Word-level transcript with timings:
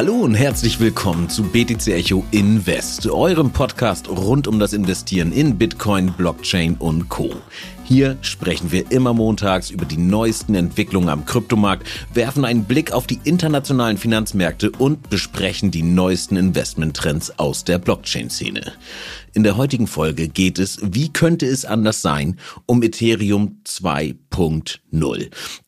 Hallo 0.00 0.14
und 0.14 0.34
herzlich 0.34 0.80
willkommen 0.80 1.28
zu 1.28 1.42
BTC 1.42 1.88
Echo 1.88 2.24
Invest, 2.30 3.06
eurem 3.06 3.50
Podcast 3.50 4.08
rund 4.08 4.48
um 4.48 4.58
das 4.58 4.72
Investieren 4.72 5.30
in 5.30 5.58
Bitcoin, 5.58 6.14
Blockchain 6.14 6.76
und 6.78 7.10
Co. 7.10 7.36
Hier 7.84 8.16
sprechen 8.22 8.72
wir 8.72 8.90
immer 8.92 9.12
montags 9.12 9.68
über 9.68 9.84
die 9.84 9.98
neuesten 9.98 10.54
Entwicklungen 10.54 11.10
am 11.10 11.26
Kryptomarkt, 11.26 11.86
werfen 12.14 12.46
einen 12.46 12.64
Blick 12.64 12.92
auf 12.92 13.06
die 13.06 13.20
internationalen 13.24 13.98
Finanzmärkte 13.98 14.70
und 14.70 15.10
besprechen 15.10 15.70
die 15.70 15.82
neuesten 15.82 16.38
Investmenttrends 16.38 17.38
aus 17.38 17.64
der 17.64 17.78
Blockchain-Szene. 17.78 18.72
In 19.34 19.42
der 19.42 19.58
heutigen 19.58 19.86
Folge 19.86 20.28
geht 20.28 20.58
es, 20.58 20.78
wie 20.82 21.12
könnte 21.12 21.44
es 21.44 21.66
anders 21.66 22.00
sein, 22.00 22.38
um 22.64 22.82
Ethereum 22.82 23.60
2.0. 23.66 24.16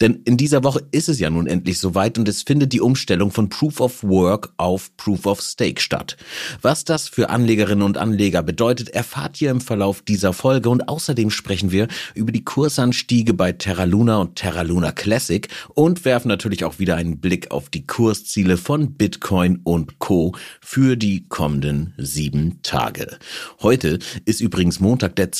Denn 0.00 0.22
in 0.24 0.36
dieser 0.36 0.64
Woche 0.64 0.82
ist 0.90 1.08
es 1.08 1.18
ja 1.18 1.28
nun 1.30 1.46
endlich 1.46 1.78
soweit 1.78 2.18
und 2.18 2.28
es 2.28 2.42
findet 2.42 2.72
die 2.72 2.80
Umstellung 2.80 3.30
von 3.30 3.48
Proof 3.48 3.80
of 3.80 4.02
Work 4.02 4.52
auf 4.56 4.96
Proof 4.96 5.26
of 5.26 5.40
Stake 5.40 5.80
statt. 5.80 6.16
Was 6.62 6.84
das 6.84 7.08
für 7.08 7.28
Anlegerinnen 7.30 7.84
und 7.84 7.98
Anleger 7.98 8.42
bedeutet, 8.42 8.88
erfahrt 8.90 9.40
ihr 9.40 9.50
im 9.50 9.60
Verlauf 9.60 10.02
dieser 10.02 10.32
Folge 10.32 10.70
und 10.70 10.88
außerdem 10.88 11.30
sprechen 11.30 11.70
wir 11.70 11.88
über 12.14 12.32
die 12.32 12.44
Kursanstiege 12.44 13.34
bei 13.34 13.52
Terra 13.52 13.84
Luna 13.84 14.18
und 14.18 14.36
Terra 14.36 14.62
Luna 14.62 14.92
Classic 14.92 15.48
und 15.74 16.04
werfen 16.04 16.28
natürlich 16.28 16.64
auch 16.64 16.78
wieder 16.78 16.96
einen 16.96 17.20
Blick 17.20 17.50
auf 17.50 17.68
die 17.68 17.86
Kursziele 17.86 18.56
von 18.56 18.94
Bitcoin 18.94 19.60
und 19.64 19.98
Co. 19.98 20.34
für 20.60 20.96
die 20.96 21.28
kommenden 21.28 21.94
sieben 21.98 22.60
Tage. 22.62 23.18
Heute 23.60 23.98
ist 24.24 24.40
übrigens 24.40 24.80
Montag, 24.80 25.16
der 25.16 25.30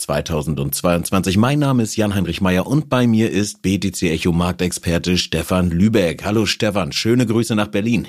12.09.2022. 0.00 1.38
Mein 1.38 1.58
Name 1.58 1.82
ist 1.82 1.96
Jan-Heinrich 1.96 2.40
Meyer 2.40 2.66
und 2.66 2.88
bei 2.88 3.06
mir 3.06 3.30
ist 3.30 3.62
BTC 3.62 4.02
Echo 4.02 4.32
Marktexperte 4.32 5.16
Stefan 5.16 5.70
Lübeck. 5.70 6.24
Hallo 6.24 6.46
Stefan, 6.46 6.92
schöne 6.92 7.26
Grüße 7.26 7.54
nach 7.54 7.68
Berlin. 7.68 8.06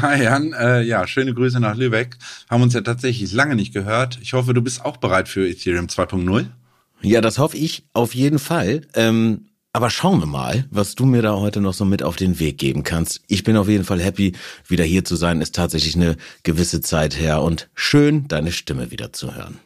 Hi 0.00 0.22
Jan, 0.22 0.54
äh, 0.54 0.82
ja, 0.82 1.06
schöne 1.06 1.34
Grüße 1.34 1.60
nach 1.60 1.76
Lübeck. 1.76 2.16
Haben 2.48 2.62
uns 2.62 2.72
ja 2.74 2.80
tatsächlich 2.80 3.32
lange 3.32 3.54
nicht 3.54 3.74
gehört. 3.74 4.18
Ich 4.22 4.32
hoffe, 4.32 4.54
du 4.54 4.62
bist 4.62 4.84
auch 4.84 4.96
bereit 4.96 5.28
für 5.28 5.46
Ethereum 5.46 5.86
2.0. 5.86 6.46
Ja, 7.02 7.20
das 7.20 7.38
hoffe 7.38 7.58
ich 7.58 7.86
auf 7.92 8.14
jeden 8.14 8.38
Fall. 8.38 8.82
Ähm, 8.94 9.48
aber 9.74 9.90
schauen 9.90 10.20
wir 10.20 10.26
mal, 10.26 10.64
was 10.70 10.94
du 10.94 11.04
mir 11.04 11.20
da 11.20 11.36
heute 11.36 11.60
noch 11.60 11.74
so 11.74 11.84
mit 11.84 12.02
auf 12.02 12.16
den 12.16 12.38
Weg 12.40 12.56
geben 12.56 12.82
kannst. 12.82 13.20
Ich 13.26 13.44
bin 13.44 13.58
auf 13.58 13.68
jeden 13.68 13.84
Fall 13.84 14.00
happy, 14.00 14.32
wieder 14.66 14.84
hier 14.84 15.04
zu 15.04 15.16
sein. 15.16 15.42
Ist 15.42 15.54
tatsächlich 15.54 15.96
eine 15.96 16.16
gewisse 16.44 16.80
Zeit 16.80 17.20
her 17.20 17.42
und 17.42 17.68
schön, 17.74 18.26
deine 18.28 18.52
Stimme 18.52 18.90
wieder 18.90 19.12
zu 19.12 19.34
hören. 19.34 19.60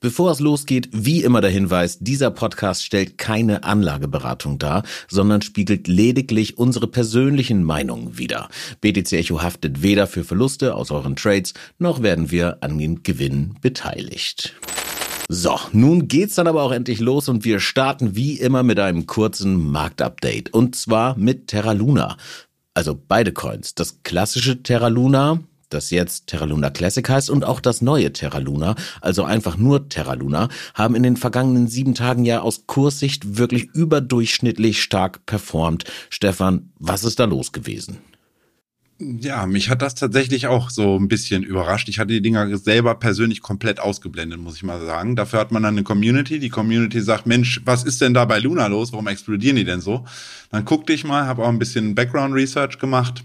Bevor 0.00 0.30
es 0.30 0.38
losgeht, 0.38 0.90
wie 0.92 1.24
immer 1.24 1.40
der 1.40 1.50
Hinweis, 1.50 1.98
dieser 1.98 2.30
Podcast 2.30 2.84
stellt 2.84 3.18
keine 3.18 3.64
Anlageberatung 3.64 4.60
dar, 4.60 4.84
sondern 5.08 5.42
spiegelt 5.42 5.88
lediglich 5.88 6.56
unsere 6.56 6.86
persönlichen 6.86 7.64
Meinungen 7.64 8.16
wider. 8.16 8.48
BTC 8.80 9.14
Echo 9.14 9.42
haftet 9.42 9.82
weder 9.82 10.06
für 10.06 10.22
Verluste 10.22 10.76
aus 10.76 10.92
euren 10.92 11.16
Trades, 11.16 11.52
noch 11.80 12.00
werden 12.00 12.30
wir 12.30 12.58
an 12.60 12.78
den 12.78 13.02
Gewinnen 13.02 13.56
beteiligt. 13.60 14.54
So, 15.28 15.58
nun 15.72 16.06
geht's 16.06 16.36
dann 16.36 16.46
aber 16.46 16.62
auch 16.62 16.70
endlich 16.70 17.00
los 17.00 17.28
und 17.28 17.44
wir 17.44 17.58
starten 17.58 18.14
wie 18.14 18.38
immer 18.38 18.62
mit 18.62 18.78
einem 18.78 19.06
kurzen 19.06 19.56
Marktupdate. 19.56 20.54
Und 20.54 20.76
zwar 20.76 21.18
mit 21.18 21.48
Terra 21.48 21.72
Luna. 21.72 22.16
Also 22.72 22.96
beide 22.96 23.32
Coins. 23.32 23.74
Das 23.74 24.04
klassische 24.04 24.62
Terra 24.62 24.86
Luna, 24.86 25.40
das 25.70 25.90
jetzt 25.90 26.26
Terra 26.26 26.44
Luna 26.44 26.70
Classic 26.70 27.08
heißt, 27.08 27.30
und 27.30 27.44
auch 27.44 27.60
das 27.60 27.82
neue 27.82 28.12
Terra 28.12 28.38
Luna, 28.38 28.74
also 29.00 29.24
einfach 29.24 29.56
nur 29.56 29.88
Terra 29.88 30.14
Luna, 30.14 30.48
haben 30.74 30.94
in 30.94 31.02
den 31.02 31.16
vergangenen 31.16 31.68
sieben 31.68 31.94
Tagen 31.94 32.24
ja 32.24 32.40
aus 32.40 32.66
Kurssicht 32.66 33.38
wirklich 33.38 33.64
überdurchschnittlich 33.74 34.82
stark 34.82 35.26
performt. 35.26 35.84
Stefan, 36.10 36.70
was 36.78 37.04
ist 37.04 37.20
da 37.20 37.24
los 37.24 37.52
gewesen? 37.52 37.98
Ja, 39.00 39.46
mich 39.46 39.70
hat 39.70 39.80
das 39.80 39.94
tatsächlich 39.94 40.48
auch 40.48 40.70
so 40.70 40.96
ein 40.96 41.06
bisschen 41.06 41.44
überrascht. 41.44 41.88
Ich 41.88 42.00
hatte 42.00 42.12
die 42.12 42.20
Dinger 42.20 42.56
selber 42.58 42.96
persönlich 42.96 43.42
komplett 43.42 43.78
ausgeblendet, 43.78 44.40
muss 44.40 44.56
ich 44.56 44.64
mal 44.64 44.84
sagen. 44.84 45.14
Dafür 45.14 45.38
hat 45.38 45.52
man 45.52 45.62
dann 45.62 45.74
eine 45.74 45.84
Community. 45.84 46.40
Die 46.40 46.48
Community 46.48 47.00
sagt, 47.00 47.24
Mensch, 47.24 47.60
was 47.64 47.84
ist 47.84 48.00
denn 48.00 48.12
da 48.12 48.24
bei 48.24 48.40
Luna 48.40 48.66
los? 48.66 48.92
Warum 48.92 49.06
explodieren 49.06 49.54
die 49.54 49.64
denn 49.64 49.80
so? 49.80 50.04
Dann 50.50 50.64
guckte 50.64 50.92
ich 50.92 51.04
mal, 51.04 51.26
habe 51.26 51.44
auch 51.44 51.48
ein 51.48 51.60
bisschen 51.60 51.94
Background 51.94 52.34
Research 52.34 52.80
gemacht. 52.80 53.22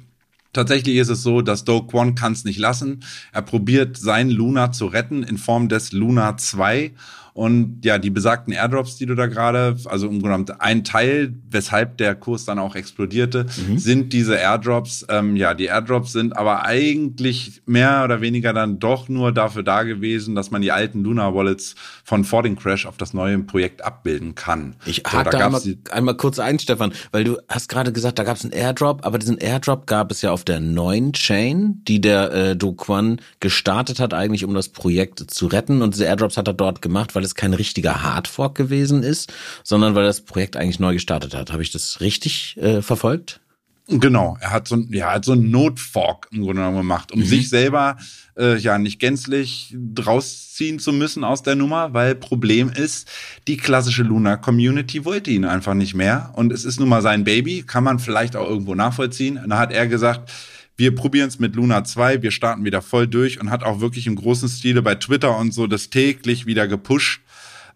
Tatsächlich 0.53 0.97
ist 0.97 1.09
es 1.09 1.23
so, 1.23 1.41
dass 1.41 1.65
Do 1.65 1.81
Kwon 1.81 2.13
kann 2.13 2.33
es 2.33 2.45
nicht 2.45 2.59
lassen. 2.59 3.03
Er 3.31 3.41
probiert 3.41 3.97
sein 3.97 4.29
Luna 4.29 4.71
zu 4.71 4.85
retten 4.85 5.23
in 5.23 5.39
Form 5.39 5.67
des 5.67 5.91
Luna 5.91 6.37
2 6.37 6.93
und 7.33 7.81
ja, 7.83 7.97
die 7.97 8.11
besagten 8.11 8.53
Airdrops, 8.53 8.97
die 8.97 9.07
du 9.07 9.15
da 9.15 9.25
gerade, 9.25 9.75
also 9.85 10.07
im 10.07 10.21
Grunde 10.21 10.61
ein 10.61 10.83
Teil, 10.83 11.33
weshalb 11.49 11.97
der 11.97 12.13
Kurs 12.13 12.45
dann 12.45 12.59
auch 12.59 12.75
explodierte, 12.75 13.47
mhm. 13.67 13.79
sind 13.79 14.13
diese 14.13 14.35
Airdrops. 14.35 15.05
Ähm, 15.09 15.35
ja, 15.35 15.55
die 15.55 15.65
Airdrops 15.65 16.11
sind 16.11 16.37
aber 16.37 16.65
eigentlich 16.65 17.63
mehr 17.65 18.03
oder 18.03 18.21
weniger 18.21 18.53
dann 18.53 18.77
doch 18.77 19.09
nur 19.09 19.31
dafür 19.31 19.63
da 19.63 19.81
gewesen, 19.81 20.35
dass 20.35 20.51
man 20.51 20.61
die 20.61 20.71
alten 20.71 21.03
Luna 21.03 21.33
Wallets 21.33 21.73
von 22.03 22.23
vor 22.23 22.43
dem 22.43 22.55
Crash 22.55 22.85
auf 22.85 22.97
das 22.97 23.15
neue 23.15 23.39
Projekt 23.39 23.83
abbilden 23.83 24.35
kann. 24.35 24.75
Ich 24.85 25.01
so, 25.03 25.17
hake 25.17 25.31
da, 25.31 25.39
da 25.39 25.45
einmal, 25.45 25.61
einmal 25.91 26.17
kurz 26.17 26.37
ein, 26.37 26.59
Stefan, 26.59 26.93
weil 27.11 27.23
du 27.23 27.37
hast 27.49 27.67
gerade 27.67 27.91
gesagt, 27.91 28.19
da 28.19 28.23
gab 28.23 28.37
es 28.37 28.43
einen 28.43 28.53
Airdrop, 28.53 29.05
aber 29.05 29.17
diesen 29.17 29.39
Airdrop 29.39 29.87
gab 29.87 30.11
es 30.11 30.21
ja 30.21 30.31
auf 30.31 30.43
der 30.43 30.59
neuen 30.59 31.13
Chain, 31.13 31.81
die 31.87 31.99
der 31.99 32.31
äh, 32.31 32.55
Do 32.55 32.73
Kwon 32.73 33.19
gestartet 33.39 33.99
hat, 33.99 34.13
eigentlich 34.13 34.45
um 34.45 34.53
das 34.53 34.69
Projekt 34.69 35.19
zu 35.31 35.47
retten. 35.47 35.81
Und 35.81 35.95
diese 35.95 36.05
Airdrops 36.05 36.37
hat 36.37 36.47
er 36.47 36.53
dort 36.53 36.83
gemacht, 36.83 37.15
weil 37.15 37.22
weil 37.23 37.27
es 37.27 37.35
kein 37.35 37.53
richtiger 37.53 38.03
Hardfork 38.03 38.55
gewesen 38.55 39.01
ist, 39.01 39.31
sondern 39.63 39.95
weil 39.95 40.03
das 40.03 40.21
Projekt 40.21 40.57
eigentlich 40.57 40.79
neu 40.79 40.93
gestartet 40.93 41.33
hat. 41.33 41.53
Habe 41.53 41.63
ich 41.63 41.71
das 41.71 42.01
richtig 42.01 42.57
äh, 42.57 42.81
verfolgt? 42.81 43.39
Genau, 43.87 44.37
er 44.39 44.51
hat 44.51 44.67
so, 44.67 44.77
ja, 44.91 45.11
hat 45.11 45.25
so 45.25 45.33
einen 45.33 45.51
Notfork 45.51 46.27
im 46.31 46.41
Grunde 46.41 46.61
genommen 46.61 46.77
gemacht, 46.77 47.11
um 47.11 47.19
mhm. 47.19 47.25
sich 47.25 47.49
selber 47.49 47.97
äh, 48.37 48.57
ja 48.57 48.77
nicht 48.77 48.99
gänzlich 48.99 49.75
rausziehen 50.05 50.79
zu 50.79 50.93
müssen 50.93 51.25
aus 51.25 51.43
der 51.43 51.55
Nummer, 51.55 51.93
weil 51.93 52.15
Problem 52.15 52.69
ist, 52.69 53.09
die 53.47 53.57
klassische 53.57 54.03
Luna 54.03 54.37
Community 54.37 55.03
wollte 55.03 55.31
ihn 55.31 55.43
einfach 55.43 55.73
nicht 55.73 55.95
mehr 55.95 56.31
und 56.35 56.53
es 56.53 56.63
ist 56.63 56.79
nun 56.79 56.87
mal 56.89 57.01
sein 57.01 57.25
Baby, 57.25 57.63
kann 57.63 57.83
man 57.83 57.99
vielleicht 57.99 58.37
auch 58.37 58.49
irgendwo 58.49 58.73
nachvollziehen. 58.73 59.37
Und 59.37 59.49
da 59.49 59.57
hat 59.57 59.71
er 59.73 59.87
gesagt, 59.87 60.31
wir 60.75 60.95
probieren 60.95 61.27
es 61.27 61.39
mit 61.39 61.55
Luna 61.55 61.83
2, 61.83 62.21
wir 62.21 62.31
starten 62.31 62.65
wieder 62.65 62.81
voll 62.81 63.07
durch 63.07 63.39
und 63.39 63.51
hat 63.51 63.63
auch 63.63 63.79
wirklich 63.79 64.07
im 64.07 64.15
großen 64.15 64.49
Stile 64.49 64.81
bei 64.81 64.95
Twitter 64.95 65.37
und 65.37 65.53
so 65.53 65.67
das 65.67 65.89
täglich 65.89 66.45
wieder 66.45 66.67
gepusht. 66.67 67.21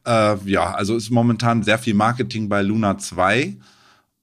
Äh, 0.05 0.37
ja, 0.45 0.71
also 0.73 0.95
ist 0.95 1.09
momentan 1.09 1.63
sehr 1.63 1.77
viel 1.77 1.93
Marketing 1.93 2.49
bei 2.49 2.61
Luna 2.61 2.97
2. 2.97 3.57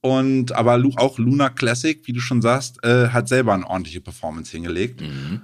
Und 0.00 0.52
aber 0.52 0.82
auch 0.96 1.18
Luna 1.18 1.48
Classic, 1.48 2.00
wie 2.04 2.12
du 2.12 2.20
schon 2.20 2.42
sagst, 2.42 2.82
äh, 2.84 3.08
hat 3.08 3.28
selber 3.28 3.54
eine 3.54 3.66
ordentliche 3.66 4.02
Performance 4.02 4.50
hingelegt. 4.50 5.00
Mhm. 5.00 5.42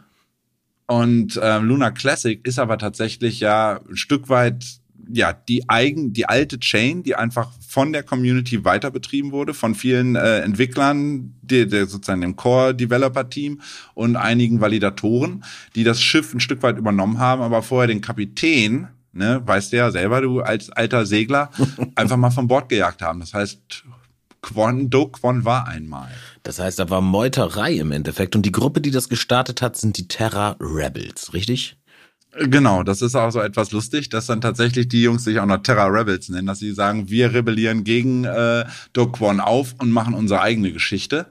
Und 0.86 1.36
äh, 1.36 1.58
Luna 1.60 1.92
Classic 1.92 2.44
ist 2.44 2.58
aber 2.58 2.76
tatsächlich 2.76 3.40
ja 3.40 3.80
ein 3.88 3.96
Stück 3.96 4.28
weit 4.28 4.79
ja, 5.12 5.32
die 5.32 5.68
eigen, 5.68 6.12
die 6.12 6.26
alte 6.26 6.58
Chain, 6.58 7.02
die 7.02 7.14
einfach 7.14 7.50
von 7.66 7.92
der 7.92 8.02
Community 8.02 8.64
weiter 8.64 8.90
betrieben 8.90 9.32
wurde, 9.32 9.54
von 9.54 9.74
vielen 9.74 10.16
äh, 10.16 10.40
Entwicklern, 10.40 11.34
der, 11.42 11.66
der 11.66 11.86
sozusagen 11.86 12.20
dem 12.20 12.36
Core-Developer-Team 12.36 13.60
und 13.94 14.16
einigen 14.16 14.60
Validatoren, 14.60 15.44
die 15.74 15.84
das 15.84 16.00
Schiff 16.00 16.34
ein 16.34 16.40
Stück 16.40 16.62
weit 16.62 16.78
übernommen 16.78 17.18
haben, 17.18 17.42
aber 17.42 17.62
vorher 17.62 17.88
den 17.88 18.00
Kapitän, 18.00 18.88
ne, 19.12 19.42
weißt 19.44 19.72
du 19.72 19.76
ja 19.76 19.90
selber, 19.90 20.20
du 20.20 20.40
als 20.40 20.70
alter 20.70 21.06
Segler, 21.06 21.50
einfach 21.94 22.16
mal 22.16 22.30
von 22.30 22.48
Bord 22.48 22.68
gejagt 22.68 23.02
haben. 23.02 23.20
Das 23.20 23.34
heißt, 23.34 23.84
Quon, 24.42 24.88
Do 24.88 25.08
Quon 25.08 25.44
war 25.44 25.68
einmal. 25.68 26.10
Das 26.42 26.58
heißt, 26.58 26.78
da 26.78 26.88
war 26.88 27.00
Meuterei 27.00 27.74
im 27.74 27.92
Endeffekt. 27.92 28.34
Und 28.34 28.42
die 28.42 28.52
Gruppe, 28.52 28.80
die 28.80 28.90
das 28.90 29.08
gestartet 29.08 29.60
hat, 29.60 29.76
sind 29.76 29.98
die 29.98 30.08
Terra 30.08 30.56
Rebels, 30.60 31.34
richtig? 31.34 31.76
Genau, 32.38 32.84
das 32.84 33.02
ist 33.02 33.16
auch 33.16 33.30
so 33.30 33.40
etwas 33.40 33.72
lustig, 33.72 34.08
dass 34.08 34.26
dann 34.26 34.40
tatsächlich 34.40 34.86
die 34.88 35.02
Jungs 35.02 35.24
sich 35.24 35.40
auch 35.40 35.46
noch 35.46 35.58
Terra 35.58 35.86
Rebels 35.86 36.28
nennen, 36.28 36.46
dass 36.46 36.60
sie 36.60 36.72
sagen, 36.72 37.10
wir 37.10 37.34
rebellieren 37.34 37.82
gegen 37.82 38.24
äh, 38.24 38.64
Do 38.92 39.10
Kwon 39.10 39.40
auf 39.40 39.74
und 39.78 39.90
machen 39.90 40.14
unsere 40.14 40.40
eigene 40.40 40.72
Geschichte. 40.72 41.26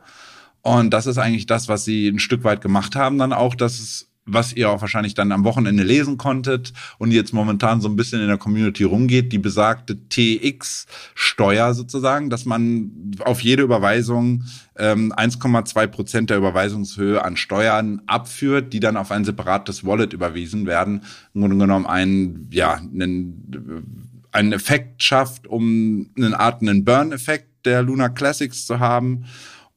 Und 0.61 0.91
das 0.91 1.07
ist 1.07 1.17
eigentlich 1.17 1.45
das, 1.45 1.69
was 1.69 1.85
sie 1.85 2.09
ein 2.09 2.19
Stück 2.19 2.43
weit 2.43 2.59
gemacht 2.61 2.97
haben, 2.97 3.17
dann 3.17 3.31
auch, 3.31 3.55
dass 3.55 3.79
es 3.79 4.08
was 4.33 4.53
ihr 4.53 4.69
auch 4.69 4.81
wahrscheinlich 4.81 5.13
dann 5.13 5.31
am 5.31 5.43
Wochenende 5.43 5.83
lesen 5.83 6.17
konntet 6.17 6.73
und 6.97 7.11
jetzt 7.11 7.33
momentan 7.33 7.81
so 7.81 7.89
ein 7.89 7.95
bisschen 7.95 8.21
in 8.21 8.27
der 8.27 8.37
Community 8.37 8.83
rumgeht, 8.83 9.31
die 9.31 9.39
besagte 9.39 9.97
TX-Steuer 10.09 11.73
sozusagen, 11.73 12.29
dass 12.29 12.45
man 12.45 12.91
auf 13.19 13.41
jede 13.41 13.63
Überweisung 13.63 14.43
ähm, 14.77 15.13
1,2 15.13 15.87
Prozent 15.87 16.29
der 16.29 16.37
Überweisungshöhe 16.37 17.23
an 17.23 17.37
Steuern 17.37 18.01
abführt, 18.07 18.73
die 18.73 18.79
dann 18.79 18.97
auf 18.97 19.11
ein 19.11 19.25
separates 19.25 19.85
Wallet 19.85 20.13
überwiesen 20.13 20.65
werden. 20.65 21.03
Im 21.33 21.41
Grunde 21.41 21.57
genommen 21.57 21.85
ein, 21.85 22.47
ja, 22.51 22.75
einen, 22.75 24.13
einen 24.31 24.53
Effekt 24.53 25.03
schafft, 25.03 25.47
um 25.47 26.09
eine 26.17 26.39
Art 26.39 26.61
einen 26.61 26.85
Burn-Effekt 26.85 27.65
der 27.65 27.81
Luna 27.81 28.09
Classics 28.09 28.65
zu 28.65 28.79
haben 28.79 29.25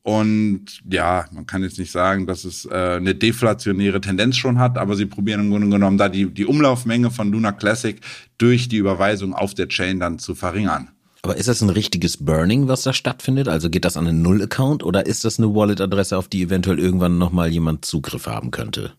und 0.02 0.80
ja, 0.90 1.26
man 1.30 1.46
kann 1.46 1.62
jetzt 1.62 1.78
nicht 1.78 1.92
sagen, 1.92 2.26
dass 2.26 2.44
es 2.44 2.64
äh, 2.64 2.96
eine 2.96 3.14
deflationäre 3.14 4.00
Tendenz 4.00 4.36
schon 4.36 4.58
hat, 4.58 4.76
aber 4.76 4.96
sie 4.96 5.06
probieren 5.06 5.42
im 5.42 5.50
Grunde 5.50 5.68
genommen 5.68 5.96
da 5.96 6.08
die, 6.08 6.26
die 6.26 6.44
Umlaufmenge 6.44 7.10
von 7.12 7.30
Luna 7.30 7.52
Classic 7.52 8.00
durch 8.36 8.68
die 8.68 8.78
Überweisung 8.78 9.32
auf 9.32 9.54
der 9.54 9.68
Chain 9.68 10.00
dann 10.00 10.18
zu 10.18 10.34
verringern. 10.34 10.90
Aber 11.24 11.36
ist 11.36 11.46
das 11.46 11.62
ein 11.62 11.70
richtiges 11.70 12.16
Burning, 12.16 12.66
was 12.66 12.82
da 12.82 12.92
stattfindet? 12.92 13.46
Also 13.46 13.70
geht 13.70 13.84
das 13.84 13.96
an 13.96 14.08
einen 14.08 14.22
Null-Account 14.22 14.82
oder 14.82 15.06
ist 15.06 15.24
das 15.24 15.38
eine 15.38 15.54
Wallet-Adresse, 15.54 16.18
auf 16.18 16.26
die 16.26 16.42
eventuell 16.42 16.80
irgendwann 16.80 17.18
nochmal 17.18 17.48
jemand 17.48 17.84
Zugriff 17.84 18.26
haben 18.26 18.50
könnte? 18.50 18.94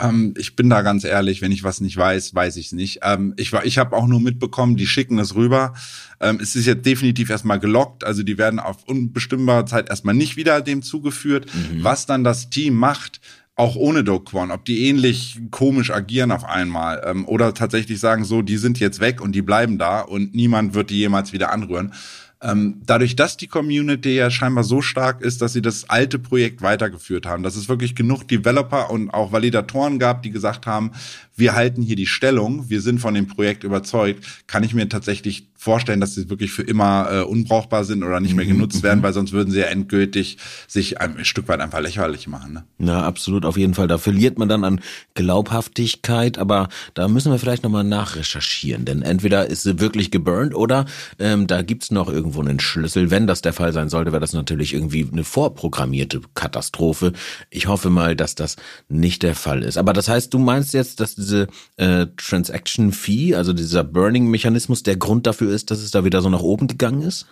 Ähm, 0.00 0.34
ich 0.36 0.56
bin 0.56 0.70
da 0.70 0.82
ganz 0.82 1.04
ehrlich, 1.04 1.42
wenn 1.42 1.52
ich 1.52 1.64
was 1.64 1.80
nicht 1.80 1.96
weiß, 1.96 2.34
weiß 2.34 2.56
ich 2.56 2.66
es 2.66 2.72
nicht. 2.72 3.00
Ähm, 3.02 3.34
ich 3.36 3.52
ich 3.52 3.78
habe 3.78 3.96
auch 3.96 4.06
nur 4.06 4.20
mitbekommen, 4.20 4.76
die 4.76 4.86
schicken 4.86 5.18
es 5.18 5.34
rüber. 5.34 5.74
Ähm, 6.20 6.38
es 6.40 6.56
ist 6.56 6.66
jetzt 6.66 6.86
definitiv 6.86 7.30
erstmal 7.30 7.58
gelockt, 7.58 8.04
also 8.04 8.22
die 8.22 8.38
werden 8.38 8.60
auf 8.60 8.84
unbestimmbare 8.84 9.64
Zeit 9.64 9.90
erstmal 9.90 10.14
nicht 10.14 10.36
wieder 10.36 10.60
dem 10.60 10.82
zugeführt. 10.82 11.46
Mhm. 11.54 11.84
Was 11.84 12.06
dann 12.06 12.24
das 12.24 12.50
Team 12.50 12.74
macht, 12.74 13.20
auch 13.58 13.74
ohne 13.74 14.04
Doquan, 14.04 14.52
ob 14.52 14.64
die 14.64 14.86
ähnlich 14.86 15.40
komisch 15.50 15.90
agieren 15.90 16.30
auf 16.30 16.44
einmal 16.44 17.02
ähm, 17.04 17.26
oder 17.26 17.54
tatsächlich 17.54 17.98
sagen 17.98 18.24
so, 18.24 18.40
die 18.40 18.56
sind 18.56 18.78
jetzt 18.78 19.00
weg 19.00 19.20
und 19.20 19.32
die 19.32 19.42
bleiben 19.42 19.78
da 19.78 20.00
und 20.00 20.32
niemand 20.32 20.74
wird 20.74 20.90
die 20.90 20.98
jemals 20.98 21.32
wieder 21.32 21.50
anrühren. 21.50 21.92
Ähm, 22.40 22.82
dadurch, 22.86 23.16
dass 23.16 23.36
die 23.36 23.48
Community 23.48 24.14
ja 24.14 24.30
scheinbar 24.30 24.62
so 24.62 24.80
stark 24.80 25.22
ist, 25.22 25.42
dass 25.42 25.54
sie 25.54 25.62
das 25.62 25.90
alte 25.90 26.20
Projekt 26.20 26.62
weitergeführt 26.62 27.26
haben, 27.26 27.42
dass 27.42 27.56
es 27.56 27.68
wirklich 27.68 27.96
genug 27.96 28.28
Developer 28.28 28.90
und 28.90 29.10
auch 29.10 29.32
Validatoren 29.32 29.98
gab, 29.98 30.22
die 30.22 30.30
gesagt 30.30 30.64
haben, 30.64 30.92
wir 31.34 31.54
halten 31.54 31.82
hier 31.82 31.96
die 31.96 32.06
Stellung, 32.06 32.70
wir 32.70 32.80
sind 32.80 33.00
von 33.00 33.14
dem 33.14 33.26
Projekt 33.26 33.64
überzeugt, 33.64 34.44
kann 34.46 34.62
ich 34.62 34.72
mir 34.72 34.88
tatsächlich 34.88 35.48
vorstellen, 35.58 36.00
dass 36.00 36.14
sie 36.14 36.30
wirklich 36.30 36.52
für 36.52 36.62
immer 36.62 37.08
äh, 37.10 37.20
unbrauchbar 37.22 37.84
sind 37.84 38.04
oder 38.04 38.20
nicht 38.20 38.36
mehr 38.36 38.44
mhm, 38.44 38.50
genutzt 38.50 38.84
werden, 38.84 39.00
mhm. 39.00 39.02
weil 39.02 39.12
sonst 39.12 39.32
würden 39.32 39.50
sie 39.50 39.58
ja 39.58 39.66
endgültig 39.66 40.38
sich 40.68 41.00
ein 41.00 41.24
Stück 41.24 41.48
weit 41.48 41.60
einfach 41.60 41.80
lächerlich 41.80 42.28
machen. 42.28 42.52
Ne? 42.52 42.64
Ja, 42.78 43.02
absolut, 43.02 43.44
auf 43.44 43.56
jeden 43.56 43.74
Fall. 43.74 43.88
Da 43.88 43.98
verliert 43.98 44.38
man 44.38 44.48
dann 44.48 44.62
an 44.62 44.80
Glaubhaftigkeit, 45.14 46.38
aber 46.38 46.68
da 46.94 47.08
müssen 47.08 47.32
wir 47.32 47.40
vielleicht 47.40 47.64
nochmal 47.64 47.82
nachrecherchieren, 47.82 48.84
denn 48.84 49.02
entweder 49.02 49.48
ist 49.48 49.64
sie 49.64 49.80
wirklich 49.80 50.12
geburnt 50.12 50.54
oder 50.54 50.86
ähm, 51.18 51.48
da 51.48 51.62
gibt's 51.62 51.90
noch 51.90 52.08
irgendwo 52.08 52.40
einen 52.40 52.60
Schlüssel. 52.60 53.10
Wenn 53.10 53.26
das 53.26 53.42
der 53.42 53.52
Fall 53.52 53.72
sein 53.72 53.88
sollte, 53.88 54.12
wäre 54.12 54.20
das 54.20 54.34
natürlich 54.34 54.74
irgendwie 54.74 55.08
eine 55.10 55.24
vorprogrammierte 55.24 56.20
Katastrophe. 56.34 57.12
Ich 57.50 57.66
hoffe 57.66 57.90
mal, 57.90 58.14
dass 58.14 58.36
das 58.36 58.54
nicht 58.88 59.24
der 59.24 59.34
Fall 59.34 59.64
ist. 59.64 59.76
Aber 59.76 59.92
das 59.92 60.08
heißt, 60.08 60.32
du 60.32 60.38
meinst 60.38 60.72
jetzt, 60.72 61.00
dass 61.00 61.16
diese 61.16 61.48
äh, 61.78 62.06
Transaction 62.16 62.92
Fee, 62.92 63.34
also 63.34 63.52
dieser 63.52 63.82
Burning-Mechanismus, 63.82 64.84
der 64.84 64.96
Grund 64.96 65.26
dafür 65.26 65.47
ist, 65.50 65.70
dass 65.70 65.80
es 65.80 65.90
da 65.90 66.04
wieder 66.04 66.22
so 66.22 66.30
nach 66.30 66.40
oben 66.40 66.66
gegangen 66.66 67.02
ist? 67.02 67.26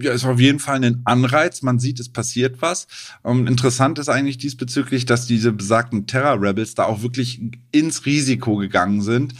Ja, 0.00 0.12
ist 0.12 0.24
auf 0.24 0.40
jeden 0.40 0.58
Fall 0.58 0.82
ein 0.84 1.02
Anreiz. 1.04 1.62
Man 1.62 1.78
sieht, 1.78 2.00
es 2.00 2.08
passiert 2.08 2.60
was. 2.60 2.88
Ähm, 3.24 3.46
interessant 3.46 3.98
ist 3.98 4.08
eigentlich 4.08 4.38
diesbezüglich, 4.38 5.06
dass 5.06 5.26
diese 5.26 5.52
besagten 5.52 6.06
Terror 6.06 6.40
Rebels 6.40 6.74
da 6.74 6.84
auch 6.84 7.02
wirklich 7.02 7.40
ins 7.70 8.04
Risiko 8.04 8.56
gegangen 8.56 9.02
sind, 9.02 9.34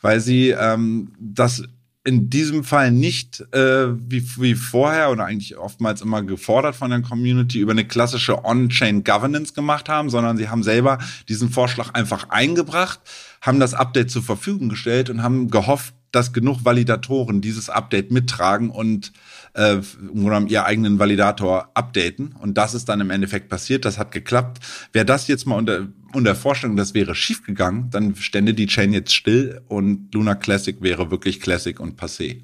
weil 0.00 0.20
sie 0.20 0.50
ähm, 0.50 1.12
das 1.20 1.62
in 2.04 2.30
diesem 2.30 2.64
Fall 2.64 2.90
nicht 2.90 3.40
äh, 3.52 3.88
wie, 4.10 4.26
wie 4.38 4.54
vorher 4.54 5.10
oder 5.10 5.26
eigentlich 5.26 5.58
oftmals 5.58 6.00
immer 6.00 6.22
gefordert 6.22 6.74
von 6.74 6.90
der 6.90 7.02
Community 7.02 7.60
über 7.60 7.72
eine 7.72 7.84
klassische 7.84 8.44
On-Chain 8.44 9.04
Governance 9.04 9.52
gemacht 9.52 9.90
haben, 9.90 10.08
sondern 10.08 10.38
sie 10.38 10.48
haben 10.48 10.62
selber 10.62 10.98
diesen 11.28 11.50
Vorschlag 11.50 11.92
einfach 11.92 12.30
eingebracht, 12.30 13.00
haben 13.42 13.60
das 13.60 13.74
Update 13.74 14.10
zur 14.10 14.22
Verfügung 14.22 14.70
gestellt 14.70 15.10
und 15.10 15.22
haben 15.22 15.50
gehofft, 15.50 15.92
dass 16.12 16.32
genug 16.32 16.64
Validatoren 16.64 17.40
dieses 17.40 17.68
Update 17.68 18.10
mittragen 18.10 18.70
und 18.70 19.12
äh, 19.54 19.78
ihr 20.48 20.64
eigenen 20.64 20.98
Validator 20.98 21.70
updaten. 21.74 22.34
Und 22.40 22.56
das 22.56 22.74
ist 22.74 22.88
dann 22.88 23.00
im 23.00 23.10
Endeffekt 23.10 23.48
passiert. 23.48 23.84
Das 23.84 23.98
hat 23.98 24.12
geklappt. 24.12 24.58
Wäre 24.92 25.04
das 25.04 25.28
jetzt 25.28 25.46
mal 25.46 25.56
unter, 25.56 25.88
unter 26.12 26.34
Vorstellung, 26.34 26.76
das 26.76 26.94
wäre 26.94 27.14
schiefgegangen, 27.14 27.90
dann 27.90 28.16
stände 28.16 28.54
die 28.54 28.66
Chain 28.66 28.92
jetzt 28.92 29.14
still 29.14 29.60
und 29.68 30.14
Luna 30.14 30.34
Classic 30.34 30.80
wäre 30.80 31.10
wirklich 31.10 31.40
Classic 31.40 31.78
und 31.78 32.00
passé. 32.00 32.42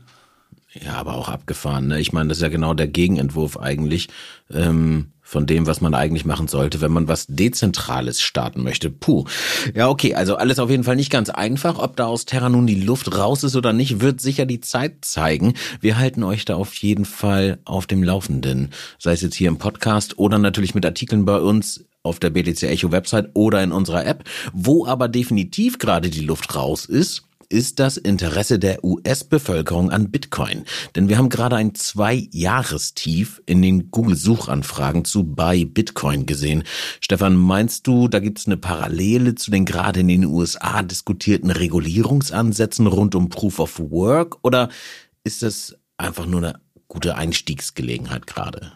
Ja, 0.72 0.94
aber 0.94 1.14
auch 1.14 1.28
abgefahren. 1.28 1.86
Ne? 1.88 2.00
Ich 2.00 2.12
meine, 2.12 2.28
das 2.28 2.38
ist 2.38 2.42
ja 2.42 2.48
genau 2.48 2.74
der 2.74 2.88
Gegenentwurf 2.88 3.58
eigentlich. 3.58 4.08
Ähm 4.50 5.13
von 5.34 5.46
dem, 5.46 5.66
was 5.66 5.80
man 5.80 5.94
eigentlich 5.94 6.24
machen 6.24 6.46
sollte, 6.46 6.80
wenn 6.80 6.92
man 6.92 7.08
was 7.08 7.26
Dezentrales 7.26 8.22
starten 8.22 8.62
möchte. 8.62 8.88
Puh. 8.88 9.24
Ja, 9.74 9.88
okay, 9.88 10.14
also 10.14 10.36
alles 10.36 10.60
auf 10.60 10.70
jeden 10.70 10.84
Fall 10.84 10.94
nicht 10.94 11.10
ganz 11.10 11.28
einfach. 11.28 11.80
Ob 11.80 11.96
da 11.96 12.06
aus 12.06 12.24
Terra 12.24 12.48
nun 12.48 12.68
die 12.68 12.80
Luft 12.80 13.18
raus 13.18 13.42
ist 13.42 13.56
oder 13.56 13.72
nicht, 13.72 14.00
wird 14.00 14.20
sicher 14.20 14.46
die 14.46 14.60
Zeit 14.60 15.04
zeigen. 15.04 15.54
Wir 15.80 15.98
halten 15.98 16.22
euch 16.22 16.44
da 16.44 16.54
auf 16.54 16.72
jeden 16.74 17.04
Fall 17.04 17.58
auf 17.64 17.88
dem 17.88 18.04
Laufenden. 18.04 18.70
Sei 19.00 19.10
es 19.10 19.22
jetzt 19.22 19.34
hier 19.34 19.48
im 19.48 19.58
Podcast 19.58 20.20
oder 20.20 20.38
natürlich 20.38 20.76
mit 20.76 20.86
Artikeln 20.86 21.24
bei 21.24 21.38
uns 21.40 21.84
auf 22.04 22.20
der 22.20 22.30
BTC 22.30 22.62
Echo 22.62 22.92
Website 22.92 23.30
oder 23.34 23.60
in 23.60 23.72
unserer 23.72 24.06
App. 24.06 24.22
Wo 24.52 24.86
aber 24.86 25.08
definitiv 25.08 25.78
gerade 25.78 26.10
die 26.10 26.24
Luft 26.24 26.54
raus 26.54 26.84
ist, 26.84 27.24
ist 27.48 27.78
das 27.78 27.96
Interesse 27.96 28.58
der 28.58 28.84
US-Bevölkerung 28.84 29.90
an 29.90 30.10
Bitcoin. 30.10 30.64
Denn 30.94 31.08
wir 31.08 31.18
haben 31.18 31.28
gerade 31.28 31.56
ein 31.56 31.74
Zwei-Jahrestief 31.74 33.42
in 33.46 33.62
den 33.62 33.90
Google-Suchanfragen 33.90 35.04
zu 35.04 35.24
Buy 35.24 35.64
Bitcoin 35.64 36.26
gesehen. 36.26 36.64
Stefan, 37.00 37.36
meinst 37.36 37.86
du, 37.86 38.08
da 38.08 38.20
gibt 38.20 38.38
es 38.38 38.46
eine 38.46 38.56
Parallele 38.56 39.34
zu 39.34 39.50
den 39.50 39.64
gerade 39.64 40.00
in 40.00 40.08
den 40.08 40.24
USA 40.24 40.82
diskutierten 40.82 41.50
Regulierungsansätzen 41.50 42.86
rund 42.86 43.14
um 43.14 43.28
Proof 43.28 43.58
of 43.58 43.78
Work? 43.78 44.38
Oder 44.42 44.68
ist 45.24 45.42
das 45.42 45.76
einfach 45.96 46.26
nur 46.26 46.42
eine 46.42 46.60
gute 46.88 47.16
Einstiegsgelegenheit 47.16 48.26
gerade? 48.26 48.72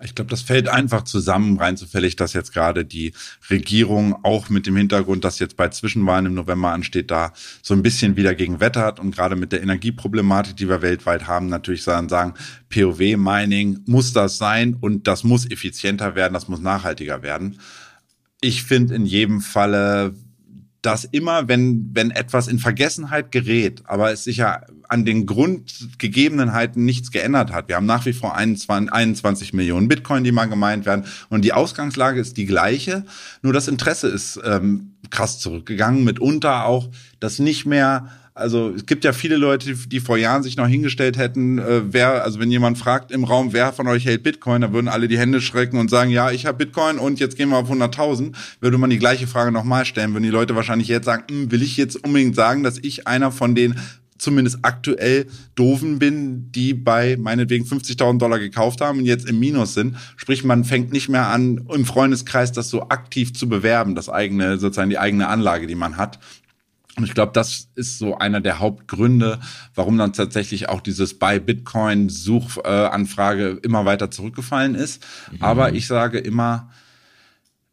Ich 0.00 0.14
glaube, 0.14 0.30
das 0.30 0.42
fällt 0.42 0.68
einfach 0.68 1.02
zusammen, 1.02 1.58
rein 1.58 1.76
zufällig, 1.76 2.14
dass 2.14 2.32
jetzt 2.32 2.52
gerade 2.52 2.84
die 2.84 3.14
Regierung 3.50 4.24
auch 4.24 4.48
mit 4.48 4.66
dem 4.66 4.76
Hintergrund, 4.76 5.24
dass 5.24 5.40
jetzt 5.40 5.56
bei 5.56 5.68
Zwischenwahlen 5.68 6.26
im 6.26 6.34
November 6.34 6.70
ansteht, 6.72 7.10
da 7.10 7.32
so 7.62 7.74
ein 7.74 7.82
bisschen 7.82 8.16
wieder 8.16 8.36
gegen 8.36 8.60
Wetter 8.60 8.82
hat 8.82 9.00
und 9.00 9.10
gerade 9.10 9.34
mit 9.34 9.50
der 9.50 9.60
Energieproblematik, 9.62 10.56
die 10.56 10.68
wir 10.68 10.82
weltweit 10.82 11.26
haben, 11.26 11.48
natürlich 11.48 11.82
sagen, 11.82 12.08
sagen 12.08 12.34
POW-Mining 12.68 13.80
muss 13.86 14.12
das 14.12 14.38
sein 14.38 14.76
und 14.80 15.08
das 15.08 15.24
muss 15.24 15.50
effizienter 15.50 16.14
werden, 16.14 16.34
das 16.34 16.46
muss 16.46 16.60
nachhaltiger 16.60 17.22
werden. 17.22 17.58
Ich 18.40 18.62
finde 18.62 18.94
in 18.94 19.04
jedem 19.04 19.40
Falle, 19.40 20.14
dass 20.82 21.04
immer, 21.04 21.48
wenn, 21.48 21.90
wenn 21.92 22.10
etwas 22.10 22.46
in 22.46 22.58
Vergessenheit 22.58 23.32
gerät, 23.32 23.82
aber 23.84 24.12
es 24.12 24.24
sich 24.24 24.36
ja 24.36 24.62
an 24.88 25.04
den 25.04 25.26
Grundgegebenheiten 25.26 26.84
nichts 26.84 27.10
geändert 27.10 27.52
hat. 27.52 27.68
Wir 27.68 27.76
haben 27.76 27.86
nach 27.86 28.06
wie 28.06 28.12
vor 28.12 28.36
21, 28.36 28.92
21 28.92 29.52
Millionen 29.52 29.88
Bitcoin, 29.88 30.24
die 30.24 30.32
mal 30.32 30.46
gemeint 30.46 30.86
werden. 30.86 31.04
Und 31.28 31.44
die 31.44 31.52
Ausgangslage 31.52 32.20
ist 32.20 32.36
die 32.36 32.46
gleiche, 32.46 33.04
nur 33.42 33.52
das 33.52 33.68
Interesse 33.68 34.08
ist 34.08 34.40
ähm, 34.44 34.92
krass 35.10 35.40
zurückgegangen. 35.40 36.04
Mitunter 36.04 36.64
auch, 36.64 36.88
dass 37.20 37.38
nicht 37.38 37.66
mehr 37.66 38.08
also 38.38 38.70
es 38.70 38.86
gibt 38.86 39.04
ja 39.04 39.12
viele 39.12 39.36
Leute, 39.36 39.74
die 39.74 40.00
vor 40.00 40.16
Jahren 40.16 40.42
sich 40.42 40.56
noch 40.56 40.66
hingestellt 40.66 41.18
hätten, 41.18 41.58
äh, 41.58 41.82
wer, 41.92 42.24
also 42.24 42.38
wenn 42.38 42.50
jemand 42.50 42.78
fragt 42.78 43.10
im 43.10 43.24
Raum, 43.24 43.52
wer 43.52 43.72
von 43.72 43.88
euch 43.88 44.06
hält 44.06 44.22
Bitcoin, 44.22 44.62
da 44.62 44.72
würden 44.72 44.88
alle 44.88 45.08
die 45.08 45.18
Hände 45.18 45.40
schrecken 45.40 45.78
und 45.78 45.90
sagen, 45.90 46.10
ja, 46.10 46.30
ich 46.30 46.46
habe 46.46 46.58
Bitcoin 46.58 46.98
und 46.98 47.20
jetzt 47.20 47.36
gehen 47.36 47.48
wir 47.50 47.56
auf 47.56 47.70
100.000. 47.70 48.32
Würde 48.60 48.78
man 48.78 48.90
die 48.90 48.98
gleiche 48.98 49.26
Frage 49.26 49.52
nochmal 49.52 49.84
stellen, 49.84 50.12
würden 50.12 50.24
die 50.24 50.30
Leute 50.30 50.54
wahrscheinlich 50.54 50.88
jetzt 50.88 51.04
sagen, 51.04 51.24
hm, 51.28 51.50
will 51.50 51.62
ich 51.62 51.76
jetzt 51.76 51.96
unbedingt 51.96 52.36
sagen, 52.36 52.62
dass 52.62 52.78
ich 52.78 53.06
einer 53.06 53.32
von 53.32 53.54
den 53.54 53.74
zumindest 54.18 54.58
aktuell 54.62 55.26
doofen 55.54 55.98
bin, 55.98 56.50
die 56.50 56.74
bei 56.74 57.16
meinetwegen 57.16 57.64
50.000 57.64 58.18
Dollar 58.18 58.38
gekauft 58.40 58.80
haben 58.80 58.98
und 58.98 59.04
jetzt 59.04 59.28
im 59.28 59.38
Minus 59.38 59.74
sind. 59.74 59.96
Sprich, 60.16 60.42
man 60.42 60.64
fängt 60.64 60.92
nicht 60.92 61.08
mehr 61.08 61.28
an, 61.28 61.66
im 61.72 61.84
Freundeskreis 61.84 62.50
das 62.50 62.68
so 62.68 62.88
aktiv 62.88 63.32
zu 63.32 63.48
bewerben, 63.48 63.94
das 63.94 64.08
eigene, 64.08 64.58
sozusagen 64.58 64.90
die 64.90 64.98
eigene 64.98 65.28
Anlage, 65.28 65.68
die 65.68 65.76
man 65.76 65.96
hat. 65.96 66.18
Und 66.98 67.04
ich 67.04 67.14
glaube, 67.14 67.30
das 67.32 67.68
ist 67.76 67.98
so 67.98 68.18
einer 68.18 68.40
der 68.40 68.58
Hauptgründe, 68.58 69.38
warum 69.76 69.96
dann 69.98 70.12
tatsächlich 70.12 70.68
auch 70.68 70.80
dieses 70.80 71.16
Buy 71.16 71.38
Bitcoin 71.38 72.08
Suchanfrage 72.08 73.50
äh, 73.50 73.60
immer 73.62 73.84
weiter 73.84 74.10
zurückgefallen 74.10 74.74
ist. 74.74 75.06
Mhm. 75.30 75.42
Aber 75.42 75.72
ich 75.74 75.86
sage 75.86 76.18
immer, 76.18 76.70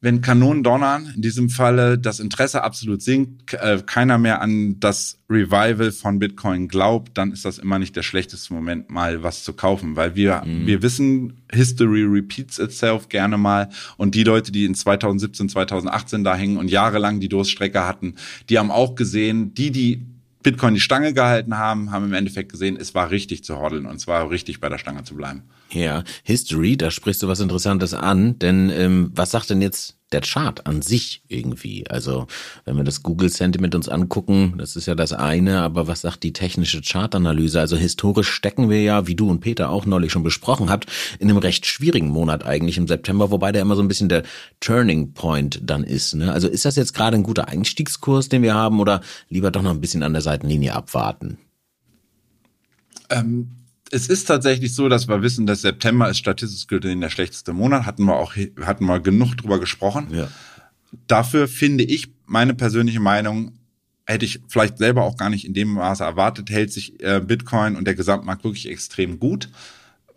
wenn 0.06 0.22
Kanonen 0.22 0.62
donnern, 0.62 1.12
in 1.16 1.24
diesem 1.24 1.50
Falle 1.50 1.98
das 1.98 2.20
Interesse 2.20 2.64
absolut 2.64 3.02
sinkt, 3.02 3.56
äh, 3.56 3.82
keiner 3.84 4.20
mehr 4.20 4.40
an 4.40 4.80
das 4.80 5.18
Revival 5.32 5.92
von 5.92 6.20
Bitcoin 6.20 6.68
glaubt, 6.68 7.18
dann 7.18 7.32
ist 7.32 7.44
das 7.44 7.58
immer 7.58 7.80
nicht 7.80 7.96
der 7.96 8.04
schlechteste 8.04 8.54
Moment, 8.54 8.92
mal 8.92 9.24
was 9.24 9.44
zu 9.44 9.54
kaufen, 9.54 9.96
weil 9.96 10.16
wir, 10.16 10.44
mhm. 10.46 10.68
wir 10.68 10.84
wissen, 10.84 11.42
History 11.52 12.04
repeats 12.04 12.60
itself 12.60 13.10
gerne 13.10 13.40
mal 13.40 13.70
und 13.98 14.14
die 14.14 14.24
Leute, 14.24 14.52
die 14.52 14.66
in 14.66 14.76
2017, 14.76 15.50
2018 15.50 16.24
da 16.24 16.36
hängen 16.36 16.58
und 16.58 16.70
jahrelang 16.70 17.20
die 17.20 17.30
Durststrecke 17.30 17.88
hatten, 17.88 18.14
die 18.48 18.60
haben 18.60 18.70
auch 18.70 18.94
gesehen, 18.94 19.56
die, 19.56 19.72
die 19.72 20.06
Bitcoin 20.44 20.76
die 20.76 20.82
Stange 20.82 21.14
gehalten 21.14 21.58
haben, 21.58 21.90
haben 21.90 22.06
im 22.06 22.14
Endeffekt 22.14 22.52
gesehen, 22.52 22.78
es 22.80 22.94
war 22.94 23.10
richtig 23.10 23.44
zu 23.44 23.60
hodeln 23.60 23.88
und 23.88 23.96
es 23.96 24.06
war 24.06 24.30
richtig 24.30 24.60
bei 24.60 24.70
der 24.70 24.78
Stange 24.78 25.04
zu 25.04 25.16
bleiben. 25.16 25.42
Ja, 25.76 26.06
History, 26.24 26.78
da 26.78 26.90
sprichst 26.90 27.22
du 27.22 27.28
was 27.28 27.42
Interessantes 27.42 27.94
an, 27.94 28.40
denn 28.40 28.70
ähm, 28.70 29.12
was 29.14 29.32
sagt 29.32 29.50
denn 29.50 29.62
jetzt 29.62 29.98
der 30.14 30.22
Chart 30.22 30.66
an 30.66 30.82
sich 30.82 31.22
irgendwie? 31.28 31.86
Also, 31.90 32.28
wenn 32.64 32.78
wir 32.78 32.86
das 32.86 33.04
Google 33.04 33.28
Sentiment 33.28 33.76
uns 33.76 33.90
angucken, 33.90 34.54
das 34.58 34.78
ist 34.78 34.86
ja 34.86 34.96
das 34.96 35.12
eine, 35.12 35.60
aber 35.60 35.86
was 35.88 36.00
sagt 36.00 36.24
die 36.24 36.32
technische 36.32 36.82
Chartanalyse? 36.82 37.60
Also 37.60 37.76
historisch 37.76 38.30
stecken 38.30 38.70
wir 38.70 38.82
ja, 38.84 39.06
wie 39.08 39.16
du 39.16 39.30
und 39.30 39.42
Peter 39.42 39.70
auch 39.70 39.86
neulich 39.86 40.14
schon 40.14 40.24
besprochen 40.24 40.70
habt, 40.70 40.86
in 41.20 41.30
einem 41.30 41.40
recht 41.40 41.66
schwierigen 41.66 42.08
Monat 42.08 42.46
eigentlich 42.46 42.78
im 42.78 42.88
September, 42.88 43.30
wobei 43.30 43.52
der 43.52 43.62
immer 43.62 43.76
so 43.76 43.82
ein 43.82 43.90
bisschen 43.90 44.08
der 44.08 44.24
Turning 44.62 45.12
Point 45.12 45.60
dann 45.62 45.84
ist. 45.84 46.16
Ne? 46.16 46.32
Also 46.32 46.48
ist 46.48 46.64
das 46.64 46.78
jetzt 46.78 46.94
gerade 46.94 47.18
ein 47.18 47.24
guter 47.24 47.50
Einstiegskurs, 47.50 48.30
den 48.30 48.44
wir 48.44 48.54
haben, 48.54 48.80
oder 48.80 49.02
lieber 49.28 49.52
doch 49.52 49.62
noch 49.62 49.72
ein 49.72 49.82
bisschen 49.82 50.04
an 50.04 50.14
der 50.14 50.22
Seitenlinie 50.22 50.74
abwarten? 50.74 51.38
Ähm, 53.10 53.65
es 53.92 54.08
ist 54.08 54.26
tatsächlich 54.26 54.74
so, 54.74 54.90
dass 54.90 55.08
wir 55.08 55.22
wissen, 55.22 55.46
dass 55.46 55.62
September 55.62 56.10
ist 56.10 56.18
statistisch 56.18 56.68
gesehen 56.68 57.02
der 57.02 57.10
schlechteste 57.10 57.54
Monat. 57.54 57.86
Hatten 57.86 58.06
wir 58.06 58.16
auch 58.16 58.36
hatten 58.36 58.86
wir 58.86 59.00
genug 59.00 59.36
drüber 59.36 59.60
gesprochen. 59.60 60.08
Ja. 60.12 60.28
Dafür 61.08 61.48
finde 61.48 61.84
ich 61.84 62.10
meine 62.26 62.56
persönliche 62.56 63.00
Meinung 63.00 63.60
hätte 64.08 64.26
ich 64.26 64.42
vielleicht 64.48 64.78
selber 64.78 65.04
auch 65.04 65.18
gar 65.18 65.30
nicht 65.30 65.46
in 65.46 65.54
dem 65.54 65.70
Maße 65.70 66.04
erwartet, 66.04 66.50
hält 66.50 66.72
sich 66.72 67.02
äh, 67.04 67.20
Bitcoin 67.20 67.76
und 67.76 67.86
der 67.86 67.96
Gesamtmarkt 67.96 68.44
wirklich 68.44 68.70
extrem 68.70 69.20
gut. 69.20 69.50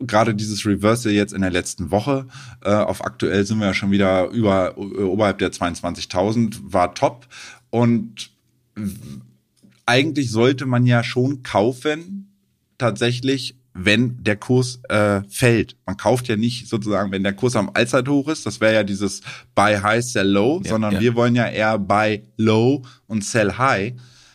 Gerade 0.01 0.35
dieses 0.35 0.65
Reversal 0.65 1.13
jetzt 1.13 1.33
in 1.33 1.41
der 1.41 1.51
letzten 1.51 1.91
Woche, 1.91 2.27
äh, 2.63 2.71
auf 2.71 3.05
aktuell 3.05 3.45
sind 3.45 3.59
wir 3.59 3.67
ja 3.67 3.75
schon 3.75 3.91
wieder 3.91 4.29
über 4.29 4.77
äh, 4.77 4.81
oberhalb 5.03 5.39
der 5.39 5.53
22.000, 5.53 6.59
war 6.63 6.95
top. 6.95 7.27
Und 7.71 8.31
eigentlich 9.87 10.31
sollte 10.31 10.67
man 10.67 10.87
ja 10.87 11.03
schon 11.03 11.43
kaufen, 11.43 12.37
tatsächlich, 12.77 13.58
wenn 13.81 14.23
der 14.23 14.37
Kurs 14.37 14.81
äh, 14.89 15.23
fällt. 15.29 15.77
Man 15.87 15.97
kauft 15.97 16.27
ja 16.29 16.37
nicht 16.37 16.69
sozusagen, 16.69 17.13
wenn 17.13 17.23
der 17.23 17.33
Kurs 17.33 17.55
am 17.55 17.71
Allzeithoch 17.73 18.29
ist, 18.29 18.45
das 18.45 18.61
wäre 18.61 18.75
ja 18.75 18.83
dieses 18.83 19.21
Buy 19.55 19.77
High, 19.77 20.05
Sell 20.05 20.29
Low, 20.29 20.61
ja, 20.65 20.71
sondern 20.71 20.95
ja. 20.95 21.01
wir 21.01 21.15
wollen 21.15 21.37
ja 21.37 21.47
eher 21.47 21.79
Buy 21.79 22.25
Low 22.37 22.83
und 23.07 23.25
Sell 23.25 23.53
High. 23.57 23.95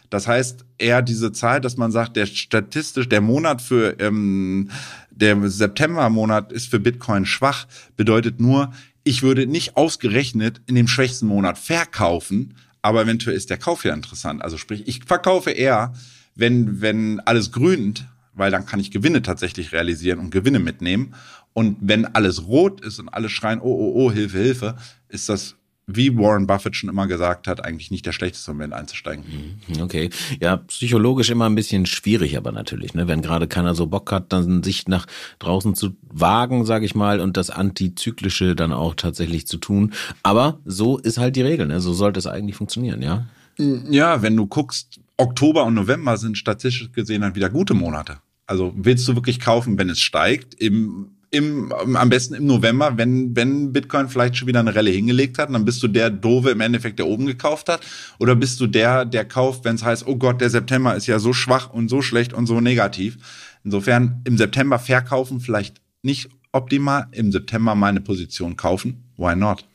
Das 0.10 0.28
heißt 0.28 0.64
eher 0.78 1.02
diese 1.02 1.32
Zahl, 1.34 1.60
dass 1.60 1.76
man 1.76 1.92
sagt, 1.92 2.16
der 2.16 2.26
statistisch, 2.26 3.10
der 3.10 3.20
Monat 3.20 3.62
für 3.62 4.00
ähm, 4.00 4.70
der 5.12 5.50
September-Monat 5.50 6.52
ist 6.52 6.70
für 6.70 6.80
Bitcoin 6.80 7.26
schwach, 7.26 7.68
bedeutet 7.98 8.40
nur, 8.40 8.72
ich 9.04 9.24
würde 9.24 9.46
nicht 9.46 9.76
ausgerechnet 9.76 10.62
in 10.68 10.76
dem 10.76 10.88
schwächsten 10.88 11.28
Monat 11.28 11.58
verkaufen, 11.58 12.54
aber 12.82 13.02
eventuell 13.02 13.36
ist 13.36 13.50
der 13.50 13.58
Kauf 13.58 13.84
ja 13.84 13.94
interessant. 13.94 14.42
Also 14.42 14.58
sprich, 14.58 14.88
ich 14.88 15.04
verkaufe 15.04 15.52
eher, 15.52 15.94
wenn, 16.36 16.80
wenn 16.82 17.20
alles 17.22 17.52
grünt, 17.52 18.06
weil 18.34 18.52
dann 18.52 18.66
kann 18.66 18.80
ich 18.80 18.92
Gewinne 18.92 19.22
tatsächlich 19.22 19.72
realisieren 19.72 20.20
und 20.20 20.32
Gewinne 20.32 20.60
mitnehmen. 20.60 21.16
Und 21.54 21.78
wenn 21.82 22.06
alles 22.06 22.48
rot 22.48 22.82
ist 22.82 23.00
und 23.00 23.10
alle 23.10 23.30
schreien, 23.30 23.62
oh, 23.62 23.66
oh, 23.66 23.94
oh, 23.96 24.12
Hilfe, 24.12 24.40
Hilfe, 24.40 24.76
ist 25.10 25.30
das 25.30 25.56
wie 25.86 26.16
Warren 26.18 26.48
Buffett 26.48 26.76
schon 26.76 26.90
immer 26.90 27.08
gesagt 27.08 27.48
hat, 27.48 27.64
eigentlich 27.64 27.92
nicht 27.92 28.06
der 28.06 28.14
schlechteste 28.14 28.52
Moment 28.52 28.74
einzusteigen. 28.74 29.26
Mhm, 29.68 29.82
okay. 29.82 30.10
Ja, 30.40 30.58
psychologisch 30.58 31.30
immer 31.30 31.50
ein 31.50 31.56
bisschen 31.56 31.86
schwierig, 31.86 32.38
aber 32.38 32.52
natürlich, 32.52 32.94
ne? 32.94 33.08
wenn 33.08 33.22
gerade 33.22 33.48
keiner 33.48 33.76
so 33.76 33.88
Bock 33.88 34.12
hat, 34.12 34.32
dann 34.32 34.64
sich 34.64 34.88
nach 34.88 35.06
draußen 35.40 35.76
zu 35.76 35.96
wagen, 36.10 36.66
sage 36.66 36.86
ich 36.86 36.96
mal, 36.96 37.20
und 37.20 37.36
das 37.36 37.50
Antizyklische 37.50 38.56
dann 38.56 38.72
auch 38.72 38.96
tatsächlich 38.96 39.46
zu 39.46 39.58
tun. 39.58 39.94
Aber 40.24 40.60
so 40.64 40.98
ist 40.98 41.18
halt 41.18 41.36
die 41.36 41.42
Regel, 41.42 41.68
ne? 41.68 41.82
so 41.82 41.94
sollte 41.94 42.20
es 42.20 42.28
eigentlich 42.28 42.56
funktionieren, 42.56 43.02
ja? 43.02 43.26
Ja, 43.58 44.22
wenn 44.22 44.36
du 44.36 44.48
guckst, 44.48 45.00
Oktober 45.18 45.64
und 45.66 45.76
November 45.76 46.18
sind 46.18 46.38
statistisch 46.38 46.92
gesehen 46.92 47.22
dann 47.22 47.36
wieder 47.36 47.50
gute 47.50 47.74
Monate. 47.74 48.18
Also 48.48 48.74
willst 48.76 49.08
du 49.08 49.16
wirklich 49.16 49.40
kaufen, 49.40 49.78
wenn 49.78 49.90
es 49.90 50.00
steigt? 50.00 50.54
Im, 50.56 51.12
im, 51.32 51.72
am 51.72 52.10
besten 52.10 52.34
im 52.34 52.46
November, 52.46 52.98
wenn, 52.98 53.36
wenn 53.36 53.72
Bitcoin 53.72 54.10
vielleicht 54.10 54.38
schon 54.38 54.48
wieder 54.48 54.60
eine 54.60 54.76
Relle 54.76 54.92
hingelegt 54.92 55.38
hat, 55.38 55.54
dann 55.54 55.66
bist 55.66 55.82
du 55.82 55.88
der 55.88 56.10
Dove 56.10 56.52
im 56.52 56.62
Endeffekt, 56.62 57.00
der 57.00 57.08
oben 57.08 57.26
gekauft 57.26 57.70
hat. 57.70 57.82
Oder 58.20 58.36
bist 58.36 58.60
du 58.60 58.68
der, 58.68 59.06
der 59.06 59.26
kauft, 59.26 59.66
wenn 59.66 59.76
es 59.76 59.84
heißt, 59.84 60.06
oh 60.08 60.18
Gott, 60.18 60.42
der 60.42 60.50
September 60.50 60.96
ist 60.96 61.08
ja 61.08 61.20
so 61.20 61.34
schwach 61.34 61.72
und 61.72 61.90
so 61.90 62.02
schlecht 62.02 62.34
und 62.34 62.46
so 62.46 62.60
negativ. 62.60 63.18
Insofern 63.64 64.22
im 64.26 64.38
September 64.38 64.78
verkaufen 64.78 65.40
vielleicht 65.40 65.82
nicht 66.02 66.30
optimal, 66.52 67.08
im 67.12 67.32
September 67.32 67.76
meine 67.76 68.02
Position 68.02 68.58
kaufen. 68.58 69.04
Why 69.18 69.36
not? 69.36 69.66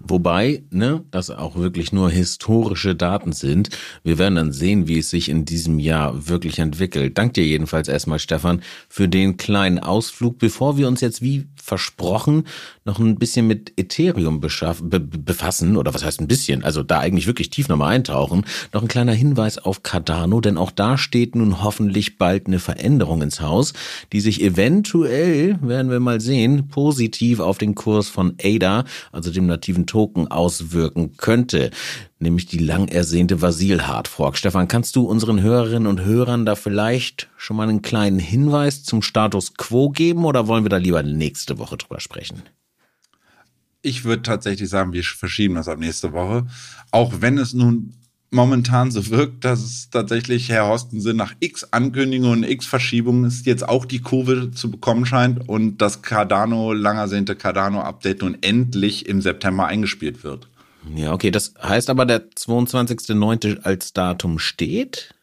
Wobei, 0.00 0.62
ne, 0.70 1.02
das 1.10 1.30
auch 1.30 1.56
wirklich 1.56 1.92
nur 1.92 2.10
historische 2.10 2.94
Daten 2.94 3.32
sind. 3.32 3.70
Wir 4.04 4.18
werden 4.18 4.36
dann 4.36 4.52
sehen, 4.52 4.86
wie 4.86 4.98
es 4.98 5.10
sich 5.10 5.28
in 5.28 5.44
diesem 5.44 5.80
Jahr 5.80 6.28
wirklich 6.28 6.60
entwickelt. 6.60 7.18
Dank 7.18 7.34
dir 7.34 7.44
jedenfalls 7.44 7.88
erstmal, 7.88 8.20
Stefan, 8.20 8.62
für 8.88 9.08
den 9.08 9.36
kleinen 9.36 9.80
Ausflug, 9.80 10.38
bevor 10.38 10.76
wir 10.76 10.86
uns 10.86 11.00
jetzt 11.00 11.20
wie 11.20 11.46
versprochen 11.60 12.44
noch 12.84 12.98
ein 12.98 13.16
bisschen 13.16 13.46
mit 13.46 13.72
Ethereum 13.76 14.40
be 14.40 15.00
befassen, 15.00 15.76
oder 15.76 15.92
was 15.92 16.04
heißt 16.04 16.20
ein 16.20 16.28
bisschen, 16.28 16.64
also 16.64 16.82
da 16.82 17.00
eigentlich 17.00 17.26
wirklich 17.26 17.50
tief 17.50 17.68
nochmal 17.68 17.94
eintauchen. 17.94 18.46
Noch 18.72 18.80
ein 18.80 18.88
kleiner 18.88 19.12
Hinweis 19.12 19.58
auf 19.58 19.82
Cardano, 19.82 20.40
denn 20.40 20.56
auch 20.56 20.70
da 20.70 20.96
steht 20.96 21.34
nun 21.34 21.62
hoffentlich 21.62 22.16
bald 22.16 22.46
eine 22.46 22.60
Veränderung 22.60 23.20
ins 23.20 23.40
Haus, 23.40 23.74
die 24.12 24.20
sich 24.20 24.42
eventuell, 24.42 25.58
werden 25.60 25.90
wir 25.90 26.00
mal 26.00 26.20
sehen, 26.20 26.68
positiv 26.68 27.40
auf 27.40 27.58
den 27.58 27.74
Kurs 27.74 28.08
von 28.08 28.36
ADA, 28.42 28.84
also 29.12 29.30
dem 29.30 29.46
nativen 29.46 29.86
Token 29.88 30.28
auswirken 30.28 31.16
könnte, 31.16 31.70
nämlich 32.20 32.46
die 32.46 32.58
lang 32.58 32.86
ersehnte 32.86 33.42
Vasil 33.42 33.88
Hardfork. 33.88 34.36
Stefan, 34.36 34.68
kannst 34.68 34.94
du 34.94 35.02
unseren 35.04 35.42
Hörerinnen 35.42 35.88
und 35.88 36.04
Hörern 36.04 36.46
da 36.46 36.54
vielleicht 36.54 37.28
schon 37.36 37.56
mal 37.56 37.68
einen 37.68 37.82
kleinen 37.82 38.20
Hinweis 38.20 38.84
zum 38.84 39.02
Status 39.02 39.54
quo 39.54 39.90
geben 39.90 40.24
oder 40.24 40.46
wollen 40.46 40.64
wir 40.64 40.70
da 40.70 40.76
lieber 40.76 41.02
nächste 41.02 41.58
Woche 41.58 41.76
drüber 41.76 41.98
sprechen? 41.98 42.44
Ich 43.82 44.04
würde 44.04 44.22
tatsächlich 44.22 44.68
sagen, 44.68 44.92
wir 44.92 45.02
verschieben 45.02 45.54
das 45.56 45.68
ab 45.68 45.78
nächste 45.78 46.12
Woche. 46.12 46.46
Auch 46.90 47.14
wenn 47.20 47.38
es 47.38 47.54
nun 47.54 47.94
momentan 48.30 48.90
so 48.90 49.08
wirkt, 49.08 49.44
dass 49.44 49.60
es 49.60 49.90
tatsächlich, 49.90 50.48
Herr 50.48 50.66
Horstensen, 50.66 51.16
nach 51.16 51.34
x 51.40 51.64
Ankündigungen 51.72 52.44
und 52.44 52.50
x 52.50 52.66
Verschiebungen 52.66 53.24
ist 53.24 53.46
jetzt 53.46 53.68
auch 53.68 53.84
die 53.84 54.00
Kurve 54.00 54.50
zu 54.50 54.70
bekommen 54.70 55.06
scheint 55.06 55.48
und 55.48 55.78
das 55.78 56.02
Cardano, 56.02 56.72
lang 56.72 56.98
ersehnte 56.98 57.36
Cardano-Update 57.36 58.22
nun 58.22 58.38
endlich 58.40 59.06
im 59.06 59.22
September 59.22 59.66
eingespielt 59.66 60.24
wird. 60.24 60.48
Ja, 60.94 61.12
okay, 61.12 61.30
das 61.30 61.54
heißt 61.62 61.90
aber, 61.90 62.06
der 62.06 62.30
22.09. 62.30 63.62
als 63.62 63.92
Datum 63.92 64.38
steht? 64.38 65.14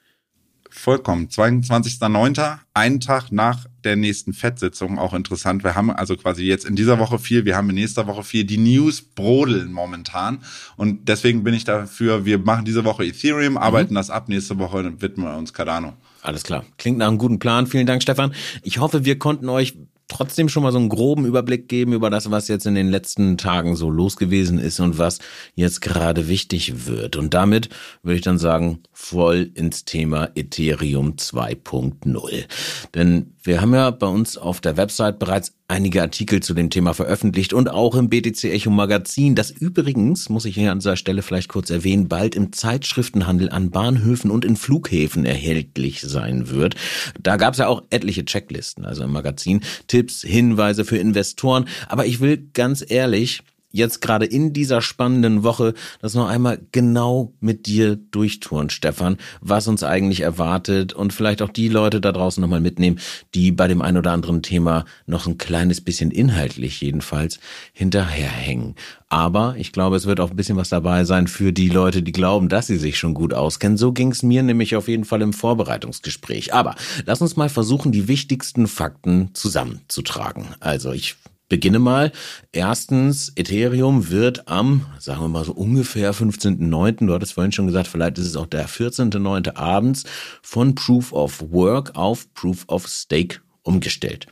Vollkommen. 0.70 1.30
22.09., 1.30 2.60
einen 2.74 3.00
Tag 3.00 3.32
nach 3.32 3.66
der 3.86 3.96
nächsten 3.96 4.34
FED-Sitzung, 4.34 5.00
auch 5.00 5.14
interessant. 5.14 5.64
Wir 5.64 5.76
haben 5.76 5.92
also 5.92 6.16
quasi 6.18 6.44
jetzt 6.44 6.66
in 6.66 6.76
dieser 6.76 7.00
Woche 7.00 7.20
viel, 7.20 7.46
wir 7.46 7.56
haben 7.56 7.70
in 7.70 7.76
nächster 7.76 8.08
Woche 8.08 8.24
viel. 8.24 8.44
Die 8.44 8.58
News 8.58 9.02
brodeln 9.02 9.72
momentan. 9.72 10.40
Und 10.76 11.08
deswegen 11.08 11.44
bin 11.44 11.54
ich 11.54 11.64
dafür, 11.64 12.26
wir 12.26 12.40
machen 12.40 12.66
diese 12.66 12.84
Woche 12.84 13.06
Ethereum, 13.06 13.54
mhm. 13.54 13.58
arbeiten 13.58 13.94
mhm. 13.94 13.98
das 13.98 14.10
ab, 14.10 14.28
nächste 14.28 14.60
Woche 14.60 14.92
widmen 15.00 15.28
wir 15.28 15.38
uns 15.38 15.54
Cardano. 15.54 15.94
Alles 16.22 16.44
klar. 16.44 16.66
Klingt 16.78 16.98
nach 16.98 17.08
einem 17.08 17.20
guten 17.20 17.40
Plan. 17.40 17.68
Vielen 17.68 17.86
Dank, 17.86 18.02
Stefan. 18.02 18.34
Ich 18.64 18.80
hoffe, 18.80 19.06
wir 19.06 19.20
konnten 19.20 19.48
euch 19.48 19.76
trotzdem 20.08 20.50
schon 20.50 20.64
mal 20.64 20.72
so 20.72 20.78
einen 20.78 20.90
groben 20.90 21.26
Überblick 21.26 21.68
geben 21.68 21.94
über 21.94 22.10
das, 22.10 22.30
was 22.32 22.48
jetzt 22.48 22.66
in 22.66 22.76
den 22.76 22.90
letzten 22.90 23.38
Tagen 23.38 23.76
so 23.76 23.90
los 23.90 24.18
gewesen 24.18 24.60
ist 24.60 24.80
und 24.80 24.98
was 24.98 25.20
jetzt 25.56 25.82
gerade 25.82 26.28
wichtig 26.28 26.88
wird. 26.88 27.16
Und 27.16 27.34
damit 27.34 27.70
würde 28.04 28.18
ich 28.18 28.22
dann 28.22 28.38
sagen, 28.38 28.80
voll 28.92 29.52
ins 29.54 29.86
Thema 29.86 30.30
Ethereum 30.36 31.16
2.0. 31.16 32.46
Denn 32.94 33.34
wir 33.44 33.62
haben 33.62 33.74
ja 33.74 33.92
bei 33.92 34.08
uns 34.08 34.38
auf 34.38 34.62
der 34.62 34.78
Website 34.78 35.20
bereits 35.20 35.54
einige 35.68 36.02
Artikel 36.02 36.42
zu 36.42 36.54
dem 36.54 36.70
Thema 36.70 36.94
veröffentlicht 36.94 37.54
und 37.54 37.70
auch 37.70 37.96
im 37.96 38.10
BTC 38.10 38.46
Echo 38.46 38.70
Magazin, 38.70 39.36
das 39.36 39.50
übrigens, 39.50 40.30
muss 40.30 40.46
ich 40.46 40.56
hier 40.56 40.72
an 40.72 40.80
dieser 40.80 40.96
Stelle 40.96 41.22
vielleicht 41.22 41.50
kurz 41.50 41.70
erwähnen, 41.70 42.08
bald 42.08 42.36
im 42.36 42.54
Zeitschriftenhandel 42.54 43.50
an 43.50 43.72
Bahnhöfen 43.72 44.30
und 44.30 44.46
in 44.46 44.58
Flughäfen 44.58 45.26
erhältlich 45.26 46.02
sein 46.02 46.50
wird. 46.50 46.76
Da 47.20 47.38
gab 47.38 47.54
es 47.54 47.60
ja 47.60 47.68
auch 47.68 47.84
etliche 47.90 48.26
Checklisten, 48.26 48.86
also 48.86 49.04
im 49.04 49.12
Magazin, 49.12 49.62
Tipps, 49.88 50.22
Hinweise 50.22 50.86
für 50.86 50.98
Investoren. 50.98 51.68
Aber 51.88 52.06
ich 52.06 52.20
will 52.20 52.50
ganz 52.54 52.86
ehrlich, 52.88 53.42
jetzt 53.76 54.02
gerade 54.02 54.26
in 54.26 54.54
dieser 54.54 54.82
spannenden 54.82 55.44
Woche 55.44 55.74
das 56.02 56.14
noch 56.14 56.28
einmal 56.28 56.60
genau 56.72 57.34
mit 57.40 57.66
dir 57.66 57.96
durchtouren, 57.96 58.70
Stefan, 58.70 59.18
was 59.42 59.68
uns 59.68 59.84
eigentlich 59.84 60.22
erwartet 60.22 60.94
und 60.94 61.14
vielleicht 61.14 61.42
auch 61.42 61.50
die 61.50 61.68
Leute 61.68 62.02
da 62.02 62.12
draußen 62.12 62.42
nochmal 62.42 62.62
mitnehmen, 62.62 63.00
die 63.34 63.52
bei 63.52 63.68
dem 63.68 63.82
ein 63.82 63.98
oder 63.98 64.12
anderen 64.12 64.42
Thema 64.42 64.86
noch 65.06 65.28
ein 65.28 65.38
kleines 65.38 65.82
bisschen 65.82 66.12
inhaltlich 66.12 66.82
jedenfalls 66.82 67.40
hinterherhängen. 67.74 68.76
Aber 69.10 69.56
ich 69.58 69.72
glaube, 69.72 69.96
es 69.96 70.06
wird 70.06 70.20
auch 70.20 70.32
ein 70.32 70.36
bisschen 70.36 70.58
was 70.58 70.70
dabei 70.70 71.06
sein 71.06 71.28
für 71.28 71.54
die 71.54 71.70
Leute, 71.70 72.02
die 72.02 72.12
glauben, 72.12 72.50
dass 72.50 72.68
sie 72.68 72.78
sich 72.78 72.98
schon 72.98 73.14
gut 73.14 73.34
auskennen. 73.34 73.78
So 73.78 73.92
ging 73.92 74.12
es 74.12 74.24
mir 74.24 74.42
nämlich 74.42 74.76
auf 74.76 74.88
jeden 74.88 75.06
Fall 75.06 75.22
im 75.22 75.34
Vorbereitungsgespräch. 75.34 76.54
Aber 76.54 76.76
lass 77.06 77.22
uns 77.22 77.36
mal 77.36 77.50
versuchen, 77.50 77.92
die 77.92 78.08
wichtigsten 78.08 78.68
Fakten 78.68 79.30
zusammenzutragen. 79.34 80.48
Also 80.60 80.92
ich 80.92 81.16
beginne 81.50 81.80
mal. 81.80 82.12
Erstens, 82.52 83.32
Ethereum 83.36 84.10
wird 84.10 84.48
am, 84.48 84.86
sagen 85.00 85.22
wir 85.22 85.28
mal 85.28 85.46
so 85.46 85.54
ungefähr 85.54 86.14
15.09., 86.14 87.08
du 87.08 87.14
hattest 87.14 87.34
vorhin 87.34 87.52
schon 87.52 87.68
gesagt, 87.68 87.88
vielleicht 87.88 88.18
ist 88.18 88.28
es 88.28 88.36
auch 88.36 88.48
der 88.48 88.68
14.09. 88.68 89.56
abends, 89.56 90.04
von 90.42 90.76
Proof 90.76 91.14
of 91.14 91.44
Work 91.52 91.96
auf 91.96 92.34
Proof 92.34 92.66
of 92.68 92.88
Stake 92.88 93.40
umgestellt. 93.64 94.28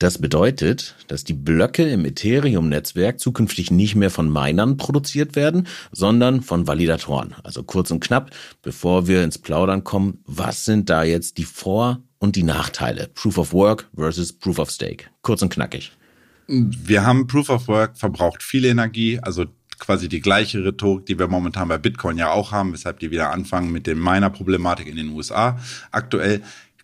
Das 0.00 0.18
bedeutet, 0.18 0.94
dass 1.08 1.24
die 1.24 1.32
Blöcke 1.32 1.82
im 1.82 2.04
Ethereum-Netzwerk 2.04 3.18
zukünftig 3.18 3.72
nicht 3.72 3.96
mehr 3.96 4.10
von 4.10 4.32
Minern 4.32 4.76
produziert 4.76 5.34
werden, 5.34 5.66
sondern 5.90 6.40
von 6.42 6.68
Validatoren. 6.68 7.34
Also 7.42 7.64
kurz 7.64 7.90
und 7.90 7.98
knapp, 7.98 8.30
bevor 8.62 9.08
wir 9.08 9.24
ins 9.24 9.38
Plaudern 9.38 9.82
kommen, 9.82 10.22
was 10.24 10.64
sind 10.64 10.88
da 10.88 11.02
jetzt 11.02 11.36
die 11.36 11.44
Vor- 11.44 12.00
und 12.18 12.36
die 12.36 12.44
Nachteile? 12.44 13.08
Proof 13.12 13.38
of 13.38 13.52
Work 13.52 13.88
versus 13.96 14.32
Proof 14.32 14.60
of 14.60 14.70
Stake. 14.70 15.06
Kurz 15.22 15.42
und 15.42 15.52
knackig. 15.52 15.90
Wir 16.48 17.04
haben 17.04 17.26
Proof 17.26 17.50
of 17.50 17.68
Work 17.68 17.98
verbraucht 17.98 18.42
viel 18.42 18.64
Energie, 18.64 19.20
also 19.20 19.44
quasi 19.78 20.08
die 20.08 20.20
gleiche 20.20 20.64
Rhetorik, 20.64 21.06
die 21.06 21.18
wir 21.18 21.28
momentan 21.28 21.68
bei 21.68 21.78
Bitcoin 21.78 22.16
ja 22.16 22.30
auch 22.30 22.52
haben, 22.52 22.72
weshalb 22.72 22.98
die 23.00 23.10
wieder 23.10 23.30
anfangen 23.30 23.70
mit 23.70 23.86
der 23.86 23.94
Miner-Problematik 23.94 24.86
in 24.86 24.96
den 24.96 25.10
USA 25.10 25.58
aktuell. 25.90 26.42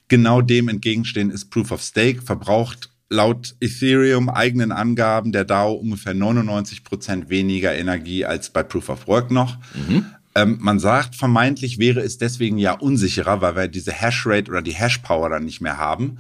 Genau 0.09 0.43
dem 0.43 0.69
entgegenstehen 0.69 1.31
ist 1.31 1.51
Proof 1.51 1.73
of 1.73 1.83
Stake, 1.83 2.23
verbraucht 2.23 2.91
laut 3.09 3.55
Ethereum 3.61 4.29
eigenen 4.29 4.73
Angaben 4.73 5.33
der 5.33 5.45
DAO 5.45 5.73
ungefähr 5.73 6.15
99 6.15 6.85
Prozent 6.85 7.31
weniger 7.31 7.75
Energie 7.75 8.25
als 8.25 8.51
bei 8.51 8.63
Proof 8.63 8.89
of 8.91 9.07
Work 9.07 9.31
noch. 9.31 9.57
Mhm. 9.75 10.07
Ähm, 10.35 10.59
man 10.61 10.79
sagt, 10.79 11.15
vermeintlich 11.15 11.79
wäre 11.79 12.01
es 12.01 12.19
deswegen 12.19 12.59
ja 12.59 12.73
unsicherer, 12.73 13.41
weil 13.41 13.57
wir 13.57 13.69
diese 13.69 13.93
Hashrate 13.93 14.51
oder 14.51 14.63
die 14.63 14.75
Hashpower 14.75 15.31
dann 15.31 15.45
nicht 15.45 15.61
mehr 15.61 15.79
haben. 15.79 16.19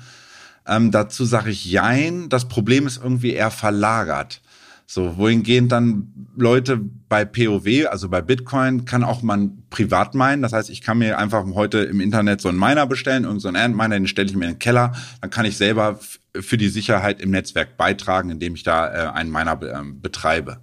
Ähm, 0.66 0.90
dazu 0.90 1.24
sage 1.24 1.50
ich 1.50 1.64
Jein. 1.64 2.28
Das 2.28 2.48
Problem 2.48 2.86
ist 2.86 3.00
irgendwie 3.02 3.32
eher 3.32 3.50
verlagert. 3.50 4.40
So, 4.86 5.16
wohingehend 5.16 5.72
dann 5.72 6.12
Leute 6.36 6.78
bei 7.08 7.24
POW, 7.24 7.86
also 7.88 8.10
bei 8.10 8.20
Bitcoin, 8.20 8.84
kann 8.84 9.02
auch 9.02 9.22
man 9.22 9.62
privat 9.70 10.14
meinen. 10.14 10.42
Das 10.42 10.52
heißt, 10.52 10.68
ich 10.68 10.82
kann 10.82 10.98
mir 10.98 11.18
einfach 11.18 11.44
heute 11.54 11.78
im 11.78 12.00
Internet 12.00 12.42
so 12.42 12.50
einen 12.50 12.58
Miner 12.58 12.86
bestellen, 12.86 13.24
irgendeinen 13.24 13.54
so 13.54 13.60
Ant-Miner, 13.60 13.94
den 13.94 14.08
stelle 14.08 14.28
ich 14.28 14.36
mir 14.36 14.44
in 14.44 14.52
den 14.52 14.58
Keller. 14.58 14.92
Dann 15.22 15.30
kann 15.30 15.46
ich 15.46 15.56
selber 15.56 16.00
für 16.38 16.58
die 16.58 16.68
Sicherheit 16.68 17.20
im 17.20 17.30
Netzwerk 17.30 17.76
beitragen, 17.76 18.30
indem 18.30 18.56
ich 18.56 18.62
da 18.62 18.92
äh, 18.92 19.12
einen 19.12 19.30
Miner 19.30 19.58
äh, 19.62 19.82
betreibe. 19.94 20.58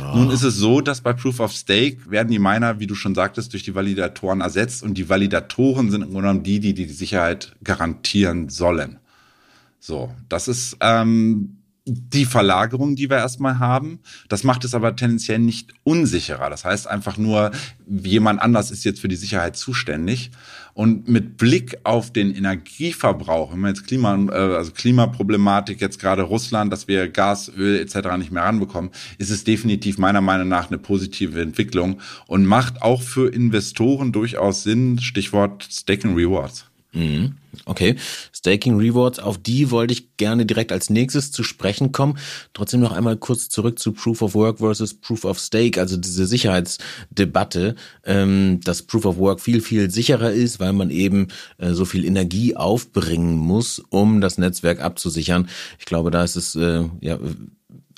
Oh. 0.00 0.16
Nun 0.16 0.30
ist 0.30 0.42
es 0.42 0.56
so, 0.56 0.80
dass 0.80 1.00
bei 1.00 1.12
Proof 1.12 1.40
of 1.40 1.52
Stake 1.52 2.10
werden 2.10 2.28
die 2.28 2.38
Miner, 2.38 2.80
wie 2.80 2.86
du 2.86 2.94
schon 2.94 3.14
sagtest, 3.14 3.52
durch 3.52 3.62
die 3.62 3.74
Validatoren 3.74 4.40
ersetzt 4.40 4.82
und 4.82 4.94
die 4.94 5.08
Validatoren 5.08 5.90
sind 5.90 6.02
im 6.02 6.08
Grunde 6.08 6.22
genommen 6.22 6.42
die, 6.42 6.60
die 6.60 6.74
die 6.74 6.86
Sicherheit 6.86 7.54
garantieren 7.62 8.48
sollen. 8.48 8.99
So, 9.80 10.14
das 10.28 10.46
ist 10.46 10.76
ähm, 10.80 11.56
die 11.86 12.26
Verlagerung, 12.26 12.94
die 12.94 13.08
wir 13.08 13.16
erstmal 13.16 13.58
haben. 13.58 14.00
Das 14.28 14.44
macht 14.44 14.64
es 14.64 14.74
aber 14.74 14.94
tendenziell 14.94 15.38
nicht 15.38 15.72
unsicherer. 15.82 16.50
Das 16.50 16.64
heißt 16.64 16.86
einfach 16.86 17.16
nur, 17.16 17.50
jemand 17.88 18.40
anders 18.42 18.70
ist 18.70 18.84
jetzt 18.84 19.00
für 19.00 19.08
die 19.08 19.16
Sicherheit 19.16 19.56
zuständig. 19.56 20.30
Und 20.74 21.08
mit 21.08 21.36
Blick 21.36 21.78
auf 21.82 22.12
den 22.12 22.34
Energieverbrauch, 22.34 23.52
wenn 23.52 23.60
man 23.60 23.74
jetzt 23.74 23.86
Klima, 23.86 24.14
äh, 24.30 24.56
also 24.56 24.70
Klimaproblematik, 24.72 25.80
jetzt 25.80 25.98
gerade 25.98 26.22
Russland, 26.22 26.72
dass 26.72 26.86
wir 26.86 27.08
Gas, 27.08 27.50
Öl 27.54 27.80
etc. 27.80 28.16
nicht 28.18 28.30
mehr 28.30 28.44
ranbekommen, 28.44 28.90
ist 29.18 29.30
es 29.30 29.44
definitiv 29.44 29.98
meiner 29.98 30.20
Meinung 30.20 30.48
nach 30.48 30.68
eine 30.68 30.78
positive 30.78 31.40
Entwicklung 31.40 32.00
und 32.26 32.44
macht 32.44 32.82
auch 32.82 33.02
für 33.02 33.32
Investoren 33.32 34.12
durchaus 34.12 34.62
Sinn. 34.62 35.00
Stichwort 35.00 35.66
Stake 35.70 36.06
and 36.06 36.16
Rewards. 36.16 36.69
Mhm. 36.92 37.36
Okay, 37.66 37.96
Staking 38.32 38.78
Rewards, 38.78 39.18
auf 39.18 39.38
die 39.38 39.70
wollte 39.70 39.92
ich 39.92 40.16
gerne 40.16 40.46
direkt 40.46 40.72
als 40.72 40.90
nächstes 40.90 41.30
zu 41.32 41.42
sprechen 41.42 41.92
kommen. 41.92 42.18
Trotzdem 42.52 42.80
noch 42.80 42.92
einmal 42.92 43.16
kurz 43.16 43.48
zurück 43.48 43.78
zu 43.78 43.92
Proof 43.92 44.22
of 44.22 44.34
Work 44.34 44.58
versus 44.58 44.94
Proof 44.94 45.24
of 45.24 45.38
Stake, 45.38 45.80
also 45.80 45.96
diese 45.96 46.26
Sicherheitsdebatte, 46.26 47.74
ähm, 48.04 48.60
dass 48.62 48.82
Proof 48.82 49.04
of 49.04 49.18
Work 49.18 49.40
viel, 49.40 49.60
viel 49.60 49.90
sicherer 49.90 50.32
ist, 50.32 50.60
weil 50.60 50.72
man 50.72 50.90
eben 50.90 51.28
äh, 51.58 51.72
so 51.72 51.84
viel 51.84 52.04
Energie 52.04 52.56
aufbringen 52.56 53.36
muss, 53.36 53.80
um 53.90 54.20
das 54.20 54.38
Netzwerk 54.38 54.80
abzusichern. 54.80 55.48
Ich 55.78 55.86
glaube, 55.86 56.10
da 56.10 56.24
ist 56.24 56.36
es, 56.36 56.54
äh, 56.56 56.84
ja, 57.00 57.18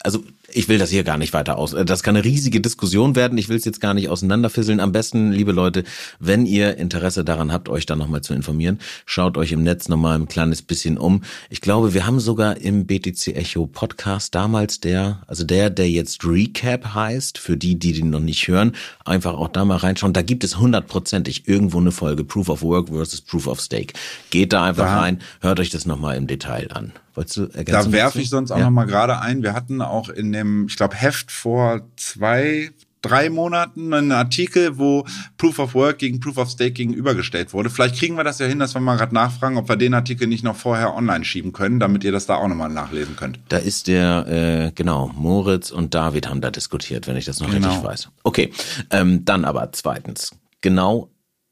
also 0.02 0.24
ich 0.54 0.68
will 0.68 0.78
das 0.78 0.90
hier 0.90 1.04
gar 1.04 1.18
nicht 1.18 1.32
weiter 1.32 1.58
aus. 1.58 1.74
Das 1.86 2.02
kann 2.02 2.16
eine 2.16 2.24
riesige 2.24 2.60
Diskussion 2.60 3.16
werden. 3.16 3.38
Ich 3.38 3.48
will 3.48 3.56
es 3.56 3.64
jetzt 3.64 3.80
gar 3.80 3.94
nicht 3.94 4.08
auseinanderfisseln. 4.08 4.80
Am 4.80 4.92
besten, 4.92 5.32
liebe 5.32 5.52
Leute, 5.52 5.84
wenn 6.18 6.46
ihr 6.46 6.76
Interesse 6.76 7.24
daran 7.24 7.52
habt, 7.52 7.68
euch 7.68 7.86
da 7.86 7.96
nochmal 7.96 8.20
zu 8.20 8.34
informieren, 8.34 8.78
schaut 9.06 9.36
euch 9.36 9.52
im 9.52 9.62
Netz 9.62 9.88
nochmal 9.88 10.18
ein 10.18 10.28
kleines 10.28 10.62
bisschen 10.62 10.98
um. 10.98 11.22
Ich 11.50 11.60
glaube, 11.60 11.94
wir 11.94 12.06
haben 12.06 12.20
sogar 12.20 12.58
im 12.58 12.86
BTC 12.86 13.28
Echo 13.28 13.66
Podcast 13.66 14.34
damals 14.34 14.80
der, 14.80 15.22
also 15.26 15.44
der, 15.44 15.70
der 15.70 15.90
jetzt 15.90 16.24
Recap 16.24 16.94
heißt, 16.94 17.38
für 17.38 17.56
die, 17.56 17.78
die 17.78 17.92
den 17.92 18.10
noch 18.10 18.20
nicht 18.20 18.48
hören, 18.48 18.72
einfach 19.04 19.34
auch 19.34 19.48
da 19.48 19.64
mal 19.64 19.76
reinschauen. 19.76 20.12
Da 20.12 20.22
gibt 20.22 20.44
es 20.44 20.58
hundertprozentig 20.58 21.48
irgendwo 21.48 21.78
eine 21.78 21.92
Folge 21.92 22.24
Proof 22.24 22.48
of 22.48 22.62
Work 22.62 22.88
versus 22.88 23.20
Proof 23.20 23.46
of 23.46 23.60
Stake. 23.60 23.94
Geht 24.30 24.52
da 24.52 24.64
einfach 24.64 24.84
da. 24.84 25.00
rein, 25.00 25.20
hört 25.40 25.60
euch 25.60 25.70
das 25.70 25.86
nochmal 25.86 26.16
im 26.16 26.26
Detail 26.26 26.70
an. 26.72 26.92
Wolltest 27.14 27.36
du 27.36 27.42
ergänzen? 27.42 27.90
Da 27.90 27.92
werfe 27.92 28.20
ich 28.20 28.30
sonst 28.30 28.50
auch 28.50 28.58
ja. 28.58 28.64
noch 28.64 28.70
mal 28.70 28.86
gerade 28.86 29.20
ein. 29.20 29.42
Wir 29.42 29.52
hatten 29.52 29.82
auch 29.82 30.08
in 30.08 30.32
dem, 30.32 30.66
ich 30.66 30.76
glaube, 30.76 30.96
Heft 30.96 31.30
vor 31.30 31.82
zwei, 31.96 32.70
drei 33.02 33.28
Monaten 33.28 33.92
einen 33.92 34.12
Artikel, 34.12 34.78
wo 34.78 35.04
Proof 35.36 35.58
of 35.58 35.74
Work 35.74 35.98
gegen 35.98 36.20
Proof 36.20 36.38
of 36.38 36.50
Stake 36.50 36.72
gegenübergestellt 36.72 37.52
wurde. 37.52 37.68
Vielleicht 37.68 37.96
kriegen 37.96 38.16
wir 38.16 38.24
das 38.24 38.38
ja 38.38 38.46
hin, 38.46 38.58
dass 38.58 38.74
wir 38.74 38.80
mal 38.80 38.96
gerade 38.96 39.14
nachfragen, 39.14 39.56
ob 39.56 39.68
wir 39.68 39.76
den 39.76 39.92
Artikel 39.92 40.26
nicht 40.26 40.44
noch 40.44 40.56
vorher 40.56 40.94
online 40.94 41.24
schieben 41.24 41.52
können, 41.52 41.80
damit 41.80 42.04
ihr 42.04 42.12
das 42.12 42.26
da 42.26 42.36
auch 42.36 42.48
nochmal 42.48 42.70
nachlesen 42.70 43.16
könnt. 43.16 43.40
Da 43.48 43.58
ist 43.58 43.88
der, 43.88 44.26
äh, 44.28 44.72
genau, 44.74 45.08
Moritz 45.14 45.70
und 45.70 45.94
David 45.94 46.28
haben 46.28 46.40
da 46.40 46.50
diskutiert, 46.50 47.06
wenn 47.06 47.16
ich 47.16 47.24
das 47.24 47.40
noch 47.40 47.50
genau. 47.50 47.68
richtig 47.68 47.84
weiß. 47.84 48.08
Okay, 48.22 48.52
ähm, 48.90 49.24
dann 49.24 49.44
aber 49.44 49.72
zweitens, 49.72 50.30
genau 50.60 51.10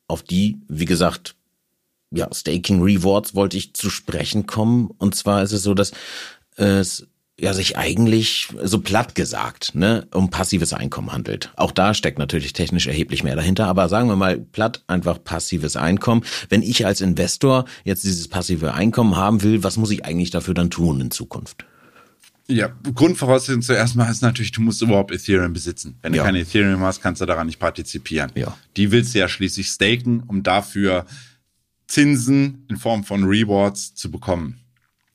auf 0.08 0.22
die, 0.22 0.60
wie 0.68 0.86
gesagt, 0.86 1.36
ja, 2.10 2.28
Staking 2.32 2.82
Rewards 2.82 3.34
wollte 3.34 3.56
ich 3.56 3.74
zu 3.74 3.90
sprechen 3.90 4.46
kommen. 4.46 4.90
Und 4.98 5.14
zwar 5.14 5.42
ist 5.42 5.52
es 5.52 5.62
so, 5.62 5.74
dass 5.74 5.92
es 6.56 7.06
ja 7.38 7.54
sich 7.54 7.78
eigentlich 7.78 8.48
so 8.62 8.80
platt 8.80 9.14
gesagt, 9.14 9.74
ne, 9.74 10.06
um 10.12 10.28
passives 10.28 10.72
Einkommen 10.72 11.12
handelt. 11.12 11.50
Auch 11.56 11.72
da 11.72 11.94
steckt 11.94 12.18
natürlich 12.18 12.52
technisch 12.52 12.86
erheblich 12.86 13.24
mehr 13.24 13.36
dahinter, 13.36 13.66
aber 13.66 13.88
sagen 13.88 14.08
wir 14.08 14.16
mal 14.16 14.38
platt 14.38 14.84
einfach 14.88 15.22
passives 15.22 15.76
Einkommen. 15.76 16.22
Wenn 16.50 16.62
ich 16.62 16.84
als 16.84 17.00
Investor 17.00 17.64
jetzt 17.84 18.04
dieses 18.04 18.28
passive 18.28 18.74
Einkommen 18.74 19.16
haben 19.16 19.42
will, 19.42 19.62
was 19.62 19.78
muss 19.78 19.90
ich 19.90 20.04
eigentlich 20.04 20.30
dafür 20.30 20.54
dann 20.54 20.70
tun 20.70 21.00
in 21.00 21.10
Zukunft? 21.10 21.64
Ja, 22.46 22.72
Grundvoraussetzung 22.94 23.62
zuerst 23.62 23.94
mal 23.94 24.10
ist 24.10 24.22
natürlich, 24.22 24.50
du 24.50 24.60
musst 24.60 24.82
überhaupt 24.82 25.12
Ethereum 25.12 25.52
besitzen. 25.52 25.96
Wenn 26.02 26.12
ja. 26.12 26.22
du 26.22 26.26
keine 26.26 26.40
Ethereum 26.40 26.80
hast, 26.80 27.00
kannst 27.00 27.22
du 27.22 27.26
daran 27.26 27.46
nicht 27.46 27.60
partizipieren. 27.60 28.32
Ja. 28.34 28.56
Die 28.76 28.90
willst 28.90 29.14
du 29.14 29.20
ja 29.20 29.28
schließlich 29.28 29.68
staken, 29.68 30.24
um 30.26 30.42
dafür 30.42 31.06
Zinsen 31.90 32.64
in 32.68 32.76
Form 32.76 33.04
von 33.04 33.24
Rewards 33.24 33.94
zu 33.94 34.10
bekommen. 34.10 34.60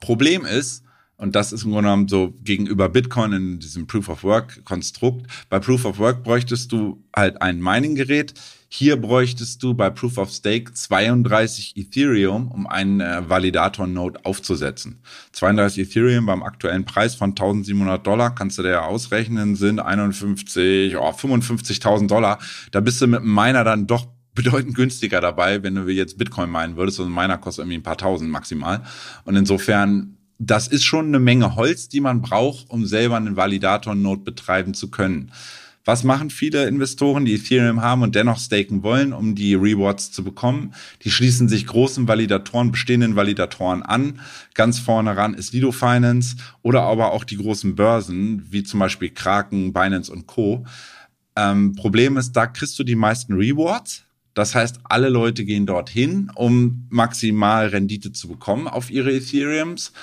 Problem 0.01 0.45
ist, 0.45 0.83
und 1.17 1.33
das 1.33 1.53
ist 1.53 1.63
im 1.63 1.71
Grunde 1.71 1.87
genommen 1.87 2.07
so 2.09 2.33
gegenüber 2.43 2.89
Bitcoin 2.89 3.31
in 3.31 3.59
diesem 3.59 3.87
Proof 3.87 4.09
of 4.09 4.23
Work 4.23 4.65
Konstrukt. 4.65 5.25
Bei 5.49 5.59
Proof 5.59 5.85
of 5.85 5.97
Work 5.99 6.23
bräuchtest 6.23 6.73
du 6.73 7.01
halt 7.15 7.41
ein 7.41 7.61
Mining-Gerät. 7.61 8.33
Hier 8.67 8.97
bräuchtest 8.97 9.63
du 9.63 9.73
bei 9.73 9.89
Proof 9.89 10.17
of 10.17 10.29
Stake 10.29 10.73
32 10.73 11.77
Ethereum, 11.77 12.51
um 12.51 12.67
einen 12.67 12.99
äh, 12.99 13.29
Validator-Node 13.29 14.25
aufzusetzen. 14.25 14.99
32 15.31 15.87
Ethereum 15.87 16.25
beim 16.25 16.43
aktuellen 16.43 16.83
Preis 16.83 17.15
von 17.15 17.29
1700 17.29 18.05
Dollar, 18.05 18.35
kannst 18.35 18.57
du 18.57 18.63
dir 18.63 18.71
ja 18.71 18.85
ausrechnen, 18.85 19.55
sind 19.55 19.79
51, 19.79 20.97
oh, 20.97 21.09
55.000 21.11 22.07
Dollar. 22.07 22.39
Da 22.71 22.81
bist 22.81 22.99
du 22.99 23.07
mit 23.07 23.21
einem 23.21 23.33
Miner 23.33 23.63
dann 23.63 23.87
doch 23.87 24.07
bedeutend 24.35 24.75
günstiger 24.75 25.21
dabei, 25.21 25.63
wenn 25.63 25.75
du 25.75 25.87
jetzt 25.87 26.17
Bitcoin 26.17 26.49
meinen 26.49 26.77
würdest. 26.77 26.99
Und 26.99 27.09
meiner 27.09 27.37
kostet 27.37 27.63
irgendwie 27.63 27.77
ein 27.77 27.83
paar 27.83 27.97
tausend 27.97 28.29
maximal. 28.29 28.83
Und 29.23 29.35
insofern, 29.35 30.17
das 30.37 30.67
ist 30.67 30.83
schon 30.83 31.07
eine 31.07 31.19
Menge 31.19 31.55
Holz, 31.55 31.87
die 31.87 32.01
man 32.01 32.21
braucht, 32.21 32.69
um 32.69 32.85
selber 32.85 33.15
einen 33.15 33.35
Validator-Node 33.35 34.21
betreiben 34.21 34.73
zu 34.73 34.91
können. 34.91 35.31
Was 35.87 36.03
machen 36.03 36.31
viele 36.31 36.67
Investoren, 36.67 37.25
die 37.25 37.35
Ethereum 37.35 37.81
haben 37.83 38.01
und 38.01 38.15
dennoch 38.15 38.39
staken 38.39 38.81
wollen, 38.81 39.13
um 39.13 39.35
die 39.35 39.53
Rewards 39.53 40.11
zu 40.11 40.23
bekommen? 40.23 40.73
Die 41.03 41.11
schließen 41.11 41.47
sich 41.47 41.67
großen 41.67 42.07
Validatoren, 42.07 42.71
bestehenden 42.71 43.15
Validatoren 43.15 43.83
an. 43.83 44.19
Ganz 44.55 44.79
vorne 44.79 45.15
ran 45.15 45.35
ist 45.35 45.53
Lido 45.53 45.71
Finance 45.71 46.37
oder 46.63 46.81
aber 46.81 47.13
auch 47.13 47.23
die 47.23 47.37
großen 47.37 47.75
Börsen, 47.75 48.47
wie 48.49 48.63
zum 48.63 48.79
Beispiel 48.79 49.11
Kraken, 49.11 49.73
Binance 49.73 50.11
und 50.11 50.25
Co. 50.25 50.65
Ähm, 51.35 51.75
Problem 51.75 52.17
ist, 52.17 52.31
da 52.31 52.47
kriegst 52.47 52.79
du 52.79 52.83
die 52.83 52.95
meisten 52.95 53.33
Rewards, 53.33 54.04
das 54.35 54.53
heißt, 54.53 54.81
alle 54.83 55.09
Leute 55.09 55.45
gehen 55.45 55.65
dorthin, 55.65 56.29
um 56.35 56.85
maximal 56.89 57.67
Rendite 57.67 58.11
zu 58.11 58.27
bekommen 58.27 58.67
auf 58.67 58.91
ihre 58.91 59.11
Ethereums. 59.11 59.93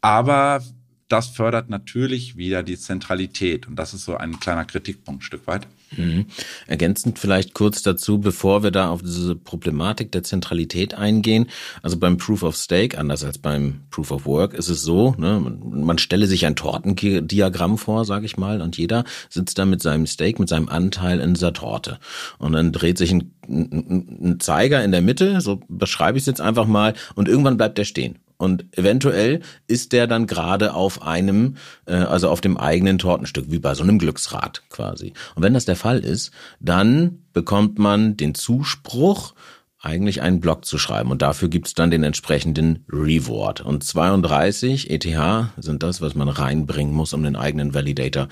Aber 0.00 0.62
das 1.08 1.26
fördert 1.26 1.68
natürlich 1.68 2.36
wieder 2.36 2.62
die 2.62 2.78
Zentralität. 2.78 3.66
Und 3.66 3.76
das 3.76 3.94
ist 3.94 4.04
so 4.04 4.16
ein 4.16 4.38
kleiner 4.38 4.64
Kritikpunkt, 4.64 5.22
ein 5.22 5.26
Stück 5.26 5.46
weit. 5.48 5.66
Mhm. 5.96 6.26
Ergänzend 6.66 7.18
vielleicht 7.18 7.54
kurz 7.54 7.82
dazu, 7.82 8.18
bevor 8.18 8.62
wir 8.62 8.70
da 8.70 8.90
auf 8.90 9.02
diese 9.02 9.34
Problematik 9.34 10.12
der 10.12 10.22
Zentralität 10.22 10.94
eingehen. 10.94 11.46
Also 11.82 11.98
beim 11.98 12.16
Proof 12.16 12.42
of 12.42 12.56
Stake, 12.56 12.98
anders 12.98 13.24
als 13.24 13.38
beim 13.38 13.80
Proof 13.90 14.10
of 14.10 14.26
Work, 14.26 14.54
ist 14.54 14.68
es 14.68 14.82
so, 14.82 15.14
ne, 15.18 15.40
man 15.40 15.98
stelle 15.98 16.26
sich 16.26 16.46
ein 16.46 16.56
Tortendiagramm 16.56 17.78
vor, 17.78 18.04
sage 18.04 18.26
ich 18.26 18.36
mal, 18.36 18.60
und 18.60 18.76
jeder 18.76 19.04
sitzt 19.28 19.58
da 19.58 19.64
mit 19.64 19.82
seinem 19.82 20.06
Stake, 20.06 20.40
mit 20.40 20.48
seinem 20.48 20.68
Anteil 20.68 21.20
in 21.20 21.34
dieser 21.34 21.52
Torte. 21.52 21.98
Und 22.38 22.52
dann 22.52 22.72
dreht 22.72 22.98
sich 22.98 23.12
ein, 23.12 23.32
ein, 23.48 24.18
ein 24.22 24.40
Zeiger 24.40 24.84
in 24.84 24.92
der 24.92 25.02
Mitte, 25.02 25.40
so 25.40 25.60
beschreibe 25.68 26.18
ich 26.18 26.22
es 26.22 26.26
jetzt 26.26 26.40
einfach 26.40 26.66
mal, 26.66 26.94
und 27.14 27.28
irgendwann 27.28 27.56
bleibt 27.56 27.78
der 27.78 27.84
stehen. 27.84 28.18
Und 28.42 28.76
eventuell 28.76 29.38
ist 29.68 29.92
der 29.92 30.08
dann 30.08 30.26
gerade 30.26 30.74
auf 30.74 31.02
einem, 31.02 31.58
äh, 31.86 31.94
also 31.94 32.28
auf 32.28 32.40
dem 32.40 32.56
eigenen 32.56 32.98
Tortenstück, 32.98 33.52
wie 33.52 33.60
bei 33.60 33.76
so 33.76 33.84
einem 33.84 34.00
Glücksrad 34.00 34.64
quasi. 34.68 35.12
Und 35.36 35.44
wenn 35.44 35.54
das 35.54 35.64
der 35.64 35.76
Fall 35.76 36.00
ist, 36.00 36.32
dann 36.58 37.22
bekommt 37.32 37.78
man 37.78 38.16
den 38.16 38.34
Zuspruch, 38.34 39.34
eigentlich 39.80 40.22
einen 40.22 40.40
Block 40.40 40.64
zu 40.64 40.76
schreiben. 40.76 41.12
Und 41.12 41.22
dafür 41.22 41.48
gibt's 41.50 41.74
dann 41.74 41.92
den 41.92 42.02
entsprechenden 42.02 42.84
Reward. 42.90 43.60
Und 43.60 43.84
32 43.84 44.90
ETH 44.90 45.52
sind 45.58 45.84
das, 45.84 46.00
was 46.00 46.16
man 46.16 46.28
reinbringen 46.28 46.94
muss, 46.94 47.12
um 47.12 47.22
den 47.22 47.36
eigenen 47.36 47.74
Validator 47.74 48.26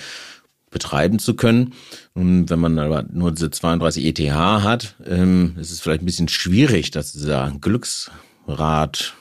betreiben 0.73 1.20
zu 1.20 1.35
können. 1.35 1.75
Und 2.14 2.51
wenn 2.51 2.59
man 2.59 2.77
aber 2.81 3.05
nur 3.12 3.31
diese 3.31 3.53
32 3.53 4.05
ETH 4.07 4.33
hat, 4.33 4.96
ähm, 5.07 5.55
ist 5.61 5.70
es 5.70 5.81
vielleicht 5.81 6.03
ein 6.03 6.07
bisschen 6.07 6.29
schwierig, 6.29 6.90
dass 6.90 7.12
dieser 7.12 7.53
Glücks 7.61 8.11
Rad, 8.49 9.14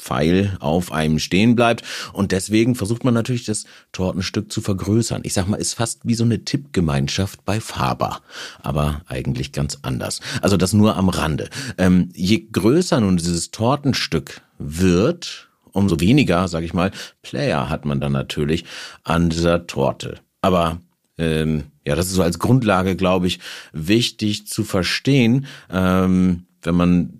Pfeil 0.00 0.56
auf 0.60 0.92
einem 0.92 1.18
stehen 1.18 1.54
bleibt. 1.54 1.84
Und 2.12 2.32
deswegen 2.32 2.74
versucht 2.74 3.04
man 3.04 3.14
natürlich 3.14 3.44
das 3.44 3.64
Tortenstück 3.92 4.50
zu 4.50 4.60
vergrößern. 4.60 5.22
Ich 5.24 5.34
sag 5.34 5.46
mal, 5.46 5.56
ist 5.56 5.74
fast 5.74 6.00
wie 6.04 6.14
so 6.14 6.24
eine 6.24 6.44
Tippgemeinschaft 6.44 7.44
bei 7.44 7.60
Faber. 7.60 8.20
Aber 8.62 9.02
eigentlich 9.06 9.52
ganz 9.52 9.78
anders. 9.82 10.20
Also 10.42 10.56
das 10.56 10.72
nur 10.72 10.96
am 10.96 11.08
Rande. 11.08 11.48
Ähm, 11.78 12.08
je 12.14 12.46
größer 12.50 13.00
nun 13.00 13.16
dieses 13.16 13.50
Tortenstück 13.50 14.40
wird, 14.58 15.48
umso 15.72 16.00
weniger, 16.00 16.48
sag 16.48 16.64
ich 16.64 16.74
mal, 16.74 16.90
Player 17.22 17.68
hat 17.68 17.84
man 17.84 18.00
dann 18.00 18.12
natürlich 18.12 18.64
an 19.04 19.30
dieser 19.30 19.66
Torte. 19.66 20.18
Aber 20.40 20.80
ähm, 21.18 21.64
ja, 21.84 21.94
das 21.94 22.06
ist 22.06 22.14
so 22.14 22.22
als 22.22 22.38
Grundlage, 22.38 22.96
glaube 22.96 23.26
ich, 23.26 23.40
wichtig 23.72 24.46
zu 24.46 24.64
verstehen, 24.64 25.46
ähm, 25.70 26.46
wenn 26.62 26.74
man 26.74 27.19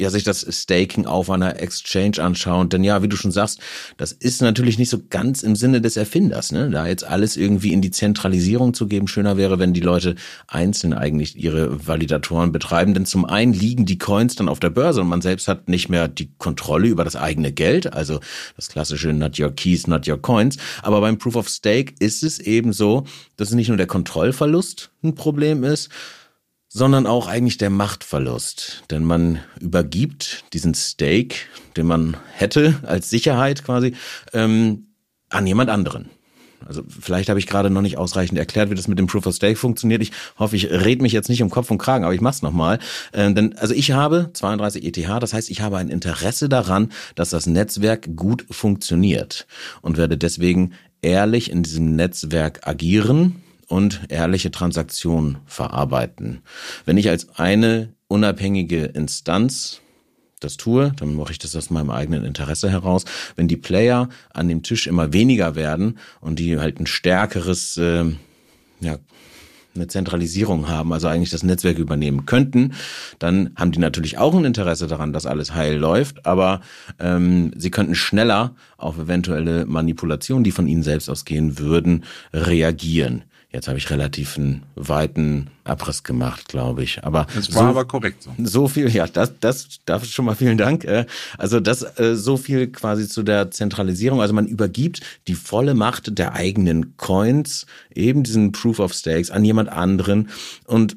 ja 0.00 0.10
sich 0.10 0.24
das 0.24 0.46
Staking 0.48 1.06
auf 1.06 1.30
einer 1.30 1.60
Exchange 1.60 2.22
anschauen. 2.22 2.68
Denn 2.68 2.82
ja, 2.84 3.02
wie 3.02 3.08
du 3.08 3.16
schon 3.16 3.30
sagst, 3.30 3.60
das 3.96 4.12
ist 4.12 4.42
natürlich 4.42 4.78
nicht 4.78 4.90
so 4.90 5.00
ganz 5.10 5.42
im 5.42 5.56
Sinne 5.56 5.80
des 5.80 5.96
Erfinders, 5.96 6.52
ne? 6.52 6.70
Da 6.70 6.86
jetzt 6.86 7.04
alles 7.04 7.36
irgendwie 7.36 7.72
in 7.72 7.82
die 7.82 7.90
Zentralisierung 7.90 8.74
zu 8.74 8.86
geben. 8.86 9.08
Schöner 9.08 9.36
wäre, 9.36 9.58
wenn 9.58 9.72
die 9.72 9.80
Leute 9.80 10.14
einzeln 10.46 10.92
eigentlich 10.92 11.36
ihre 11.36 11.86
Validatoren 11.86 12.52
betreiben. 12.52 12.94
Denn 12.94 13.06
zum 13.06 13.24
einen 13.24 13.52
liegen 13.52 13.86
die 13.86 13.98
Coins 13.98 14.36
dann 14.36 14.48
auf 14.48 14.60
der 14.60 14.70
Börse 14.70 15.00
und 15.02 15.08
man 15.08 15.20
selbst 15.20 15.48
hat 15.48 15.68
nicht 15.68 15.88
mehr 15.88 16.08
die 16.08 16.30
Kontrolle 16.38 16.88
über 16.88 17.04
das 17.04 17.16
eigene 17.16 17.52
Geld, 17.52 17.92
also 17.92 18.20
das 18.56 18.68
klassische 18.68 19.12
Not 19.12 19.38
Your 19.38 19.54
Keys, 19.54 19.86
Not 19.86 20.08
Your 20.08 20.20
Coins. 20.20 20.56
Aber 20.82 21.00
beim 21.00 21.18
Proof 21.18 21.36
of 21.36 21.48
Stake 21.48 21.94
ist 21.98 22.22
es 22.22 22.38
eben 22.38 22.72
so, 22.72 23.04
dass 23.36 23.52
nicht 23.52 23.68
nur 23.68 23.76
der 23.76 23.86
Kontrollverlust 23.86 24.90
ein 25.02 25.14
Problem 25.14 25.64
ist, 25.64 25.90
sondern 26.72 27.06
auch 27.06 27.26
eigentlich 27.26 27.58
der 27.58 27.68
Machtverlust. 27.68 28.84
Denn 28.90 29.04
man 29.04 29.40
übergibt 29.60 30.44
diesen 30.52 30.74
Stake, 30.74 31.36
den 31.76 31.86
man 31.86 32.16
hätte 32.32 32.76
als 32.86 33.10
Sicherheit 33.10 33.64
quasi, 33.64 33.94
ähm, 34.32 34.86
an 35.28 35.46
jemand 35.46 35.68
anderen. 35.68 36.10
Also 36.64 36.82
vielleicht 36.88 37.28
habe 37.28 37.38
ich 37.38 37.46
gerade 37.46 37.70
noch 37.70 37.80
nicht 37.80 37.96
ausreichend 37.96 38.38
erklärt, 38.38 38.70
wie 38.70 38.74
das 38.74 38.86
mit 38.86 38.98
dem 38.98 39.06
Proof 39.06 39.26
of 39.26 39.34
Stake 39.34 39.56
funktioniert. 39.56 40.02
Ich 40.02 40.12
hoffe, 40.38 40.56
ich 40.56 40.70
red 40.70 41.02
mich 41.02 41.12
jetzt 41.12 41.28
nicht 41.28 41.42
um 41.42 41.50
Kopf 41.50 41.70
und 41.70 41.78
Kragen, 41.78 42.04
aber 42.04 42.14
ich 42.14 42.20
mach's 42.20 42.42
nochmal. 42.42 42.78
Ähm, 43.12 43.34
denn 43.34 43.56
also 43.56 43.74
ich 43.74 43.92
habe 43.92 44.30
32 44.32 44.84
ETH, 44.84 45.22
das 45.22 45.32
heißt, 45.32 45.50
ich 45.50 45.62
habe 45.62 45.78
ein 45.78 45.88
Interesse 45.88 46.48
daran, 46.48 46.92
dass 47.14 47.30
das 47.30 47.46
Netzwerk 47.46 48.14
gut 48.14 48.44
funktioniert 48.50 49.46
und 49.80 49.96
werde 49.96 50.18
deswegen 50.18 50.74
ehrlich 51.02 51.50
in 51.50 51.62
diesem 51.62 51.96
Netzwerk 51.96 52.66
agieren 52.68 53.42
und 53.70 54.00
ehrliche 54.08 54.50
Transaktionen 54.50 55.38
verarbeiten. 55.46 56.42
Wenn 56.84 56.98
ich 56.98 57.08
als 57.08 57.38
eine 57.38 57.94
unabhängige 58.08 58.84
Instanz 58.84 59.80
das 60.40 60.56
tue, 60.56 60.92
dann 60.96 61.14
mache 61.14 61.32
ich 61.32 61.38
das 61.38 61.54
aus 61.54 61.70
meinem 61.70 61.90
eigenen 61.90 62.24
Interesse 62.24 62.68
heraus. 62.68 63.04
Wenn 63.36 63.46
die 63.46 63.56
Player 63.56 64.08
an 64.34 64.48
dem 64.48 64.64
Tisch 64.64 64.88
immer 64.88 65.12
weniger 65.12 65.54
werden 65.54 65.98
und 66.20 66.40
die 66.40 66.58
halt 66.58 66.80
ein 66.80 66.86
stärkeres, 66.86 67.76
äh, 67.76 68.06
ja, 68.80 68.98
eine 69.76 69.86
Zentralisierung 69.86 70.66
haben, 70.68 70.92
also 70.92 71.06
eigentlich 71.06 71.30
das 71.30 71.44
Netzwerk 71.44 71.78
übernehmen 71.78 72.26
könnten, 72.26 72.72
dann 73.20 73.50
haben 73.54 73.70
die 73.70 73.78
natürlich 73.78 74.18
auch 74.18 74.34
ein 74.34 74.44
Interesse 74.44 74.88
daran, 74.88 75.12
dass 75.12 75.26
alles 75.26 75.54
heil 75.54 75.76
läuft, 75.76 76.26
aber 76.26 76.60
ähm, 76.98 77.52
sie 77.54 77.70
könnten 77.70 77.94
schneller 77.94 78.56
auf 78.78 78.98
eventuelle 78.98 79.66
Manipulationen, 79.66 80.42
die 80.42 80.50
von 80.50 80.66
ihnen 80.66 80.82
selbst 80.82 81.08
ausgehen 81.08 81.60
würden, 81.60 82.02
reagieren. 82.32 83.22
Jetzt 83.52 83.66
habe 83.66 83.78
ich 83.78 83.90
relativ 83.90 84.36
einen 84.38 84.62
weiten 84.76 85.50
Abriss 85.64 86.04
gemacht, 86.04 86.46
glaube 86.46 86.84
ich. 86.84 87.02
Aber 87.02 87.26
das 87.34 87.52
war 87.52 87.64
so, 87.64 87.68
aber 87.68 87.84
korrekt 87.84 88.22
so. 88.22 88.30
So 88.44 88.68
viel, 88.68 88.88
ja, 88.88 89.08
das, 89.08 89.32
das, 89.40 89.80
dafür 89.84 90.06
schon 90.06 90.24
mal 90.24 90.36
vielen 90.36 90.56
Dank. 90.56 90.84
Äh, 90.84 91.06
also 91.36 91.58
das, 91.58 91.82
äh, 91.98 92.14
so 92.14 92.36
viel 92.36 92.68
quasi 92.68 93.08
zu 93.08 93.24
der 93.24 93.50
Zentralisierung. 93.50 94.20
Also 94.20 94.34
man 94.34 94.46
übergibt 94.46 95.00
die 95.26 95.34
volle 95.34 95.74
Macht 95.74 96.16
der 96.16 96.34
eigenen 96.34 96.96
Coins, 96.96 97.66
eben 97.92 98.22
diesen 98.22 98.52
Proof 98.52 98.78
of 98.78 98.94
Stakes, 98.94 99.32
an 99.32 99.44
jemand 99.44 99.68
anderen 99.68 100.28
und 100.66 100.96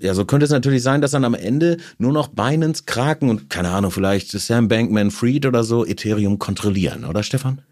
ja, 0.00 0.12
so 0.12 0.24
könnte 0.24 0.44
es 0.44 0.50
natürlich 0.50 0.82
sein, 0.82 1.00
dass 1.00 1.12
dann 1.12 1.24
am 1.24 1.34
Ende 1.34 1.76
nur 1.98 2.12
noch 2.12 2.28
Binance, 2.28 2.82
Kraken 2.84 3.30
und 3.30 3.48
keine 3.48 3.70
Ahnung, 3.70 3.92
vielleicht 3.92 4.32
Sam 4.32 4.66
Bankman 4.66 5.12
Fried 5.12 5.46
oder 5.46 5.62
so 5.62 5.86
Ethereum 5.86 6.38
kontrollieren, 6.38 7.04
oder 7.04 7.22
Stefan? 7.22 7.62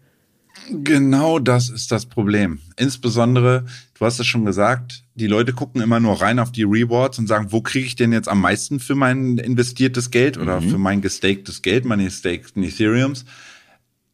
Genau 0.69 1.39
das 1.39 1.69
ist 1.69 1.91
das 1.91 2.05
Problem. 2.05 2.59
Insbesondere, 2.77 3.65
du 3.97 4.05
hast 4.05 4.19
es 4.19 4.27
schon 4.27 4.45
gesagt, 4.45 5.03
die 5.15 5.27
Leute 5.27 5.53
gucken 5.53 5.81
immer 5.81 5.99
nur 5.99 6.21
rein 6.21 6.39
auf 6.39 6.51
die 6.51 6.63
Rewards 6.63 7.19
und 7.19 7.27
sagen, 7.27 7.51
wo 7.51 7.61
kriege 7.61 7.85
ich 7.85 7.95
denn 7.95 8.13
jetzt 8.13 8.29
am 8.29 8.41
meisten 8.41 8.79
für 8.79 8.95
mein 8.95 9.37
investiertes 9.37 10.11
Geld 10.11 10.37
oder 10.37 10.61
mhm. 10.61 10.69
für 10.69 10.77
mein 10.77 11.01
gestakedes 11.01 11.61
Geld, 11.61 11.85
meine 11.85 12.05
gestakten 12.05 12.63
Ethereums. 12.63 13.25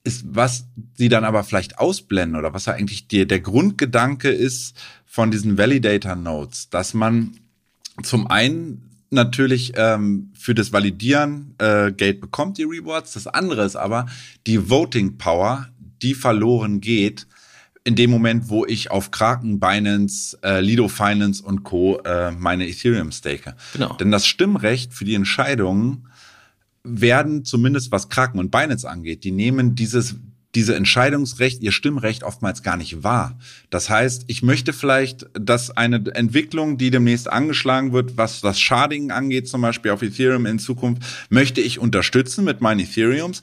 Ist, 0.03 0.23
was 0.29 0.65
sie 0.97 1.09
dann 1.09 1.25
aber 1.25 1.43
vielleicht 1.43 1.77
ausblenden 1.77 2.39
oder 2.39 2.53
was 2.53 2.67
eigentlich 2.67 3.07
die, 3.07 3.27
der 3.27 3.41
Grundgedanke 3.41 4.29
ist 4.29 4.77
von 5.05 5.29
diesen 5.29 5.57
Validator 5.57 6.15
Nodes, 6.15 6.69
dass 6.69 6.93
man 6.93 7.35
zum 8.01 8.27
einen 8.27 8.88
natürlich 9.09 9.73
ähm, 9.75 10.31
für 10.37 10.53
das 10.53 10.71
Validieren 10.71 11.55
äh, 11.57 11.91
Geld 11.91 12.21
bekommt, 12.21 12.57
die 12.57 12.63
Rewards. 12.63 13.13
Das 13.13 13.27
andere 13.27 13.65
ist 13.65 13.75
aber 13.75 14.05
die 14.47 14.69
Voting 14.69 15.17
Power, 15.17 15.67
die 16.01 16.13
verloren 16.13 16.81
geht, 16.81 17.27
in 17.83 17.95
dem 17.95 18.11
Moment, 18.11 18.49
wo 18.49 18.65
ich 18.65 18.91
auf 18.91 19.09
Kraken, 19.09 19.59
Binance, 19.59 20.37
äh, 20.43 20.59
Lido 20.59 20.87
Finance 20.87 21.43
und 21.43 21.63
Co. 21.63 21.97
Äh, 21.99 22.31
meine 22.31 22.67
Ethereum 22.67 23.11
stake. 23.11 23.55
Genau. 23.73 23.93
Denn 23.93 24.11
das 24.11 24.27
Stimmrecht 24.27 24.93
für 24.93 25.05
die 25.05 25.15
Entscheidungen 25.15 26.07
werden 26.83 27.45
zumindest 27.45 27.91
was 27.91 28.09
Kraken 28.09 28.39
und 28.39 28.51
Binance 28.51 28.87
angeht, 28.87 29.23
die 29.23 29.31
nehmen 29.31 29.75
dieses 29.75 30.15
diese 30.55 30.75
Entscheidungsrecht, 30.75 31.61
ihr 31.61 31.71
Stimmrecht 31.71 32.23
oftmals 32.23 32.63
gar 32.63 32.75
nicht 32.75 33.03
wahr. 33.03 33.37
Das 33.69 33.89
heißt, 33.89 34.23
ich 34.27 34.41
möchte 34.41 34.73
vielleicht, 34.73 35.27
dass 35.33 35.69
eine 35.69 36.03
Entwicklung, 36.15 36.77
die 36.77 36.89
demnächst 36.89 37.31
angeschlagen 37.31 37.93
wird, 37.93 38.17
was 38.17 38.41
das 38.41 38.59
Sharding 38.59 39.11
angeht, 39.11 39.47
zum 39.47 39.61
Beispiel 39.61 39.91
auf 39.91 40.01
Ethereum 40.01 40.45
in 40.45 40.57
Zukunft, 40.57 41.03
möchte 41.29 41.61
ich 41.61 41.79
unterstützen 41.79 42.45
mit 42.45 42.61
meinen 42.61 42.79
Ethereums 42.79 43.41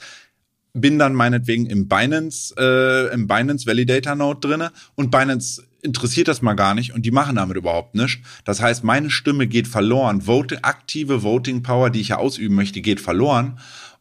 bin 0.77 0.99
dann 0.99 1.15
meinetwegen 1.15 1.67
im 1.67 1.89
Binance, 1.89 2.55
äh, 2.59 3.13
im 3.15 3.27
Binance 3.27 3.67
Validator 3.67 4.15
Node 4.15 4.47
drinne 4.47 4.73
und 4.95 5.11
Binance 5.11 5.63
interessiert 5.83 6.29
das 6.29 6.43
mal 6.43 6.55
gar 6.55 6.75
nicht 6.75 6.93
und 6.93 7.07
die 7.07 7.11
machen 7.11 7.37
damit 7.37 7.57
überhaupt 7.57 7.95
nichts. 7.95 8.23
Das 8.45 8.61
heißt, 8.61 8.85
meine 8.85 9.11
Stimme 9.11 9.47
geht 9.47 9.69
verloren. 9.69 10.23
Vote, 10.23 10.63
aktive 10.65 11.23
Voting 11.23 11.63
Power, 11.63 11.91
die 11.91 12.01
ich 12.01 12.09
ja 12.09 12.19
ausüben 12.19 12.55
möchte, 12.55 12.81
geht 12.81 13.01
verloren. 13.01 13.59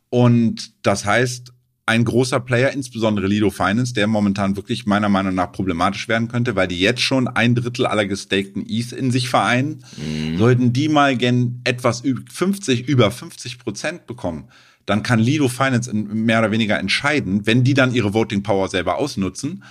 Und 0.10 0.72
das 0.86 1.06
heißt, 1.06 1.54
ein 1.88 2.04
großer 2.04 2.40
Player, 2.40 2.72
insbesondere 2.72 3.28
Lido 3.28 3.52
Finance, 3.52 3.94
der 3.94 4.08
momentan 4.08 4.56
wirklich 4.56 4.86
meiner 4.86 5.10
Meinung 5.10 5.36
nach 5.36 5.52
problematisch 5.52 6.08
werden 6.08 6.28
könnte, 6.28 6.56
weil 6.56 6.68
die 6.68 6.80
jetzt 6.80 7.02
schon 7.02 7.28
ein 7.28 7.54
Drittel 7.54 7.86
aller 7.86 8.08
gestakten 8.08 8.66
ETH 8.68 8.92
in 8.92 9.12
sich 9.12 9.30
vereinen, 9.30 9.84
mhm. 9.98 10.38
sollten 10.38 10.74
die 10.74 10.90
mal 10.90 11.16
gen 11.16 11.62
etwas 11.64 12.02
50, 12.32 12.88
über 12.88 13.12
50 13.12 13.60
Prozent 13.60 14.08
bekommen, 14.08 14.50
dann 14.86 15.04
kann 15.04 15.20
Lido 15.20 15.48
Finance 15.48 15.92
mehr 15.94 16.40
oder 16.40 16.52
weniger 16.52 16.80
entscheiden, 16.80 17.46
wenn 17.46 17.64
die 17.64 17.74
dann 17.74 17.94
ihre 17.94 18.14
Voting 18.14 18.44
Power 18.44 18.68
selber 18.68 18.98
ausnutzen, 18.98 19.64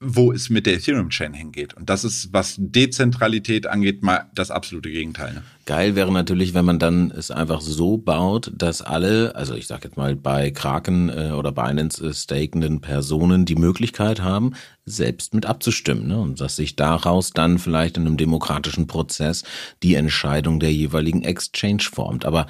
wo 0.00 0.30
es 0.32 0.48
mit 0.48 0.66
der 0.66 0.74
Ethereum 0.74 1.10
Chain 1.10 1.34
hingeht. 1.34 1.74
Und 1.74 1.90
das 1.90 2.04
ist, 2.04 2.32
was 2.32 2.54
Dezentralität 2.58 3.66
angeht, 3.66 4.02
mal 4.02 4.30
das 4.34 4.50
absolute 4.50 4.90
Gegenteil. 4.90 5.34
Ne? 5.34 5.42
Geil 5.66 5.96
wäre 5.96 6.12
natürlich, 6.12 6.54
wenn 6.54 6.64
man 6.64 6.78
dann 6.78 7.10
es 7.10 7.32
einfach 7.32 7.60
so 7.60 7.98
baut, 7.98 8.52
dass 8.54 8.80
alle, 8.80 9.34
also 9.34 9.54
ich 9.54 9.66
sag 9.66 9.82
jetzt 9.82 9.96
mal 9.96 10.14
bei 10.14 10.52
Kraken 10.52 11.08
äh, 11.08 11.32
oder 11.32 11.50
Binance 11.50 12.06
äh, 12.06 12.14
stakenden 12.14 12.80
Personen 12.80 13.44
die 13.44 13.56
Möglichkeit 13.56 14.22
haben, 14.22 14.52
selbst 14.84 15.34
mit 15.34 15.46
abzustimmen. 15.46 16.06
Ne? 16.06 16.20
Und 16.20 16.40
dass 16.40 16.54
sich 16.54 16.76
daraus 16.76 17.30
dann 17.30 17.58
vielleicht 17.58 17.96
in 17.96 18.06
einem 18.06 18.16
demokratischen 18.16 18.86
Prozess 18.86 19.42
die 19.82 19.94
Entscheidung 19.94 20.60
der 20.60 20.72
jeweiligen 20.72 21.24
Exchange 21.24 21.82
formt. 21.82 22.24
Aber 22.24 22.46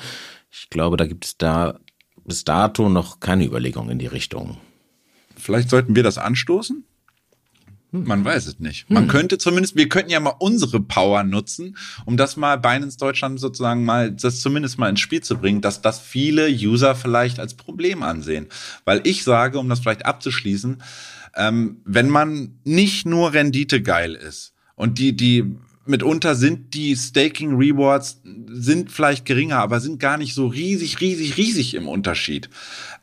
ich 0.50 0.68
glaube, 0.68 0.98
da 0.98 1.06
gibt 1.06 1.24
es 1.24 1.38
da 1.38 1.78
bis 2.26 2.44
dato 2.44 2.90
noch 2.90 3.20
keine 3.20 3.46
Überlegung 3.46 3.88
in 3.88 3.98
die 3.98 4.06
Richtung. 4.06 4.58
Vielleicht 5.34 5.70
sollten 5.70 5.96
wir 5.96 6.02
das 6.02 6.18
anstoßen? 6.18 6.84
Hm. 7.92 8.04
Man 8.04 8.24
weiß 8.24 8.46
es 8.46 8.58
nicht. 8.58 8.90
Man 8.90 9.04
hm. 9.04 9.10
könnte 9.10 9.38
zumindest, 9.38 9.76
wir 9.76 9.88
könnten 9.88 10.10
ja 10.10 10.20
mal 10.20 10.34
unsere 10.38 10.80
Power 10.80 11.22
nutzen, 11.22 11.76
um 12.04 12.16
das 12.16 12.36
mal 12.36 12.56
Binance 12.56 12.98
Deutschland 12.98 13.40
sozusagen 13.40 13.84
mal, 13.84 14.12
das 14.12 14.40
zumindest 14.40 14.78
mal 14.78 14.90
ins 14.90 15.00
Spiel 15.00 15.22
zu 15.22 15.38
bringen, 15.38 15.60
dass 15.60 15.80
das 15.80 15.98
viele 15.98 16.48
User 16.48 16.94
vielleicht 16.94 17.40
als 17.40 17.54
Problem 17.54 18.02
ansehen. 18.02 18.46
Weil 18.84 19.00
ich 19.04 19.24
sage, 19.24 19.58
um 19.58 19.68
das 19.68 19.80
vielleicht 19.80 20.06
abzuschließen, 20.06 20.82
ähm, 21.36 21.80
wenn 21.84 22.08
man 22.08 22.58
nicht 22.64 23.06
nur 23.06 23.32
Rendite 23.32 23.82
geil 23.82 24.14
ist 24.14 24.54
und 24.74 24.98
die, 24.98 25.16
die 25.16 25.56
mitunter 25.88 26.34
sind 26.34 26.74
die 26.74 26.96
Staking 26.96 27.56
Rewards 27.56 28.20
sind 28.46 28.90
vielleicht 28.90 29.24
geringer, 29.24 29.58
aber 29.58 29.80
sind 29.80 30.00
gar 30.00 30.18
nicht 30.18 30.34
so 30.34 30.46
riesig, 30.46 31.00
riesig, 31.00 31.36
riesig 31.36 31.74
im 31.74 31.88
Unterschied. 31.88 32.50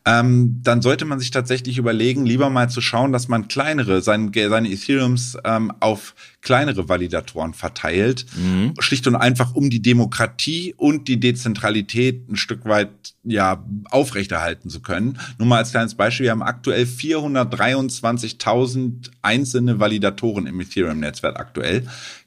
Ähm, 0.04 0.60
dann 0.62 0.82
sollte 0.82 1.04
man 1.04 1.18
sich 1.18 1.32
tatsächlich 1.32 1.78
überlegen, 1.78 2.26
lieber 2.26 2.48
mal 2.48 2.70
zu 2.70 2.80
schauen, 2.80 3.12
dass 3.12 3.26
man 3.26 3.48
kleinere, 3.48 4.02
seine, 4.02 4.30
seine 4.32 4.70
Ethereums 4.70 5.36
ähm, 5.44 5.72
auf 5.80 6.14
kleinere 6.42 6.88
Validatoren 6.88 7.54
verteilt, 7.54 8.24
mhm. 8.36 8.74
schlicht 8.78 9.08
und 9.08 9.16
einfach, 9.16 9.56
um 9.56 9.68
die 9.68 9.82
Demokratie 9.82 10.74
und 10.76 11.08
die 11.08 11.18
Dezentralität 11.18 12.28
ein 12.28 12.36
Stück 12.36 12.66
weit 12.66 12.90
ja 13.24 13.64
aufrechterhalten 13.90 14.70
zu 14.70 14.80
können. 14.80 15.18
Nur 15.38 15.48
mal 15.48 15.58
als 15.58 15.72
kleines 15.72 15.96
Beispiel: 15.96 16.22
Wir 16.24 16.30
haben 16.30 16.42
aktuell 16.42 16.84
423.000 16.84 19.10
einzelne 19.22 19.80
Validatoren 19.80 20.46
im 20.46 20.60
Ethereum-Netzwerk 20.60 21.40
aktuell. 21.40 21.84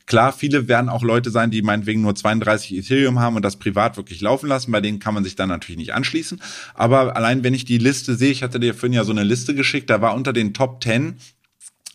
Klar, 0.10 0.34
viele 0.34 0.68
werden 0.68 0.90
auch 0.90 1.04
Leute 1.04 1.30
sein, 1.30 1.52
die 1.52 1.62
meinetwegen 1.62 2.02
nur 2.02 2.16
32 2.16 2.76
Ethereum 2.76 3.20
haben 3.20 3.36
und 3.36 3.46
das 3.46 3.58
privat 3.58 3.96
wirklich 3.96 4.22
laufen 4.22 4.48
lassen. 4.48 4.72
Bei 4.72 4.82
denen 4.82 4.98
kann 4.98 5.14
man 5.14 5.24
sich 5.24 5.36
dann 5.36 5.50
natürlich 5.50 5.78
nicht 5.78 5.94
anschließen. 5.94 6.42
Aber 6.74 7.16
allein 7.16 7.44
wenn 7.44 7.54
ich 7.54 7.64
die 7.64 7.78
Liste 7.78 8.16
sehe, 8.16 8.32
ich 8.32 8.42
hatte 8.42 8.60
dir 8.60 8.74
vorhin 8.74 8.94
ja 8.94 9.04
so 9.04 9.12
eine 9.12 9.24
Liste 9.24 9.54
geschickt, 9.54 9.88
da 9.92 10.02
war 10.02 10.16
unter 10.16 10.34
den 10.34 10.56
Top 10.56 10.84
10 10.84 11.18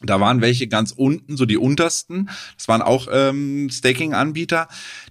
da 0.06 0.20
waren 0.20 0.40
welche 0.40 0.68
ganz 0.68 0.92
unten, 0.92 1.36
so 1.36 1.46
die 1.46 1.56
untersten. 1.56 2.28
Das 2.56 2.68
waren 2.68 2.82
auch 2.82 3.08
ähm, 3.10 3.68
Staking-Anbieter. 3.70 4.68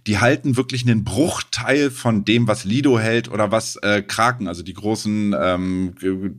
Die 0.07 0.19
halten 0.19 0.57
wirklich 0.57 0.85
einen 0.87 1.03
Bruchteil 1.03 1.91
von 1.91 2.25
dem, 2.25 2.47
was 2.47 2.65
Lido 2.65 2.99
hält 2.99 3.31
oder 3.31 3.51
was 3.51 3.77
äh, 3.77 4.01
Kraken, 4.01 4.47
also 4.47 4.63
die 4.63 4.73
großen 4.73 5.35
ähm, 5.39 5.93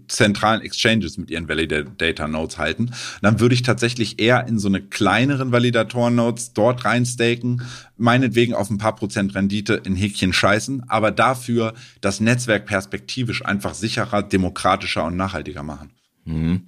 zentralen 0.09 0.61
Exchanges 0.61 1.19
mit 1.19 1.31
ihren 1.31 1.49
Validator 1.49 2.29
Nodes 2.29 2.59
halten. 2.59 2.91
Dann 3.23 3.41
würde 3.41 3.55
ich 3.55 3.63
tatsächlich 3.63 4.21
eher 4.21 4.47
in 4.47 4.59
so 4.59 4.69
eine 4.69 4.83
kleineren 4.83 5.53
Validatoren 5.53 6.15
Nodes 6.15 6.53
dort 6.53 6.85
reinstaken, 6.85 7.63
meinetwegen 7.97 8.55
auf 8.55 8.71
ein 8.71 8.79
paar 8.79 8.97
Prozent 8.97 9.35
Rendite 9.35 9.75
in 9.85 9.97
Häkchen 9.97 10.33
scheißen, 10.33 10.89
aber 10.89 11.11
dafür 11.11 11.75
das 12.01 12.21
Netzwerk 12.21 12.67
perspektivisch 12.67 13.45
einfach 13.45 13.75
sicherer, 13.75 14.23
demokratischer 14.23 15.05
und 15.05 15.17
nachhaltiger 15.17 15.63
machen. 15.63 15.91
Mhm. 16.25 16.63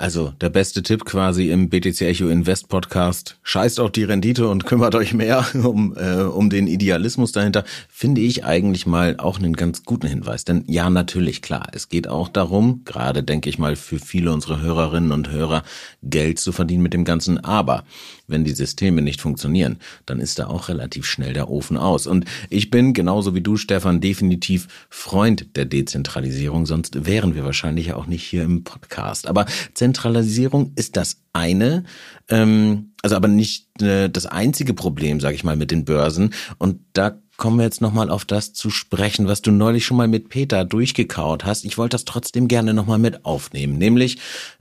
Also 0.00 0.32
der 0.40 0.48
beste 0.48 0.84
Tipp 0.84 1.04
quasi 1.04 1.50
im 1.50 1.70
BTC 1.70 2.02
Echo 2.02 2.28
Invest 2.28 2.68
Podcast. 2.68 3.36
Scheißt 3.42 3.80
auf 3.80 3.90
die 3.90 4.04
Rendite 4.04 4.46
und 4.46 4.64
kümmert 4.64 4.94
euch 4.94 5.12
mehr 5.12 5.44
um, 5.54 5.92
äh, 5.96 6.22
um 6.22 6.50
den 6.50 6.68
Idealismus 6.68 7.32
dahinter. 7.32 7.64
Finde 7.88 8.20
ich 8.20 8.44
eigentlich 8.44 8.86
mal 8.86 9.16
auch 9.18 9.40
einen 9.40 9.54
ganz 9.54 9.84
guten 9.84 10.06
Hinweis. 10.06 10.44
Denn 10.44 10.62
ja, 10.68 10.88
natürlich, 10.88 11.42
klar, 11.42 11.66
es 11.72 11.88
geht 11.88 12.06
auch 12.06 12.28
darum, 12.28 12.82
gerade 12.84 13.24
denke 13.24 13.50
ich 13.50 13.58
mal 13.58 13.74
für 13.74 13.98
viele 13.98 14.32
unserer 14.32 14.60
Hörerinnen 14.60 15.10
und 15.10 15.32
Hörer, 15.32 15.64
Geld 16.04 16.38
zu 16.38 16.52
verdienen 16.52 16.84
mit 16.84 16.94
dem 16.94 17.04
Ganzen. 17.04 17.42
Aber 17.42 17.82
wenn 18.28 18.44
die 18.44 18.52
Systeme 18.52 19.02
nicht 19.02 19.20
funktionieren, 19.20 19.78
dann 20.06 20.20
ist 20.20 20.38
da 20.38 20.46
auch 20.46 20.68
relativ 20.68 21.06
schnell 21.06 21.32
der 21.32 21.50
Ofen 21.50 21.76
aus. 21.76 22.06
Und 22.06 22.26
ich 22.50 22.70
bin 22.70 22.92
genauso 22.92 23.34
wie 23.34 23.40
du, 23.40 23.56
Stefan, 23.56 24.00
definitiv 24.00 24.68
Freund 24.88 25.56
der 25.56 25.64
Dezentralisierung, 25.64 26.66
sonst 26.66 27.06
wären 27.06 27.34
wir 27.34 27.44
wahrscheinlich 27.44 27.92
auch 27.94 28.06
nicht 28.06 28.24
hier 28.24 28.44
im 28.44 28.64
Podcast. 28.64 29.26
Aber 29.26 29.46
Zentralisierung 29.74 30.72
ist 30.76 30.96
das 30.96 31.22
eine, 31.32 31.84
ähm, 32.28 32.92
also 33.02 33.16
aber 33.16 33.28
nicht 33.28 33.82
äh, 33.82 34.08
das 34.08 34.26
einzige 34.26 34.74
Problem, 34.74 35.20
sage 35.20 35.34
ich 35.34 35.44
mal, 35.44 35.56
mit 35.56 35.70
den 35.70 35.84
Börsen. 35.84 36.34
Und 36.58 36.80
da 36.92 37.18
kommen 37.36 37.58
wir 37.58 37.64
jetzt 37.64 37.80
nochmal 37.80 38.10
auf 38.10 38.24
das 38.24 38.52
zu 38.52 38.68
sprechen, 38.68 39.28
was 39.28 39.40
du 39.40 39.50
neulich 39.50 39.86
schon 39.86 39.96
mal 39.96 40.08
mit 40.08 40.28
Peter 40.28 40.64
durchgekaut 40.64 41.44
hast. 41.44 41.64
Ich 41.64 41.78
wollte 41.78 41.94
das 41.94 42.04
trotzdem 42.04 42.48
gerne 42.48 42.74
nochmal 42.74 42.98
mit 42.98 43.24
aufnehmen, 43.24 43.78
nämlich 43.78 44.18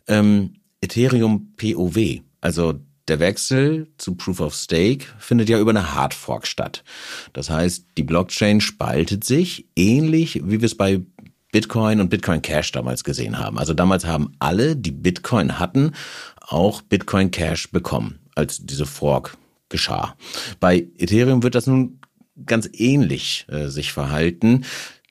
ähm, 0.07 0.53
Ethereum 0.79 1.53
POW. 1.57 2.21
Also 2.39 2.75
der 3.07 3.19
Wechsel 3.19 3.87
zu 3.97 4.15
Proof 4.15 4.39
of 4.39 4.55
Stake 4.55 5.05
findet 5.19 5.49
ja 5.49 5.59
über 5.59 5.71
eine 5.71 5.93
Hardfork 5.93 6.45
statt. 6.45 6.83
Das 7.33 7.49
heißt, 7.49 7.85
die 7.97 8.03
Blockchain 8.03 8.61
spaltet 8.61 9.23
sich, 9.23 9.67
ähnlich 9.75 10.41
wie 10.43 10.61
wir 10.61 10.65
es 10.65 10.75
bei 10.75 11.01
Bitcoin 11.51 12.01
und 12.01 12.09
Bitcoin 12.09 12.41
Cash 12.41 12.71
damals 12.71 13.03
gesehen 13.03 13.39
haben. 13.39 13.57
Also 13.57 13.73
damals 13.73 14.05
haben 14.05 14.33
alle, 14.39 14.75
die 14.75 14.91
Bitcoin 14.91 15.59
hatten, 15.59 15.93
auch 16.41 16.81
Bitcoin 16.81 17.31
Cash 17.31 17.71
bekommen, 17.71 18.19
als 18.35 18.65
diese 18.65 18.85
Fork 18.85 19.37
geschah. 19.69 20.15
Bei 20.59 20.87
Ethereum 20.97 21.43
wird 21.43 21.55
das 21.55 21.67
nun 21.67 21.99
ganz 22.45 22.69
ähnlich 22.73 23.45
äh, 23.49 23.67
sich 23.67 23.91
verhalten 23.91 24.65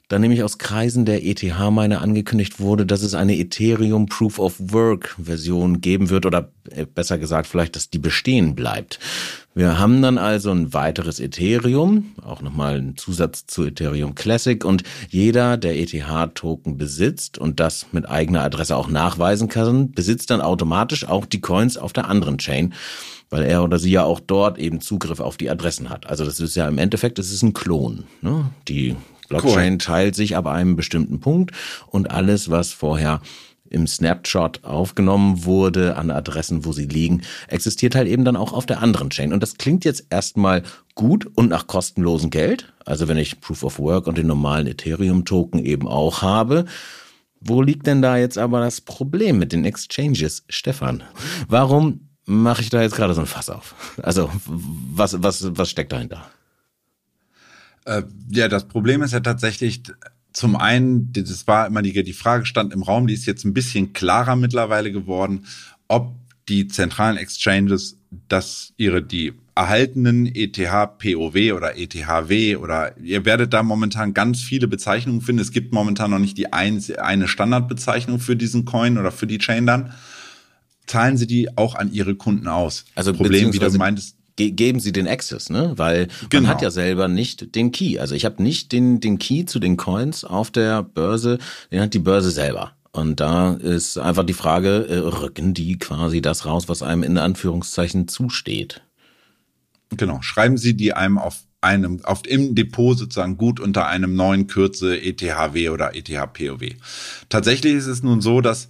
da 0.08 0.20
nämlich 0.20 0.44
aus 0.44 0.58
Kreisen 0.58 1.04
der 1.04 1.24
ETH-Miner 1.24 2.00
angekündigt 2.00 2.60
wurde, 2.60 2.86
dass 2.86 3.02
es 3.02 3.14
eine 3.14 3.36
Ethereum 3.36 4.06
Proof 4.06 4.38
of 4.38 4.54
Work 4.58 5.16
Version 5.20 5.80
geben 5.80 6.10
wird 6.10 6.26
oder 6.26 6.52
äh, 6.70 6.86
besser 6.86 7.18
gesagt 7.18 7.48
vielleicht, 7.48 7.74
dass 7.74 7.90
die 7.90 7.98
bestehen 7.98 8.54
bleibt. 8.54 9.00
Wir 9.54 9.78
haben 9.78 10.02
dann 10.02 10.18
also 10.18 10.52
ein 10.52 10.74
weiteres 10.74 11.18
Ethereum, 11.18 12.12
auch 12.22 12.40
nochmal 12.40 12.78
ein 12.78 12.96
Zusatz 12.96 13.46
zu 13.46 13.64
Ethereum 13.64 14.14
Classic 14.14 14.64
und 14.64 14.84
jeder, 15.08 15.56
der 15.56 15.76
ETH-Token 15.76 16.76
besitzt 16.76 17.38
und 17.38 17.58
das 17.58 17.86
mit 17.90 18.08
eigener 18.08 18.42
Adresse 18.42 18.76
auch 18.76 18.88
nachweisen 18.88 19.48
kann, 19.48 19.90
besitzt 19.92 20.30
dann 20.30 20.40
automatisch 20.40 21.08
auch 21.08 21.26
die 21.26 21.40
Coins 21.40 21.76
auf 21.76 21.92
der 21.92 22.08
anderen 22.08 22.38
Chain 22.38 22.74
weil 23.28 23.42
er 23.42 23.64
oder 23.64 23.80
sie 23.80 23.90
ja 23.90 24.04
auch 24.04 24.20
dort 24.20 24.56
eben 24.56 24.80
Zugriff 24.80 25.18
auf 25.18 25.36
die 25.36 25.50
Adressen 25.50 25.90
hat. 25.90 26.06
Also 26.06 26.24
das 26.24 26.38
ist 26.38 26.54
ja 26.54 26.68
im 26.68 26.78
Endeffekt, 26.78 27.18
das 27.18 27.32
ist 27.32 27.42
ein 27.42 27.54
Klon. 27.54 28.04
Ne? 28.22 28.52
Die 28.68 28.94
Blockchain 29.28 29.74
cool. 29.74 29.78
teilt 29.78 30.14
sich 30.14 30.36
ab 30.36 30.46
einem 30.46 30.76
bestimmten 30.76 31.20
Punkt 31.20 31.52
und 31.88 32.10
alles, 32.10 32.50
was 32.50 32.72
vorher 32.72 33.20
im 33.70 33.86
Snapshot 33.86 34.64
aufgenommen 34.64 35.44
wurde 35.44 35.96
an 35.96 36.10
Adressen, 36.10 36.64
wo 36.64 36.72
sie 36.72 36.86
liegen, 36.86 37.22
existiert 37.48 37.94
halt 37.94 38.08
eben 38.08 38.24
dann 38.24 38.36
auch 38.36 38.52
auf 38.52 38.66
der 38.66 38.82
anderen 38.82 39.10
Chain. 39.10 39.32
Und 39.32 39.42
das 39.42 39.56
klingt 39.58 39.84
jetzt 39.84 40.06
erstmal 40.10 40.62
gut 40.94 41.28
und 41.34 41.48
nach 41.48 41.66
kostenlosem 41.66 42.30
Geld. 42.30 42.72
Also 42.84 43.08
wenn 43.08 43.18
ich 43.18 43.40
Proof 43.40 43.64
of 43.64 43.78
Work 43.78 44.06
und 44.06 44.18
den 44.18 44.26
normalen 44.26 44.66
Ethereum-Token 44.66 45.64
eben 45.64 45.88
auch 45.88 46.22
habe. 46.22 46.64
Wo 47.40 47.62
liegt 47.62 47.86
denn 47.86 48.02
da 48.02 48.16
jetzt 48.16 48.38
aber 48.38 48.60
das 48.60 48.80
Problem 48.80 49.38
mit 49.38 49.52
den 49.52 49.64
Exchanges, 49.64 50.44
Stefan? 50.48 51.02
Warum 51.48 52.08
mache 52.24 52.62
ich 52.62 52.70
da 52.70 52.82
jetzt 52.82 52.96
gerade 52.96 53.14
so 53.14 53.20
ein 53.20 53.26
Fass 53.26 53.50
auf? 53.50 53.74
Also 54.02 54.30
was, 54.46 55.22
was, 55.22 55.56
was 55.56 55.70
steckt 55.70 55.92
dahinter? 55.92 56.28
Äh, 57.86 58.02
ja, 58.30 58.48
das 58.48 58.68
Problem 58.68 59.02
ist 59.02 59.12
ja 59.12 59.20
tatsächlich, 59.20 59.82
zum 60.32 60.56
einen, 60.56 61.12
das 61.12 61.46
war 61.46 61.66
immer 61.66 61.82
die, 61.82 62.02
die 62.02 62.12
Frage 62.12 62.44
stand 62.44 62.74
im 62.74 62.82
Raum, 62.82 63.06
die 63.06 63.14
ist 63.14 63.26
jetzt 63.26 63.44
ein 63.44 63.54
bisschen 63.54 63.94
klarer 63.94 64.36
mittlerweile 64.36 64.92
geworden, 64.92 65.46
ob 65.88 66.14
die 66.48 66.68
zentralen 66.68 67.16
Exchanges, 67.16 67.98
dass 68.28 68.72
ihre 68.76 69.02
die 69.02 69.32
erhaltenen 69.54 70.26
ETH 70.26 70.58
POW 70.98 71.52
oder 71.54 71.78
ETHW 71.78 72.56
oder 72.56 72.96
ihr 72.98 73.24
werdet 73.24 73.54
da 73.54 73.62
momentan 73.62 74.12
ganz 74.12 74.42
viele 74.42 74.68
Bezeichnungen 74.68 75.22
finden. 75.22 75.40
Es 75.40 75.50
gibt 75.50 75.72
momentan 75.72 76.10
noch 76.10 76.18
nicht 76.18 76.36
die 76.36 76.52
ein, 76.52 76.82
eine 76.98 77.26
Standardbezeichnung 77.26 78.18
für 78.18 78.36
diesen 78.36 78.66
Coin 78.66 78.98
oder 78.98 79.10
für 79.10 79.26
die 79.26 79.38
Chain 79.38 79.66
dann. 79.66 79.92
Zahlen 80.86 81.16
sie 81.16 81.26
die 81.26 81.56
auch 81.56 81.74
an 81.74 81.92
ihre 81.92 82.14
Kunden 82.14 82.46
aus? 82.46 82.84
Also 82.94 83.12
Problem, 83.14 83.52
wie 83.52 83.58
du 83.58 83.70
meintest, 83.72 84.15
ge 84.36 84.50
geben 84.50 84.80
sie 84.80 84.92
den 84.92 85.08
Access, 85.08 85.50
ne? 85.50 85.72
Weil 85.76 86.08
genau. 86.28 86.42
man 86.42 86.50
hat 86.50 86.62
ja 86.62 86.70
selber 86.70 87.08
nicht 87.08 87.54
den 87.54 87.72
Key. 87.72 87.98
Also 87.98 88.14
ich 88.14 88.24
habe 88.24 88.42
nicht 88.42 88.72
den, 88.72 89.00
den 89.00 89.18
Key 89.18 89.44
zu 89.46 89.58
den 89.58 89.76
Coins 89.76 90.24
auf 90.24 90.50
der 90.50 90.82
Börse, 90.82 91.38
den 91.72 91.80
hat 91.80 91.94
die 91.94 91.98
Börse 91.98 92.30
selber. 92.30 92.72
Und 92.92 93.20
da 93.20 93.52
ist 93.52 93.98
einfach 93.98 94.24
die 94.24 94.32
Frage, 94.32 94.86
äh, 94.88 94.96
rücken 94.96 95.52
die 95.52 95.78
quasi 95.78 96.22
das 96.22 96.46
raus, 96.46 96.68
was 96.68 96.82
einem 96.82 97.02
in 97.02 97.18
Anführungszeichen 97.18 98.08
zusteht? 98.08 98.82
Genau, 99.90 100.22
schreiben 100.22 100.56
Sie 100.56 100.74
die 100.74 100.94
einem 100.94 101.18
auf 101.18 101.44
einem, 101.60 102.04
auf, 102.04 102.26
im 102.26 102.54
Depot 102.54 102.96
sozusagen 102.96 103.36
gut 103.36 103.60
unter 103.60 103.86
einem 103.86 104.14
neuen 104.14 104.46
Kürze 104.46 105.00
ETHW 105.00 105.70
oder 105.70 105.94
ETHPOW. 105.94 106.74
Tatsächlich 107.28 107.74
ist 107.74 107.86
es 107.86 108.02
nun 108.02 108.20
so, 108.20 108.40
dass 108.40 108.68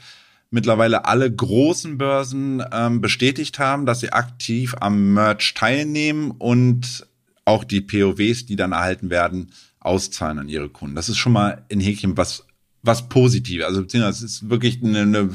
mittlerweile 0.50 1.04
alle 1.04 1.32
großen 1.32 1.98
Börsen 1.98 2.62
ähm, 2.72 3.00
bestätigt 3.00 3.58
haben, 3.58 3.86
dass 3.86 4.00
sie 4.00 4.12
aktiv 4.12 4.74
am 4.80 5.14
Merch 5.14 5.54
teilnehmen 5.54 6.30
und 6.30 7.06
auch 7.44 7.64
die 7.64 7.80
POWs, 7.80 8.46
die 8.46 8.56
dann 8.56 8.72
erhalten 8.72 9.10
werden, 9.10 9.52
auszahlen 9.80 10.38
an 10.38 10.48
ihre 10.48 10.68
Kunden. 10.68 10.96
Das 10.96 11.08
ist 11.08 11.18
schon 11.18 11.32
mal 11.32 11.64
in 11.68 11.80
Häkchen 11.80 12.16
was 12.16 12.46
was 12.86 13.08
positiv. 13.08 13.64
Also 13.64 13.82
beziehungsweise 13.82 14.24
es 14.24 14.32
ist 14.32 14.48
wirklich 14.48 14.82
eine, 14.82 15.00
eine 15.00 15.30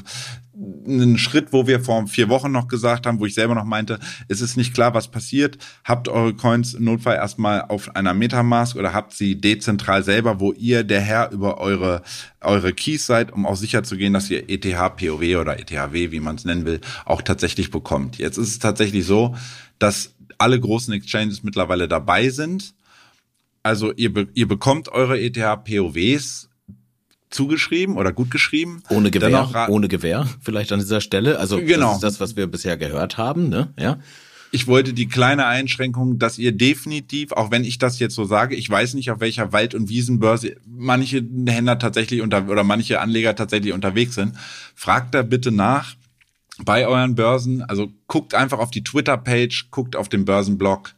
ein 0.85 1.17
Schritt, 1.17 1.51
wo 1.53 1.65
wir 1.65 1.79
vor 1.79 2.05
vier 2.07 2.29
Wochen 2.29 2.51
noch 2.51 2.67
gesagt 2.67 3.05
haben, 3.05 3.19
wo 3.19 3.25
ich 3.25 3.33
selber 3.33 3.55
noch 3.55 3.65
meinte, 3.65 3.99
es 4.27 4.41
ist 4.41 4.57
nicht 4.57 4.73
klar, 4.73 4.93
was 4.93 5.09
passiert. 5.09 5.57
Habt 5.83 6.07
eure 6.07 6.35
Coins 6.35 6.73
im 6.73 6.83
Notfall 6.85 7.15
erstmal 7.15 7.63
auf 7.63 7.95
einer 7.95 8.13
Metamask 8.13 8.75
oder 8.75 8.93
habt 8.93 9.13
sie 9.13 9.39
dezentral 9.39 10.03
selber, 10.03 10.39
wo 10.39 10.51
ihr 10.53 10.83
der 10.83 11.01
Herr 11.01 11.31
über 11.31 11.57
eure, 11.59 12.03
eure 12.41 12.73
Keys 12.73 13.07
seid, 13.07 13.33
um 13.33 13.45
auch 13.45 13.55
sicher 13.55 13.83
zu 13.83 13.97
gehen, 13.97 14.13
dass 14.13 14.29
ihr 14.29 14.49
ETH, 14.49 14.63
POW 14.97 15.37
oder 15.39 15.59
ETHW, 15.59 16.11
wie 16.11 16.19
man 16.19 16.35
es 16.35 16.45
nennen 16.45 16.65
will, 16.65 16.81
auch 17.05 17.23
tatsächlich 17.23 17.71
bekommt. 17.71 18.17
Jetzt 18.17 18.37
ist 18.37 18.49
es 18.49 18.59
tatsächlich 18.59 19.05
so, 19.05 19.35
dass 19.79 20.13
alle 20.37 20.59
großen 20.59 20.93
Exchanges 20.93 21.43
mittlerweile 21.43 21.87
dabei 21.87 22.29
sind. 22.29 22.75
Also 23.63 23.91
ihr, 23.93 24.27
ihr 24.33 24.47
bekommt 24.47 24.89
eure 24.89 25.19
ETH 25.19 25.37
POWs 25.63 26.50
zugeschrieben 27.31 27.97
oder 27.97 28.13
gut 28.13 28.29
geschrieben. 28.29 28.83
Ohne 28.89 29.09
Gewehr, 29.09 29.67
ohne 29.69 29.87
Gewehr 29.87 30.27
vielleicht 30.41 30.71
an 30.71 30.79
dieser 30.79 31.01
Stelle. 31.01 31.39
Also 31.39 31.57
genau. 31.57 31.87
das 31.87 31.95
ist 31.95 32.03
das, 32.03 32.19
was 32.19 32.35
wir 32.35 32.47
bisher 32.47 32.77
gehört 32.77 33.17
haben, 33.17 33.49
ne? 33.49 33.73
Ja. 33.79 33.99
Ich 34.53 34.67
wollte 34.67 34.93
die 34.93 35.07
kleine 35.07 35.45
Einschränkung, 35.45 36.19
dass 36.19 36.37
ihr 36.37 36.51
definitiv, 36.51 37.31
auch 37.31 37.51
wenn 37.51 37.63
ich 37.63 37.77
das 37.77 37.99
jetzt 37.99 38.15
so 38.15 38.25
sage, 38.25 38.55
ich 38.55 38.69
weiß 38.69 38.95
nicht, 38.95 39.09
auf 39.09 39.21
welcher 39.21 39.53
Wald- 39.53 39.73
und 39.73 39.87
Wiesenbörse 39.87 40.57
manche 40.67 41.25
Händler 41.47 41.79
tatsächlich 41.79 42.21
unter 42.21 42.49
oder 42.49 42.65
manche 42.65 42.99
Anleger 42.99 43.33
tatsächlich 43.33 43.71
unterwegs 43.71 44.15
sind. 44.15 44.35
Fragt 44.75 45.15
da 45.15 45.21
bitte 45.21 45.53
nach 45.53 45.95
bei 46.65 46.85
euren 46.85 47.15
Börsen. 47.15 47.61
Also 47.63 47.93
guckt 48.07 48.35
einfach 48.35 48.59
auf 48.59 48.71
die 48.71 48.83
Twitter-Page, 48.83 49.69
guckt 49.71 49.95
auf 49.95 50.09
den 50.09 50.25
Börsenblog 50.25 50.95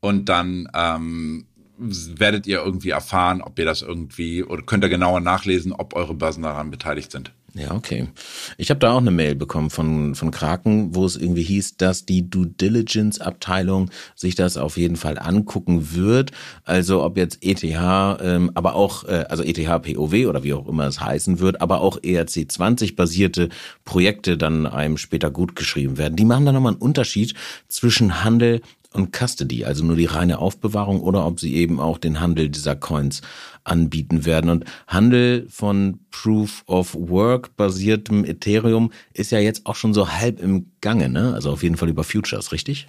und 0.00 0.28
dann 0.28 0.68
ähm, 0.74 1.46
werdet 1.78 2.46
ihr 2.46 2.62
irgendwie 2.62 2.90
erfahren, 2.90 3.42
ob 3.42 3.58
ihr 3.58 3.64
das 3.64 3.82
irgendwie 3.82 4.44
oder 4.44 4.62
könnt 4.62 4.84
ihr 4.84 4.90
genauer 4.90 5.20
nachlesen, 5.20 5.72
ob 5.72 5.94
eure 5.94 6.14
Börsen 6.14 6.42
daran 6.42 6.70
beteiligt 6.70 7.10
sind. 7.12 7.32
Ja, 7.54 7.72
okay. 7.72 8.08
Ich 8.56 8.70
habe 8.70 8.80
da 8.80 8.92
auch 8.92 8.98
eine 8.98 9.10
Mail 9.10 9.34
bekommen 9.34 9.68
von, 9.68 10.14
von 10.14 10.30
Kraken, 10.30 10.94
wo 10.94 11.04
es 11.04 11.16
irgendwie 11.16 11.42
hieß, 11.42 11.76
dass 11.76 12.06
die 12.06 12.30
Due 12.30 12.46
Diligence 12.46 13.20
Abteilung 13.20 13.90
sich 14.14 14.34
das 14.34 14.56
auf 14.56 14.78
jeden 14.78 14.96
Fall 14.96 15.18
angucken 15.18 15.94
wird. 15.94 16.30
Also 16.64 17.04
ob 17.04 17.18
jetzt 17.18 17.44
ETH, 17.44 17.62
ähm, 17.62 18.50
aber 18.54 18.74
auch, 18.74 19.04
äh, 19.04 19.26
also 19.28 19.42
ETH 19.42 19.82
POW 19.82 20.28
oder 20.28 20.44
wie 20.44 20.54
auch 20.54 20.66
immer 20.66 20.86
es 20.86 21.00
heißen 21.00 21.40
wird, 21.40 21.60
aber 21.60 21.82
auch 21.82 21.98
ERC 22.02 22.50
20 22.50 22.96
basierte 22.96 23.50
Projekte 23.84 24.38
dann 24.38 24.64
einem 24.66 24.96
später 24.96 25.30
gut 25.30 25.54
geschrieben 25.54 25.98
werden. 25.98 26.16
Die 26.16 26.24
machen 26.24 26.46
da 26.46 26.52
nochmal 26.52 26.72
einen 26.72 26.80
Unterschied 26.80 27.34
zwischen 27.68 28.24
Handel 28.24 28.62
und 28.94 29.16
Custody, 29.16 29.64
also 29.64 29.84
nur 29.84 29.96
die 29.96 30.06
reine 30.06 30.38
Aufbewahrung 30.38 31.00
oder 31.00 31.26
ob 31.26 31.40
sie 31.40 31.54
eben 31.54 31.80
auch 31.80 31.98
den 31.98 32.20
Handel 32.20 32.48
dieser 32.48 32.76
Coins 32.76 33.22
anbieten 33.64 34.24
werden. 34.24 34.50
Und 34.50 34.64
Handel 34.86 35.46
von 35.48 36.00
Proof 36.10 36.62
of 36.66 36.94
Work 36.94 37.56
basiertem 37.56 38.24
Ethereum 38.24 38.92
ist 39.12 39.32
ja 39.32 39.38
jetzt 39.38 39.66
auch 39.66 39.76
schon 39.76 39.94
so 39.94 40.10
halb 40.10 40.40
im 40.40 40.66
Gange, 40.80 41.08
ne? 41.08 41.34
Also 41.34 41.50
auf 41.50 41.62
jeden 41.62 41.76
Fall 41.76 41.88
über 41.88 42.04
Futures, 42.04 42.52
richtig? 42.52 42.86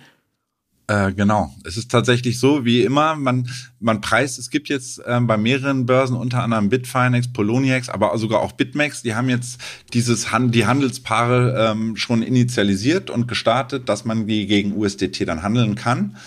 Äh, 0.87 1.13
genau. 1.13 1.53
Es 1.63 1.77
ist 1.77 1.91
tatsächlich 1.91 2.39
so, 2.39 2.65
wie 2.65 2.81
immer, 2.81 3.15
man, 3.15 3.47
man 3.79 4.01
preist, 4.01 4.37
es 4.37 4.49
gibt 4.49 4.67
jetzt 4.67 5.01
ähm, 5.07 5.27
bei 5.27 5.37
mehreren 5.37 5.85
Börsen, 5.85 6.17
unter 6.17 6.43
anderem 6.43 6.69
Bitfinex, 6.69 7.31
Poloniex, 7.31 7.87
aber 7.87 8.17
sogar 8.17 8.41
auch 8.41 8.51
BitMEX, 8.51 9.01
die 9.01 9.15
haben 9.15 9.29
jetzt 9.29 9.61
dieses 9.93 10.27
die 10.49 10.65
Handelspaare 10.65 11.71
ähm, 11.71 11.95
schon 11.95 12.21
initialisiert 12.21 13.09
und 13.09 13.27
gestartet, 13.27 13.87
dass 13.87 14.03
man 14.03 14.27
die 14.27 14.45
gegen 14.45 14.75
USDT 14.75 15.25
dann 15.25 15.41
handeln 15.41 15.75
kann. 15.75 16.17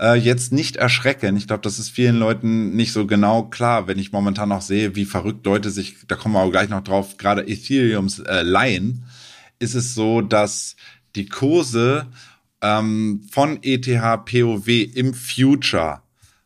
Äh, 0.00 0.14
jetzt 0.14 0.50
nicht 0.50 0.76
erschrecken. 0.76 1.36
Ich 1.36 1.46
glaube, 1.46 1.62
das 1.62 1.78
ist 1.78 1.90
vielen 1.90 2.18
Leuten 2.18 2.74
nicht 2.74 2.92
so 2.92 3.06
genau 3.06 3.44
klar, 3.44 3.86
wenn 3.86 3.98
ich 3.98 4.10
momentan 4.10 4.48
noch 4.48 4.62
sehe, 4.62 4.96
wie 4.96 5.04
verrückt 5.04 5.46
Leute 5.46 5.70
sich, 5.70 5.98
da 6.08 6.16
kommen 6.16 6.34
wir 6.34 6.40
auch 6.40 6.50
gleich 6.50 6.68
noch 6.68 6.82
drauf, 6.82 7.16
gerade 7.16 7.46
Ethereums 7.46 8.18
äh, 8.18 8.42
leihen, 8.42 9.04
ist 9.60 9.74
es 9.74 9.94
so, 9.94 10.20
dass 10.20 10.74
die 11.14 11.26
Kurse 11.26 12.06
ähm, 12.62 13.22
von 13.30 13.58
ETH 13.62 13.86
POW 14.24 14.68
im 14.68 15.14
Future 15.14 16.02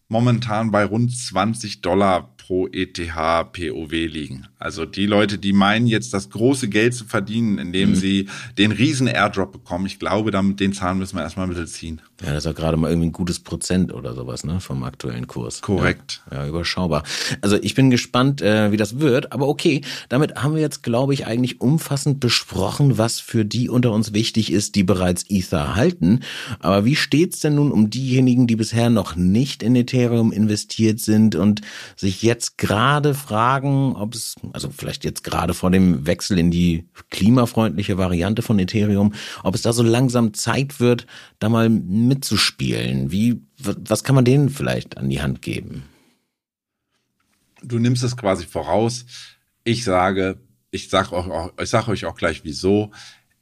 momentan 0.09 0.71
bei 0.71 0.85
rund 0.85 1.17
20 1.17 1.81
Dollar 1.81 2.35
pro 2.37 2.69
ETH 2.69 2.99
POW 2.99 3.91
liegen. 3.91 4.47
Also 4.59 4.85
die 4.85 5.07
Leute, 5.07 5.39
die 5.39 5.53
meinen 5.53 5.87
jetzt 5.87 6.13
das 6.13 6.29
große 6.29 6.69
Geld 6.69 6.95
zu 6.95 7.07
verdienen, 7.07 7.59
indem 7.59 7.91
mhm. 7.91 7.95
sie 7.95 8.29
den 8.59 8.71
riesen 8.71 9.07
Airdrop 9.07 9.53
bekommen, 9.53 9.87
ich 9.87 9.99
glaube, 9.99 10.31
damit 10.31 10.61
den 10.61 10.75
Zahn 10.75 10.99
müssen 10.99 11.17
wir 11.17 11.23
erstmal 11.23 11.47
mittelziehen. 11.47 12.03
Ja, 12.23 12.29
das 12.29 12.39
ist 12.39 12.45
ja 12.45 12.53
gerade 12.53 12.77
mal 12.77 12.91
irgendwie 12.91 13.09
ein 13.09 13.13
gutes 13.13 13.41
Prozent 13.41 13.93
oder 13.93 14.15
sowas, 14.15 14.45
ne, 14.45 14.61
vom 14.61 14.85
aktuellen 14.85 15.27
Kurs. 15.27 15.63
Korrekt. 15.63 16.23
Ja, 16.31 16.43
ja 16.43 16.49
überschaubar. 16.49 17.03
Also 17.41 17.57
ich 17.61 17.75
bin 17.75 17.91
gespannt, 17.91 18.41
äh, 18.41 18.71
wie 18.71 18.77
das 18.77 19.01
wird, 19.01 19.33
aber 19.33 19.49
okay, 19.49 19.81
damit 20.09 20.37
haben 20.37 20.55
wir 20.55 20.61
jetzt, 20.61 20.85
glaube 20.85 21.13
ich, 21.13 21.27
eigentlich 21.27 21.61
umfassend 21.61 22.21
besprochen, 22.21 22.99
was 22.99 23.19
für 23.19 23.45
die 23.45 23.69
unter 23.69 23.91
uns 23.91 24.13
wichtig 24.13 24.53
ist, 24.53 24.77
die 24.77 24.85
bereits 24.85 25.25
Ether 25.29 25.75
halten. 25.75 26.21
Aber 26.61 26.85
wie 26.85 26.95
steht's 26.95 27.41
denn 27.41 27.57
nun 27.57 27.73
um 27.73 27.91
diejenigen, 27.91 28.47
die 28.47 28.57
bisher 28.57 28.91
noch 28.91 29.17
nicht 29.17 29.65
in 29.65 29.75
Ethereum 29.75 30.31
investiert 30.31 31.01
sind 31.01 31.35
und 31.35 31.63
sich 31.97 32.23
jetzt 32.23 32.59
gerade 32.59 33.15
fragen, 33.15 33.97
ob 33.97 34.15
es, 34.15 34.37
also 34.53 34.71
vielleicht 34.71 35.05
jetzt 35.05 35.25
gerade 35.25 35.53
vor 35.53 35.73
dem 35.73 36.07
Wechsel 36.07 36.39
in 36.39 36.53
die 36.53 36.87
klimafreundliche 37.11 37.99
Variante 37.99 38.43
von 38.43 38.61
Ethereum, 38.61 39.15
ob 39.43 39.57
es 39.57 39.63
da 39.63 39.73
so 39.73 39.83
langsam 39.83 40.33
Zeit 40.33 40.79
wird, 40.79 41.07
da 41.41 41.49
mal 41.49 41.69
mitzuspielen? 42.09 43.11
Wie, 43.11 43.43
was 43.59 44.05
kann 44.05 44.15
man 44.15 44.25
denen 44.25 44.51
vielleicht 44.51 44.97
an 44.97 45.11
die 45.11 45.23
Hand 45.23 45.43
geben? 45.43 45.85
Du 47.63 47.79
nimmst 47.79 48.03
es 48.03 48.17
quasi 48.17 48.47
voraus. 48.47 49.07
Ich 49.65 49.85
sage, 49.85 50.39
ich 50.71 50.91
sage 50.91 51.13
auch, 51.13 51.53
ich 51.61 51.71
sage 51.71 51.91
euch 51.91 52.05
auch 52.05 52.17
gleich 52.17 52.45
wieso. 52.45 52.91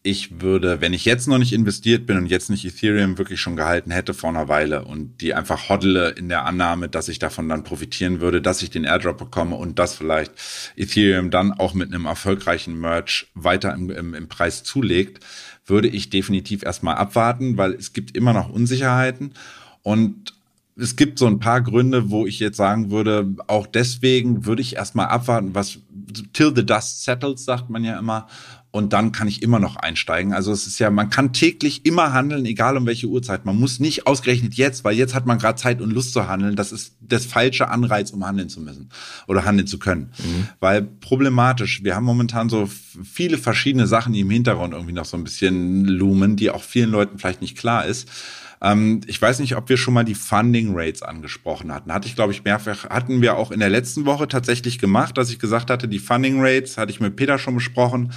Ich 0.05 0.41
würde, 0.41 0.81
wenn 0.81 0.93
ich 0.93 1.05
jetzt 1.05 1.29
noch 1.29 1.39
nicht 1.39 1.53
investiert 1.53 2.07
bin 2.07 2.19
und 2.19 2.27
jetzt 2.27 2.51
nicht 2.51 2.65
Ethereum 2.65 3.19
wirklich 3.19 3.41
schon 3.41 3.55
gehalten 3.55 3.93
hätte 3.93 4.15
vor 4.15 4.31
einer 4.31 4.49
Weile 4.49 4.85
und 4.85 5.21
die 5.21 5.33
einfach 5.33 5.69
hoddle 5.69 6.11
in 6.11 6.29
der 6.29 6.45
Annahme, 6.45 6.89
dass 6.89 7.09
ich 7.09 7.21
davon 7.21 7.49
dann 7.49 7.63
profitieren 7.63 8.21
würde, 8.21 8.43
dass 8.43 8.63
ich 8.63 8.71
den 8.71 8.83
Airdrop 8.83 9.19
bekomme 9.19 9.55
und 9.55 9.79
dass 9.79 9.95
vielleicht 9.95 10.33
Ethereum 10.77 11.31
dann 11.31 11.53
auch 11.53 11.75
mit 11.75 11.95
einem 11.95 12.07
erfolgreichen 12.07 12.81
Merch 12.81 13.29
weiter 13.35 13.73
im, 13.75 13.91
im, 13.91 14.15
im 14.15 14.29
Preis 14.29 14.65
zulegt, 14.65 15.25
würde 15.67 15.89
ich 15.89 16.11
definitiv 16.11 16.65
erstmal 16.65 16.97
abwarten, 16.97 17.57
weil 17.57 17.73
es 17.73 17.93
gibt 17.93 18.17
immer 18.17 18.33
noch 18.33 18.49
Unsicherheiten. 18.49 19.33
Und 19.83 20.35
es 20.77 20.97
gibt 20.97 21.19
so 21.19 21.27
ein 21.27 21.39
paar 21.39 21.61
Gründe, 21.61 22.11
wo 22.11 22.27
ich 22.27 22.39
jetzt 22.39 22.57
sagen 22.57 22.91
würde, 22.91 23.35
auch 23.47 23.67
deswegen 23.67 24.47
würde 24.47 24.63
ich 24.63 24.77
erstmal 24.77 25.07
abwarten, 25.07 25.55
was 25.55 25.79
till 26.33 26.53
the 26.55 26.65
dust 26.65 27.05
settles, 27.05 27.45
sagt 27.45 27.69
man 27.69 27.85
ja 27.85 27.99
immer 27.99 28.27
und 28.73 28.95
dann 28.95 29.13
kann 29.13 29.29
ich 29.29 29.43
immer 29.43 29.59
noch 29.59 29.77
einsteigen. 29.77 30.33
Also 30.33 30.51
es 30.51 30.67
ist 30.67 30.79
ja, 30.79 30.91
man 30.91 31.11
kann 31.11 31.35
täglich 31.35 31.85
immer 31.85 32.15
handeln, 32.15 32.47
egal 32.47 32.79
um 32.79 32.87
welche 32.87 33.07
Uhrzeit. 33.07 33.45
Man 33.45 33.61
muss 33.61 33.81
nicht 33.81 34.07
ausgerechnet 34.07 34.55
jetzt, 34.55 34.83
weil 34.83 34.97
jetzt 34.97 35.15
hat 35.15 35.27
man 35.27 35.39
gerade 35.39 35.61
Zeit 35.61 35.83
und 35.83 35.93
Lust 35.93 36.15
zu 36.15 36.27
handeln. 36.27 36.57
Das 36.57 36.73
ist 36.73 36.97
das 36.99 37.27
falsche 37.27 37.69
Anreiz, 37.69 38.11
um 38.13 38.27
handeln 38.27 38.49
zu 38.49 38.61
müssen 38.63 38.89
oder 39.29 39.45
handeln 39.45 39.67
zu 39.67 39.79
können. 39.79 40.11
Mhm. 40.19 40.49
Weil 40.59 40.81
problematisch, 40.83 41.85
wir 41.85 41.95
haben 41.95 42.05
momentan 42.05 42.49
so 42.49 42.67
viele 42.67 43.37
verschiedene 43.37 43.87
Sachen, 43.87 44.15
die 44.15 44.21
im 44.21 44.31
Hintergrund 44.31 44.73
irgendwie 44.73 44.95
noch 44.95 45.05
so 45.05 45.19
ein 45.19 45.25
bisschen 45.25 45.85
lumen, 45.85 46.37
die 46.37 46.49
auch 46.49 46.63
vielen 46.63 46.91
Leuten 46.91 47.19
vielleicht 47.19 47.43
nicht 47.43 47.59
klar 47.59 47.85
ist 47.85 48.09
ähm, 48.63 49.01
ich 49.07 49.21
weiß 49.21 49.41
nicht, 49.41 49.57
ob 49.57 49.69
wir 49.69 49.77
schon 49.77 49.93
mal 49.93 50.05
die 50.05 50.15
Funding 50.15 50.71
Rates 50.73 51.03
angesprochen 51.03 51.75
hatten. 51.75 51.93
Hatte 51.93 52.07
ich, 52.07 52.15
glaube 52.15 52.33
ich, 52.33 52.45
mehrfach, 52.45 52.89
hatten 52.91 53.21
wir 53.21 53.37
auch 53.37 53.51
in 53.51 53.59
der 53.59 53.71
letzten 53.71 54.05
Woche 54.07 54.29
tatsächlich 54.29 54.79
gemacht, 54.79 55.19
dass 55.19 55.31
ich 55.31 55.41
gesagt 55.41 55.69
hatte, 55.69 55.89
die 55.89 55.99
Funding 55.99 56.37
Rates 56.39 56.79
hatte 56.79 56.93
ich 56.93 57.01
mit 57.01 57.17
Peter 57.17 57.39
schon 57.39 57.57
besprochen 57.57 58.13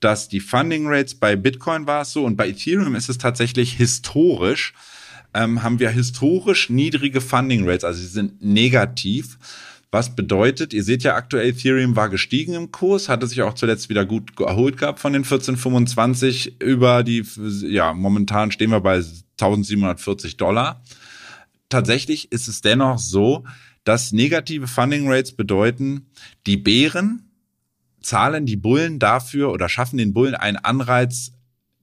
dass 0.00 0.28
die 0.28 0.40
Funding 0.40 0.86
Rates 0.86 1.14
bei 1.14 1.36
Bitcoin 1.36 1.86
war 1.86 2.02
es 2.02 2.12
so 2.12 2.24
und 2.24 2.36
bei 2.36 2.48
Ethereum 2.48 2.94
ist 2.94 3.08
es 3.08 3.18
tatsächlich 3.18 3.72
historisch, 3.72 4.74
ähm, 5.34 5.62
haben 5.62 5.78
wir 5.78 5.90
historisch 5.90 6.70
niedrige 6.70 7.20
Funding 7.20 7.68
Rates, 7.68 7.84
also 7.84 8.00
sie 8.00 8.06
sind 8.06 8.42
negativ. 8.42 9.38
Was 9.90 10.14
bedeutet, 10.14 10.74
ihr 10.74 10.84
seht 10.84 11.02
ja 11.02 11.14
aktuell, 11.14 11.48
Ethereum 11.48 11.96
war 11.96 12.10
gestiegen 12.10 12.52
im 12.52 12.70
Kurs, 12.70 13.08
hatte 13.08 13.26
sich 13.26 13.40
auch 13.40 13.54
zuletzt 13.54 13.88
wieder 13.88 14.04
gut 14.04 14.38
erholt 14.38 14.76
gehabt 14.76 15.00
von 15.00 15.14
den 15.14 15.22
1425 15.22 16.60
über 16.60 17.02
die, 17.02 17.24
ja, 17.62 17.94
momentan 17.94 18.52
stehen 18.52 18.70
wir 18.70 18.80
bei 18.80 18.96
1740 18.96 20.36
Dollar. 20.36 20.82
Tatsächlich 21.70 22.30
ist 22.32 22.48
es 22.48 22.60
dennoch 22.60 22.98
so, 22.98 23.44
dass 23.84 24.12
negative 24.12 24.66
Funding 24.66 25.10
Rates 25.10 25.32
bedeuten, 25.32 26.10
die 26.46 26.58
Bären, 26.58 27.27
zahlen 28.00 28.46
die 28.46 28.56
Bullen 28.56 28.98
dafür 28.98 29.52
oder 29.52 29.68
schaffen 29.68 29.98
den 29.98 30.12
Bullen 30.14 30.34
einen 30.34 30.56
Anreiz, 30.56 31.32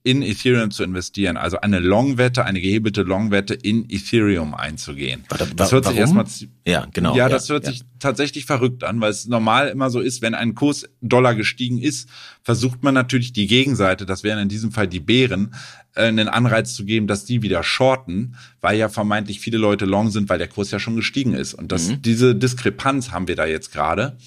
in 0.06 0.22
Ethereum 0.22 0.70
zu 0.70 0.84
investieren, 0.84 1.36
also 1.36 1.60
eine 1.62 1.80
Long-Wette, 1.80 2.46
eine 2.46 2.62
gehebelte 2.62 3.02
Long-Wette 3.02 3.56
in 3.56 3.90
Ethereum 3.90 4.54
einzugehen. 4.54 5.24
Warte, 5.30 5.48
das 5.56 5.72
hört 5.72 5.86
sich 5.86 5.98
erstmal 5.98 6.26
ja 6.64 6.86
genau 6.94 7.16
ja, 7.16 7.28
das 7.28 7.50
hört 7.50 7.66
ja. 7.66 7.72
sich 7.72 7.82
tatsächlich 7.98 8.46
verrückt 8.46 8.84
an, 8.84 9.02
weil 9.02 9.10
es 9.10 9.26
normal 9.26 9.68
immer 9.68 9.90
so 9.90 10.00
ist, 10.00 10.22
wenn 10.22 10.36
ein 10.36 10.54
Kurs 10.54 10.88
Dollar 11.02 11.34
gestiegen 11.34 11.80
ist, 11.80 12.08
versucht 12.44 12.84
man 12.84 12.94
natürlich 12.94 13.34
die 13.34 13.48
Gegenseite, 13.48 14.06
das 14.06 14.24
wären 14.24 14.38
in 14.38 14.48
diesem 14.48 14.72
Fall 14.72 14.88
die 14.88 15.00
Bären, 15.00 15.56
äh, 15.96 16.04
einen 16.04 16.30
Anreiz 16.30 16.76
zu 16.76 16.86
geben, 16.86 17.08
dass 17.08 17.26
die 17.26 17.42
wieder 17.42 17.64
shorten, 17.64 18.36
weil 18.62 18.78
ja 18.78 18.90
vermeintlich 18.90 19.40
viele 19.40 19.58
Leute 19.58 19.86
long 19.86 20.12
sind, 20.12 20.30
weil 20.30 20.38
der 20.38 20.50
Kurs 20.50 20.70
ja 20.70 20.78
schon 20.78 20.96
gestiegen 20.96 21.34
ist 21.34 21.56
und 21.56 21.72
das 21.72 21.88
mhm. 21.88 22.04
diese 22.04 22.36
Diskrepanz 22.36 23.10
haben 23.10 23.28
wir 23.28 23.36
da 23.36 23.48
jetzt 23.48 23.74
gerade. 23.74 24.18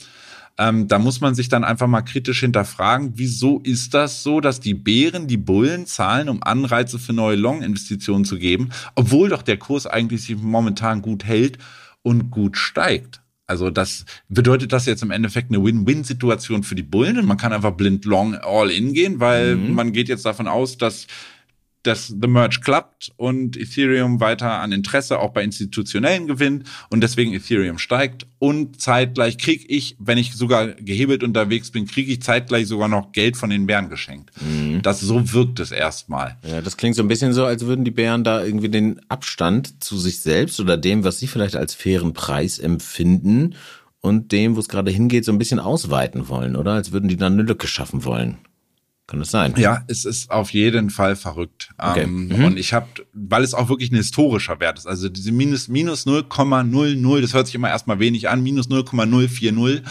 Ähm, 0.59 0.89
da 0.89 0.99
muss 0.99 1.21
man 1.21 1.35
sich 1.37 1.49
dann 1.49 1.63
einfach 1.63 1.87
mal 1.87 2.03
kritisch 2.03 2.41
hinterfragen, 2.41 3.13
wieso 3.15 3.61
ist 3.61 3.95
das 3.95 4.25
so, 4.25 4.41
dass 4.41 4.59
die 4.59 4.75
Bären 4.75 5.29
die 5.29 5.37
Bullen 5.37 5.87
zahlen, 5.87 6.29
um 6.29 6.43
Anreize 6.43 6.99
für 6.99 7.13
neue 7.13 7.37
Long-Investitionen 7.37 8.25
zu 8.25 8.39
geben, 8.39 8.71
obwohl 8.97 9.29
doch 9.29 9.43
der 9.43 9.57
Kurs 9.57 9.87
eigentlich 9.87 10.23
sich 10.23 10.37
momentan 10.37 11.01
gut 11.01 11.25
hält 11.25 11.59
und 12.03 12.31
gut 12.31 12.57
steigt. 12.57 13.23
Also 13.47 13.71
das 13.71 14.05
bedeutet 14.29 14.73
das 14.73 14.85
jetzt 14.85 15.03
im 15.03 15.11
Endeffekt 15.11 15.51
eine 15.51 15.65
Win-Win-Situation 15.65 16.65
für 16.65 16.75
die 16.75 16.83
Bullen 16.83 17.19
und 17.19 17.25
man 17.25 17.39
kann 17.39 17.53
einfach 17.53 17.73
blind 17.73 18.05
long 18.05 18.35
all 18.35 18.71
in 18.71 18.93
gehen, 18.93 19.21
weil 19.21 19.57
mhm. 19.57 19.75
man 19.75 19.93
geht 19.93 20.09
jetzt 20.09 20.27
davon 20.27 20.49
aus, 20.49 20.77
dass 20.77 21.07
dass 21.89 22.09
The 22.09 22.29
Merge 22.29 22.61
klappt 22.61 23.13
und 23.17 23.57
Ethereum 23.57 24.21
weiter 24.21 24.61
an 24.61 24.73
Interesse 24.73 25.19
auch 25.19 25.31
bei 25.31 25.43
Institutionellen 25.43 26.27
gewinnt 26.27 26.65
und 26.91 27.01
deswegen 27.01 27.33
Ethereum 27.33 27.79
steigt 27.79 28.27
und 28.39 28.81
zeitgleich 28.81 29.39
kriege 29.39 29.65
ich, 29.67 29.97
wenn 29.99 30.19
ich 30.19 30.35
sogar 30.35 30.69
gehebelt 30.69 31.25
unterwegs 31.25 31.71
bin, 31.71 31.87
kriege 31.87 32.13
ich 32.13 32.23
zeitgleich 32.23 32.67
sogar 32.67 32.89
noch 32.89 33.13
Geld 33.13 33.37
von 33.37 33.51
den 33.51 33.67
Bären 33.67 33.89
geschenkt. 33.89 34.31
Mhm. 34.41 34.83
Das 34.83 35.01
so 35.01 35.33
wirkt 35.33 35.61
es 35.61 35.73
erstmal. 35.73 36.37
Ja, 36.47 36.61
das 36.61 36.77
klingt 36.77 36.95
so 36.95 37.03
ein 37.03 37.09
bisschen 37.09 37.33
so, 37.33 37.45
als 37.45 37.65
würden 37.65 37.85
die 37.85 37.91
Bären 37.91 38.23
da 38.23 38.45
irgendwie 38.45 38.69
den 38.69 39.01
Abstand 39.09 39.83
zu 39.83 39.97
sich 39.99 40.21
selbst 40.21 40.61
oder 40.61 40.77
dem, 40.77 41.05
was 41.05 41.19
sie 41.19 41.27
vielleicht 41.27 41.57
als 41.57 41.75
fairen 41.75 42.13
Preis 42.13 42.59
empfinden 42.59 43.55
und 44.01 44.33
dem, 44.33 44.57
wo 44.57 44.61
es 44.61 44.69
gerade 44.69 44.91
hingeht, 44.91 45.25
so 45.25 45.33
ein 45.33 45.39
bisschen 45.39 45.59
ausweiten 45.59 46.29
wollen, 46.29 46.55
oder? 46.55 46.73
Als 46.73 46.93
würden 46.93 47.09
die 47.09 47.17
dann 47.17 47.33
eine 47.33 47.43
Lücke 47.43 47.67
schaffen 47.67 48.05
wollen. 48.05 48.39
Kann 49.09 49.21
das 49.21 49.31
sein? 49.31 49.55
Ja, 49.57 49.85
es 49.89 50.05
ist 50.05 50.31
auf 50.31 50.53
jeden 50.53 50.91
Fall 50.91 51.17
verrückt. 51.17 51.71
Okay. 51.79 52.03
Ähm, 52.03 52.29
mhm. 52.29 52.45
Und 52.45 52.59
ich 52.59 52.75
habe, 52.75 52.87
weil 53.15 53.43
es 53.43 53.55
auch 53.55 53.71
wirklich 53.71 53.91
ein 53.91 53.97
historischer 53.97 54.61
Wert 54.61 54.77
ist, 54.77 54.87
also 54.87 55.09
diese 55.09 55.33
minus, 55.33 55.69
minus 55.69 56.07
0,00, 56.07 57.21
das 57.23 57.33
hört 57.33 57.47
sich 57.47 57.55
immer 57.55 57.71
erstmal 57.71 58.01
wenig 58.01 58.29
an, 58.29 58.43
minus 58.43 58.69
0,040, 58.69 59.83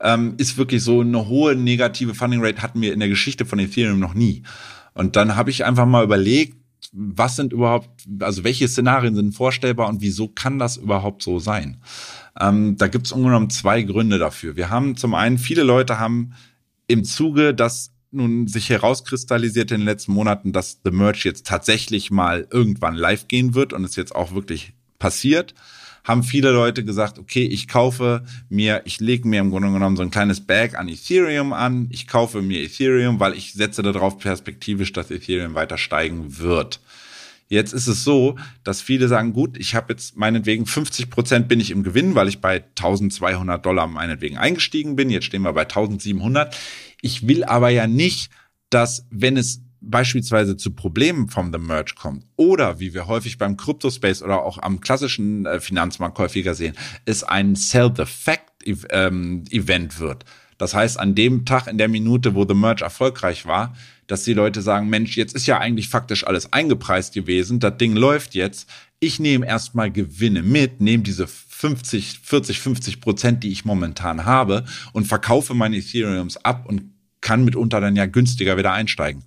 ähm, 0.00 0.34
ist 0.38 0.56
wirklich 0.56 0.84
so 0.84 1.00
eine 1.00 1.26
hohe 1.26 1.56
negative 1.56 2.14
Funding 2.14 2.44
Rate 2.44 2.62
hatten 2.62 2.80
wir 2.80 2.92
in 2.92 3.00
der 3.00 3.08
Geschichte 3.08 3.44
von 3.44 3.58
Ethereum 3.58 3.98
noch 3.98 4.14
nie. 4.14 4.44
Und 4.94 5.16
dann 5.16 5.34
habe 5.34 5.50
ich 5.50 5.64
einfach 5.64 5.86
mal 5.86 6.04
überlegt, 6.04 6.56
was 6.92 7.34
sind 7.34 7.52
überhaupt, 7.52 7.90
also 8.20 8.44
welche 8.44 8.68
Szenarien 8.68 9.16
sind 9.16 9.34
vorstellbar 9.34 9.88
und 9.88 10.00
wieso 10.00 10.28
kann 10.28 10.60
das 10.60 10.76
überhaupt 10.76 11.24
so 11.24 11.40
sein? 11.40 11.78
Ähm, 12.38 12.76
da 12.76 12.86
gibt 12.86 13.06
es 13.06 13.12
ungenommen 13.12 13.50
zwei 13.50 13.82
Gründe 13.82 14.18
dafür. 14.18 14.54
Wir 14.54 14.70
haben 14.70 14.96
zum 14.96 15.14
einen, 15.14 15.38
viele 15.38 15.64
Leute 15.64 15.98
haben 15.98 16.34
im 16.86 17.02
Zuge, 17.02 17.52
dass 17.52 17.90
nun 18.12 18.48
sich 18.48 18.70
herauskristallisiert 18.70 19.70
in 19.70 19.80
den 19.80 19.86
letzten 19.86 20.12
Monaten, 20.12 20.52
dass 20.52 20.80
The 20.84 20.90
Merge 20.90 21.20
jetzt 21.24 21.46
tatsächlich 21.46 22.10
mal 22.10 22.46
irgendwann 22.50 22.96
live 22.96 23.28
gehen 23.28 23.54
wird 23.54 23.72
und 23.72 23.84
es 23.84 23.96
jetzt 23.96 24.14
auch 24.14 24.34
wirklich 24.34 24.72
passiert, 24.98 25.54
haben 26.04 26.22
viele 26.22 26.50
Leute 26.50 26.84
gesagt, 26.84 27.18
okay, 27.18 27.44
ich 27.44 27.68
kaufe 27.68 28.24
mir, 28.48 28.82
ich 28.84 29.00
lege 29.00 29.28
mir 29.28 29.40
im 29.40 29.50
Grunde 29.50 29.70
genommen 29.70 29.96
so 29.96 30.02
ein 30.02 30.10
kleines 30.10 30.40
Bag 30.40 30.78
an 30.78 30.88
Ethereum 30.88 31.52
an, 31.52 31.88
ich 31.90 32.06
kaufe 32.06 32.42
mir 32.42 32.62
Ethereum, 32.62 33.20
weil 33.20 33.34
ich 33.34 33.52
setze 33.52 33.82
darauf 33.82 34.18
perspektivisch, 34.18 34.92
dass 34.92 35.10
Ethereum 35.10 35.54
weiter 35.54 35.78
steigen 35.78 36.38
wird. 36.38 36.80
Jetzt 37.50 37.72
ist 37.72 37.88
es 37.88 38.04
so, 38.04 38.36
dass 38.62 38.80
viele 38.80 39.08
sagen, 39.08 39.32
gut, 39.32 39.58
ich 39.58 39.74
habe 39.74 39.92
jetzt 39.92 40.16
meinetwegen 40.16 40.66
50 40.66 41.10
Prozent 41.10 41.48
bin 41.48 41.58
ich 41.58 41.72
im 41.72 41.82
Gewinn, 41.82 42.14
weil 42.14 42.28
ich 42.28 42.40
bei 42.40 42.62
1200 42.78 43.66
Dollar 43.66 43.88
meinetwegen 43.88 44.38
eingestiegen 44.38 44.94
bin. 44.94 45.10
Jetzt 45.10 45.24
stehen 45.24 45.42
wir 45.42 45.52
bei 45.52 45.62
1700. 45.62 46.56
Ich 47.02 47.26
will 47.26 47.42
aber 47.42 47.70
ja 47.70 47.88
nicht, 47.88 48.30
dass 48.70 49.04
wenn 49.10 49.36
es 49.36 49.62
beispielsweise 49.80 50.56
zu 50.56 50.76
Problemen 50.76 51.28
vom 51.28 51.52
The 51.52 51.58
Merge 51.58 51.94
kommt 51.98 52.24
oder 52.36 52.78
wie 52.78 52.94
wir 52.94 53.08
häufig 53.08 53.36
beim 53.36 53.56
Crypto-Space 53.56 54.22
oder 54.22 54.44
auch 54.44 54.58
am 54.58 54.80
klassischen 54.80 55.44
äh, 55.46 55.58
Finanzmarkt 55.58 56.20
häufiger 56.20 56.54
sehen, 56.54 56.76
es 57.04 57.24
ein 57.24 57.56
Sell-the-Fact-Event 57.56 59.98
wird. 59.98 60.24
Das 60.60 60.74
heißt, 60.74 61.00
an 61.00 61.14
dem 61.14 61.46
Tag, 61.46 61.68
in 61.68 61.78
der 61.78 61.88
Minute, 61.88 62.34
wo 62.34 62.46
The 62.46 62.52
Merge 62.52 62.84
erfolgreich 62.84 63.46
war, 63.46 63.74
dass 64.06 64.24
die 64.24 64.34
Leute 64.34 64.60
sagen, 64.60 64.90
Mensch, 64.90 65.16
jetzt 65.16 65.34
ist 65.34 65.46
ja 65.46 65.56
eigentlich 65.56 65.88
faktisch 65.88 66.26
alles 66.26 66.52
eingepreist 66.52 67.14
gewesen, 67.14 67.60
das 67.60 67.78
Ding 67.78 67.96
läuft 67.96 68.34
jetzt. 68.34 68.68
Ich 68.98 69.18
nehme 69.18 69.46
erstmal 69.46 69.90
Gewinne 69.90 70.42
mit, 70.42 70.82
nehme 70.82 71.02
diese 71.02 71.26
50, 71.26 72.20
40, 72.22 72.60
50 72.60 73.00
Prozent, 73.00 73.42
die 73.42 73.52
ich 73.52 73.64
momentan 73.64 74.26
habe 74.26 74.66
und 74.92 75.06
verkaufe 75.06 75.54
meine 75.54 75.78
Ethereums 75.78 76.36
ab 76.36 76.66
und 76.66 76.82
kann 77.22 77.42
mitunter 77.42 77.80
dann 77.80 77.96
ja 77.96 78.04
günstiger 78.04 78.58
wieder 78.58 78.72
einsteigen. 78.72 79.24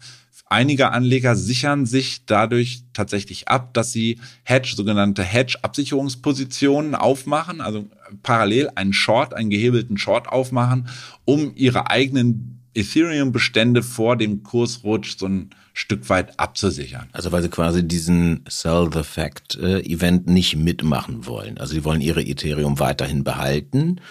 Einige 0.53 0.91
Anleger 0.91 1.35
sichern 1.35 1.87
sich 1.87 2.27
dadurch 2.27 2.83
tatsächlich 2.93 3.47
ab, 3.47 3.73
dass 3.73 3.91
sie 3.91 4.19
Hedge, 4.43 4.73
sogenannte 4.75 5.23
Hedge-Absicherungspositionen 5.23 6.93
aufmachen, 6.93 7.59
also 7.59 7.87
parallel 8.21 8.69
einen 8.75 8.93
Short, 8.93 9.33
einen 9.33 9.49
gehebelten 9.49 9.97
Short 9.97 10.29
aufmachen, 10.29 10.89
um 11.25 11.53
ihre 11.55 11.89
eigenen 11.89 12.59
Ethereum-Bestände 12.75 13.81
vor 13.81 14.15
dem 14.15 14.43
Kursrutsch 14.43 15.17
so 15.17 15.25
ein 15.25 15.49
Stück 15.73 16.07
weit 16.09 16.39
abzusichern. 16.39 17.07
Also 17.13 17.31
weil 17.31 17.41
sie 17.41 17.49
quasi 17.49 17.87
diesen 17.87 18.45
Sell 18.47 18.91
the 18.93 19.01
Fact 19.01 19.55
äh, 19.55 19.79
Event 19.79 20.27
nicht 20.27 20.55
mitmachen 20.55 21.25
wollen. 21.25 21.57
Also 21.57 21.73
sie 21.73 21.83
wollen 21.83 21.99
ihre 21.99 22.21
Ethereum 22.21 22.77
weiterhin 22.77 23.23
behalten 23.23 24.01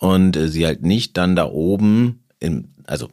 und 0.00 0.36
äh, 0.36 0.48
sie 0.48 0.66
halt 0.66 0.82
nicht 0.82 1.16
dann 1.16 1.36
da 1.36 1.46
oben 1.46 2.24
in, 2.40 2.71
also 2.86 3.08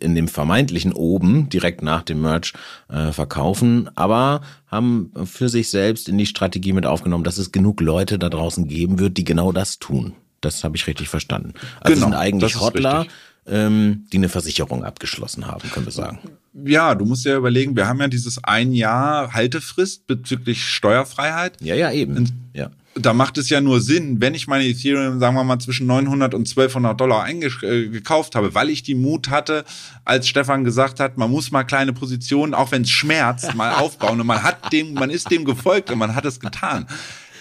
in 0.00 0.14
dem 0.14 0.28
vermeintlichen 0.28 0.92
oben 0.92 1.48
direkt 1.48 1.82
nach 1.82 2.02
dem 2.02 2.20
Merch 2.20 2.52
äh, 2.88 3.12
verkaufen, 3.12 3.90
aber 3.96 4.42
haben 4.66 5.12
für 5.24 5.48
sich 5.48 5.70
selbst 5.70 6.08
in 6.08 6.18
die 6.18 6.26
Strategie 6.26 6.72
mit 6.72 6.86
aufgenommen, 6.86 7.24
dass 7.24 7.38
es 7.38 7.52
genug 7.52 7.80
Leute 7.80 8.18
da 8.18 8.28
draußen 8.28 8.68
geben 8.68 8.98
wird, 8.98 9.16
die 9.16 9.24
genau 9.24 9.52
das 9.52 9.78
tun. 9.78 10.14
Das 10.40 10.64
habe 10.64 10.76
ich 10.76 10.86
richtig 10.86 11.08
verstanden. 11.08 11.52
Also 11.80 11.94
genau, 11.94 12.06
sind 12.06 12.14
eigentlich 12.14 12.58
Hodler, 12.58 13.00
richtig 13.00 13.14
ähm, 13.46 14.06
die 14.12 14.18
eine 14.18 14.28
Versicherung 14.28 14.84
abgeschlossen 14.84 15.46
haben, 15.46 15.68
können 15.70 15.86
wir 15.86 15.92
sagen. 15.92 16.18
Ja, 16.64 16.94
du 16.94 17.04
musst 17.04 17.24
ja 17.24 17.36
überlegen, 17.36 17.76
wir 17.76 17.86
haben 17.86 18.00
ja 18.00 18.08
dieses 18.08 18.42
ein 18.44 18.72
Jahr 18.72 19.32
Haltefrist 19.32 20.06
bezüglich 20.06 20.64
Steuerfreiheit. 20.64 21.56
Ja, 21.60 21.74
ja, 21.74 21.90
eben. 21.92 22.50
Ja. 22.52 22.70
Da 22.96 23.14
macht 23.14 23.38
es 23.38 23.48
ja 23.48 23.60
nur 23.60 23.80
Sinn, 23.80 24.20
wenn 24.20 24.34
ich 24.34 24.48
meine 24.48 24.64
Ethereum, 24.64 25.20
sagen 25.20 25.36
wir 25.36 25.44
mal, 25.44 25.60
zwischen 25.60 25.86
900 25.86 26.34
und 26.34 26.48
1200 26.48 27.00
Dollar 27.00 27.22
eingekauft 27.22 28.34
äh, 28.34 28.38
habe, 28.38 28.54
weil 28.54 28.68
ich 28.68 28.82
die 28.82 28.96
Mut 28.96 29.30
hatte, 29.30 29.64
als 30.04 30.26
Stefan 30.28 30.64
gesagt 30.64 30.98
hat, 30.98 31.16
man 31.16 31.30
muss 31.30 31.52
mal 31.52 31.62
kleine 31.62 31.92
Positionen, 31.92 32.52
auch 32.52 32.72
wenn 32.72 32.82
es 32.82 32.90
schmerzt, 32.90 33.54
mal 33.54 33.74
aufbauen 33.74 34.20
und 34.20 34.26
man 34.26 34.42
hat 34.42 34.72
dem, 34.72 34.94
man 34.94 35.10
ist 35.10 35.30
dem 35.30 35.44
gefolgt 35.44 35.90
und 35.90 35.98
man 35.98 36.16
hat 36.16 36.24
es 36.24 36.40
getan. 36.40 36.86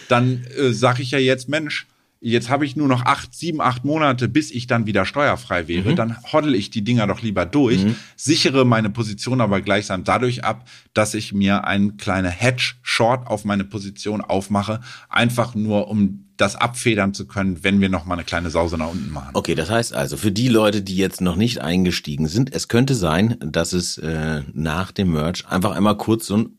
Dann 0.07 0.45
äh, 0.55 0.71
sage 0.71 1.01
ich 1.01 1.11
ja 1.11 1.19
jetzt, 1.19 1.49
Mensch, 1.49 1.87
jetzt 2.21 2.49
habe 2.49 2.65
ich 2.65 2.75
nur 2.75 2.87
noch 2.87 3.05
acht, 3.05 3.33
sieben, 3.33 3.61
acht 3.61 3.85
Monate, 3.85 4.27
bis 4.27 4.51
ich 4.51 4.67
dann 4.67 4.85
wieder 4.85 5.05
steuerfrei 5.05 5.67
wäre, 5.67 5.91
mhm. 5.91 5.95
dann 5.95 6.17
hoddle 6.31 6.57
ich 6.57 6.69
die 6.69 6.83
Dinger 6.83 7.07
doch 7.07 7.21
lieber 7.21 7.45
durch, 7.45 7.83
mhm. 7.83 7.95
sichere 8.15 8.65
meine 8.65 8.89
Position 8.89 9.41
aber 9.41 9.61
gleichsam 9.61 10.03
dadurch 10.03 10.43
ab, 10.43 10.67
dass 10.93 11.13
ich 11.13 11.33
mir 11.33 11.65
einen 11.65 11.97
kleinen 11.97 12.31
Hedge-Short 12.31 13.27
auf 13.27 13.45
meine 13.45 13.63
Position 13.63 14.21
aufmache, 14.21 14.81
einfach 15.09 15.55
nur 15.55 15.87
um 15.87 16.25
das 16.39 16.55
abfedern 16.55 17.13
zu 17.13 17.27
können, 17.27 17.63
wenn 17.63 17.81
wir 17.81 17.89
noch 17.89 18.05
mal 18.05 18.13
eine 18.13 18.23
kleine 18.23 18.49
Sause 18.49 18.77
nach 18.77 18.89
unten 18.89 19.11
machen. 19.11 19.31
Okay, 19.33 19.55
das 19.55 19.69
heißt 19.69 19.93
also, 19.93 20.15
für 20.15 20.31
die 20.31 20.47
Leute, 20.47 20.81
die 20.81 20.95
jetzt 20.95 21.19
noch 21.19 21.35
nicht 21.35 21.59
eingestiegen 21.59 22.27
sind, 22.27 22.53
es 22.53 22.69
könnte 22.69 22.95
sein, 22.95 23.37
dass 23.41 23.73
es 23.73 23.97
äh, 23.97 24.43
nach 24.53 24.91
dem 24.91 25.11
Merch 25.11 25.45
einfach 25.49 25.75
einmal 25.75 25.97
kurz 25.97 26.27
so 26.27 26.37
ein 26.37 26.57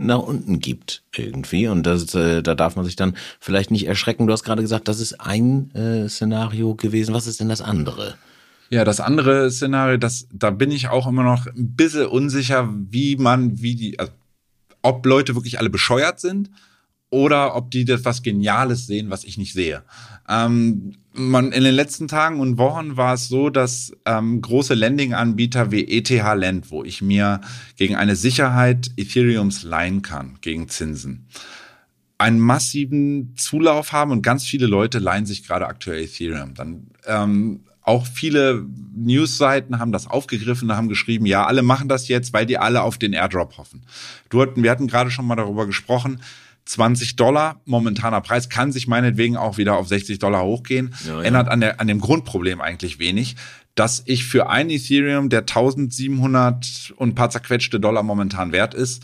nach 0.00 0.18
unten 0.18 0.60
gibt 0.60 1.02
irgendwie. 1.14 1.68
Und 1.68 1.84
das, 1.84 2.14
äh, 2.14 2.42
da 2.42 2.54
darf 2.54 2.76
man 2.76 2.84
sich 2.84 2.96
dann 2.96 3.16
vielleicht 3.38 3.70
nicht 3.70 3.86
erschrecken. 3.86 4.26
Du 4.26 4.32
hast 4.32 4.44
gerade 4.44 4.62
gesagt, 4.62 4.88
das 4.88 5.00
ist 5.00 5.20
ein 5.20 5.70
äh, 5.74 6.08
Szenario 6.08 6.74
gewesen. 6.74 7.14
Was 7.14 7.26
ist 7.26 7.40
denn 7.40 7.48
das 7.48 7.60
andere? 7.60 8.14
Ja, 8.70 8.84
das 8.84 9.00
andere 9.00 9.50
Szenario, 9.50 9.98
das, 9.98 10.26
da 10.32 10.50
bin 10.50 10.70
ich 10.70 10.88
auch 10.88 11.06
immer 11.06 11.22
noch 11.22 11.46
ein 11.46 11.74
bisschen 11.74 12.06
unsicher, 12.06 12.68
wie 12.72 13.16
man, 13.16 13.60
wie 13.60 13.74
die, 13.74 13.98
also, 13.98 14.12
ob 14.82 15.04
Leute 15.04 15.34
wirklich 15.34 15.58
alle 15.58 15.70
bescheuert 15.70 16.20
sind 16.20 16.50
oder 17.10 17.54
ob 17.56 17.70
die 17.70 17.84
das 17.84 18.04
was 18.04 18.22
Geniales 18.22 18.86
sehen, 18.86 19.10
was 19.10 19.24
ich 19.24 19.36
nicht 19.36 19.52
sehe. 19.52 19.82
Ähm, 20.28 20.94
man, 21.12 21.52
in 21.52 21.64
den 21.64 21.74
letzten 21.74 22.08
Tagen 22.08 22.40
und 22.40 22.58
Wochen 22.58 22.96
war 22.96 23.14
es 23.14 23.28
so, 23.28 23.50
dass 23.50 23.92
ähm, 24.06 24.40
große 24.40 24.74
Lending-Anbieter 24.74 25.70
wie 25.70 25.86
ETH 25.88 26.10
Lend, 26.10 26.70
wo 26.70 26.84
ich 26.84 27.02
mir 27.02 27.40
gegen 27.76 27.96
eine 27.96 28.16
Sicherheit 28.16 28.90
Ethereums 28.96 29.62
leihen 29.62 30.02
kann, 30.02 30.38
gegen 30.40 30.68
Zinsen, 30.68 31.26
einen 32.18 32.38
massiven 32.38 33.34
Zulauf 33.36 33.92
haben 33.92 34.12
und 34.12 34.22
ganz 34.22 34.44
viele 34.44 34.66
Leute 34.66 34.98
leihen 34.98 35.26
sich 35.26 35.46
gerade 35.46 35.66
aktuell 35.66 36.04
Ethereum. 36.04 36.54
Dann 36.54 36.88
ähm, 37.06 37.60
auch 37.82 38.06
viele 38.06 38.66
Newsseiten 38.94 39.78
haben 39.78 39.90
das 39.90 40.06
aufgegriffen, 40.06 40.74
haben 40.76 40.88
geschrieben, 40.88 41.26
ja, 41.26 41.46
alle 41.46 41.62
machen 41.62 41.88
das 41.88 42.08
jetzt, 42.08 42.32
weil 42.32 42.46
die 42.46 42.58
alle 42.58 42.82
auf 42.82 42.98
den 42.98 43.14
Airdrop 43.14 43.56
hoffen. 43.58 43.82
Du 44.28 44.42
hatten, 44.42 44.62
wir 44.62 44.70
hatten 44.70 44.86
gerade 44.86 45.10
schon 45.10 45.26
mal 45.26 45.36
darüber 45.36 45.66
gesprochen, 45.66 46.20
20 46.64 47.16
Dollar 47.16 47.60
momentaner 47.64 48.20
Preis 48.20 48.48
kann 48.48 48.72
sich 48.72 48.86
meinetwegen 48.86 49.36
auch 49.36 49.58
wieder 49.58 49.76
auf 49.76 49.88
60 49.88 50.18
Dollar 50.18 50.42
hochgehen. 50.42 50.94
Ja, 51.06 51.14
ja. 51.14 51.22
Ändert 51.22 51.48
an, 51.48 51.60
der, 51.60 51.80
an 51.80 51.86
dem 51.86 52.00
Grundproblem 52.00 52.60
eigentlich 52.60 52.98
wenig, 52.98 53.36
dass 53.74 54.02
ich 54.06 54.24
für 54.24 54.48
ein 54.48 54.70
Ethereum, 54.70 55.28
der 55.28 55.40
1700 55.40 56.94
und 56.96 57.14
paar 57.14 57.30
zerquetschte 57.30 57.80
Dollar 57.80 58.02
momentan 58.02 58.52
wert 58.52 58.74
ist, 58.74 59.02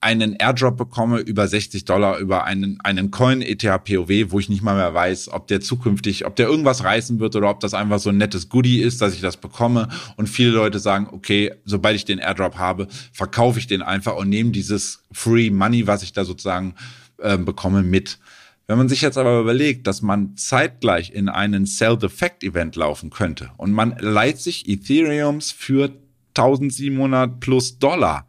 einen 0.00 0.34
Airdrop 0.34 0.76
bekomme 0.76 1.18
über 1.20 1.48
60 1.48 1.84
Dollar 1.84 2.18
über 2.18 2.44
einen, 2.44 2.78
einen 2.82 3.10
Coin 3.10 3.42
ETH 3.42 3.62
POW, 3.62 4.30
wo 4.30 4.38
ich 4.38 4.48
nicht 4.48 4.62
mal 4.62 4.76
mehr 4.76 4.92
weiß, 4.92 5.30
ob 5.30 5.46
der 5.48 5.60
zukünftig, 5.60 6.26
ob 6.26 6.36
der 6.36 6.46
irgendwas 6.46 6.84
reißen 6.84 7.18
wird 7.18 7.34
oder 7.34 7.50
ob 7.50 7.60
das 7.60 7.74
einfach 7.74 7.98
so 7.98 8.10
ein 8.10 8.18
nettes 8.18 8.48
Goodie 8.48 8.80
ist, 8.80 9.00
dass 9.00 9.14
ich 9.14 9.20
das 9.20 9.36
bekomme. 9.36 9.88
Und 10.16 10.28
viele 10.28 10.50
Leute 10.50 10.78
sagen, 10.78 11.08
okay, 11.10 11.54
sobald 11.64 11.96
ich 11.96 12.04
den 12.04 12.18
Airdrop 12.18 12.56
habe, 12.56 12.88
verkaufe 13.12 13.58
ich 13.58 13.66
den 13.66 13.82
einfach 13.82 14.16
und 14.16 14.28
nehme 14.28 14.50
dieses 14.50 15.02
Free 15.12 15.50
Money, 15.50 15.86
was 15.86 16.02
ich 16.02 16.12
da 16.12 16.24
sozusagen 16.24 16.74
äh, 17.18 17.38
bekomme, 17.38 17.82
mit. 17.82 18.18
Wenn 18.66 18.78
man 18.78 18.88
sich 18.88 19.00
jetzt 19.00 19.16
aber 19.16 19.40
überlegt, 19.40 19.86
dass 19.86 20.02
man 20.02 20.36
zeitgleich 20.36 21.12
in 21.12 21.28
einen 21.28 21.66
Sell 21.66 21.96
the 22.00 22.08
Fact 22.08 22.42
Event 22.42 22.74
laufen 22.76 23.10
könnte 23.10 23.50
und 23.56 23.72
man 23.72 23.96
leiht 23.98 24.38
sich 24.38 24.68
Ethereums 24.68 25.52
für 25.52 25.92
1700 26.36 27.38
plus 27.40 27.78
Dollar 27.78 28.26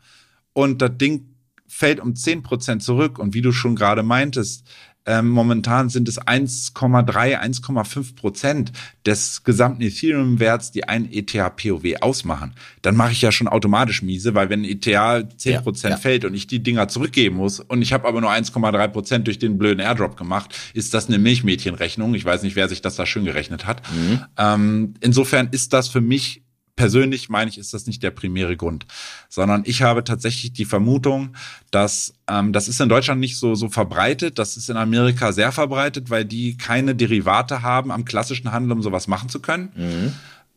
und 0.54 0.82
das 0.82 0.92
Ding 0.98 1.37
fällt 1.68 2.00
um 2.00 2.14
10% 2.14 2.80
zurück 2.80 3.20
und 3.20 3.34
wie 3.34 3.42
du 3.42 3.52
schon 3.52 3.76
gerade 3.76 4.04
meintest, 4.04 4.66
ähm, 5.08 5.30
momentan 5.30 5.88
sind 5.88 6.10
es 6.10 6.20
1,3, 6.20 7.40
1,5 7.40 8.16
Prozent 8.16 8.74
des 9.06 9.44
gesamten 9.46 9.82
Ethereum-Werts, 9.82 10.72
die 10.72 10.84
ein 10.84 11.10
ETH-POW 11.10 12.02
ausmachen. 12.02 12.54
Dann 12.82 12.98
mache 12.98 13.14
ich 13.14 13.22
ja 13.22 13.32
schon 13.32 13.48
automatisch 13.48 14.04
miese, 14.04 14.36
weil 14.36 14.50
wenn 14.50 14.66
ETH 14.66 14.84
10 14.84 15.64
Prozent 15.64 15.92
ja, 15.92 15.96
ja. 15.96 15.98
fällt 15.98 16.26
und 16.26 16.34
ich 16.34 16.48
die 16.48 16.62
Dinger 16.62 16.90
zurückgeben 16.90 17.38
muss 17.38 17.62
und 17.62 17.82
ich 17.82 17.94
habe 17.94 18.06
aber 18.06 18.20
nur 18.20 18.32
1,3 18.32 18.88
Prozent 18.90 19.28
durch 19.28 19.40
den 19.40 19.58
blöden 19.58 19.80
Airdrop 19.80 20.18
gemacht, 20.18 20.54
ist 20.74 20.94
das 20.94 21.08
eine 21.08 21.20
Milchmädchenrechnung. 21.20 22.14
Ich 22.14 22.26
weiß 22.26 22.44
nicht, 22.44 22.58
wer 22.58 22.68
sich 22.68 22.82
das 22.82 22.98
da 22.98 23.06
schön 23.06 23.24
gerechnet 23.24 23.66
hat. 23.66 23.82
Mhm. 23.94 24.26
Ähm, 24.38 24.94
insofern 25.00 25.48
ist 25.52 25.72
das 25.72 25.88
für 25.88 26.02
mich 26.02 26.44
persönlich 26.78 27.28
meine 27.28 27.50
ich, 27.50 27.58
ist 27.58 27.74
das 27.74 27.88
nicht 27.88 28.02
der 28.02 28.12
primäre 28.12 28.56
Grund, 28.56 28.86
sondern 29.28 29.64
ich 29.66 29.82
habe 29.82 30.06
tatsächlich 30.06 30.54
die 30.54 30.64
Vermutung, 30.64 31.36
dass 31.72 32.14
ähm, 32.30 32.54
das 32.54 32.70
ist 32.70 32.80
in 32.80 32.88
Deutschland 32.88 33.20
nicht 33.20 33.38
so 33.38 33.56
so 33.56 33.68
verbreitet, 33.68 34.40
das 34.40 34.56
ist 34.56 34.70
in 34.70 34.78
Amerika 34.78 35.34
sehr 35.34 35.52
verbreitet, 35.52 36.10
weil 36.10 36.24
die 36.24 36.56
keine 36.56 36.96
Derivate 36.96 37.64
haben 37.64 37.92
am 37.92 38.06
klassischen 38.06 38.54
Handel, 38.54 38.72
um 38.72 38.82
sowas 38.82 39.08
machen 39.08 39.28
zu 39.28 39.42
können. 39.42 39.74
Mhm. 39.76 40.14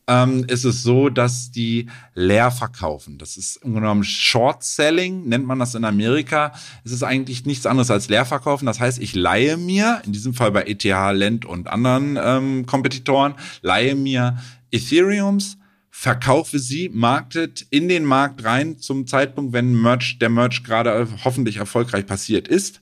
Ähm, 0.06 0.44
ist 0.48 0.64
es 0.64 0.82
so, 0.82 1.08
dass 1.08 1.52
die 1.52 1.86
leer 2.14 2.50
verkaufen. 2.50 3.16
Das 3.16 3.36
ist 3.36 3.56
im 3.56 3.72
Grunde 3.72 3.82
genommen 3.82 4.04
Short 4.04 4.64
Selling, 4.64 5.28
nennt 5.28 5.46
man 5.46 5.58
das 5.58 5.74
in 5.74 5.84
Amerika. 5.84 6.52
Es 6.84 6.90
ist 6.90 7.04
eigentlich 7.04 7.46
nichts 7.46 7.64
anderes 7.64 7.90
als 7.90 8.08
leer 8.08 8.24
verkaufen. 8.24 8.66
Das 8.66 8.80
heißt, 8.80 8.98
ich 8.98 9.14
leihe 9.14 9.56
mir, 9.56 10.02
in 10.04 10.12
diesem 10.12 10.34
Fall 10.34 10.50
bei 10.50 10.64
ETH, 10.64 10.84
Lend 10.84 11.44
und 11.44 11.68
anderen 11.68 12.18
ähm, 12.20 12.66
Kompetitoren, 12.66 13.34
leihe 13.62 13.94
mir 13.94 14.38
Ethereums, 14.72 15.58
verkaufe 15.90 16.58
sie, 16.58 16.88
marktet 16.88 17.66
in 17.70 17.88
den 17.88 18.04
Markt 18.04 18.44
rein 18.44 18.78
zum 18.78 19.06
Zeitpunkt, 19.06 19.52
wenn 19.52 19.74
Merch, 19.74 20.18
der 20.18 20.30
Merch 20.30 20.62
gerade 20.62 21.08
hoffentlich 21.24 21.56
erfolgreich 21.56 22.06
passiert 22.06 22.48
ist. 22.48 22.80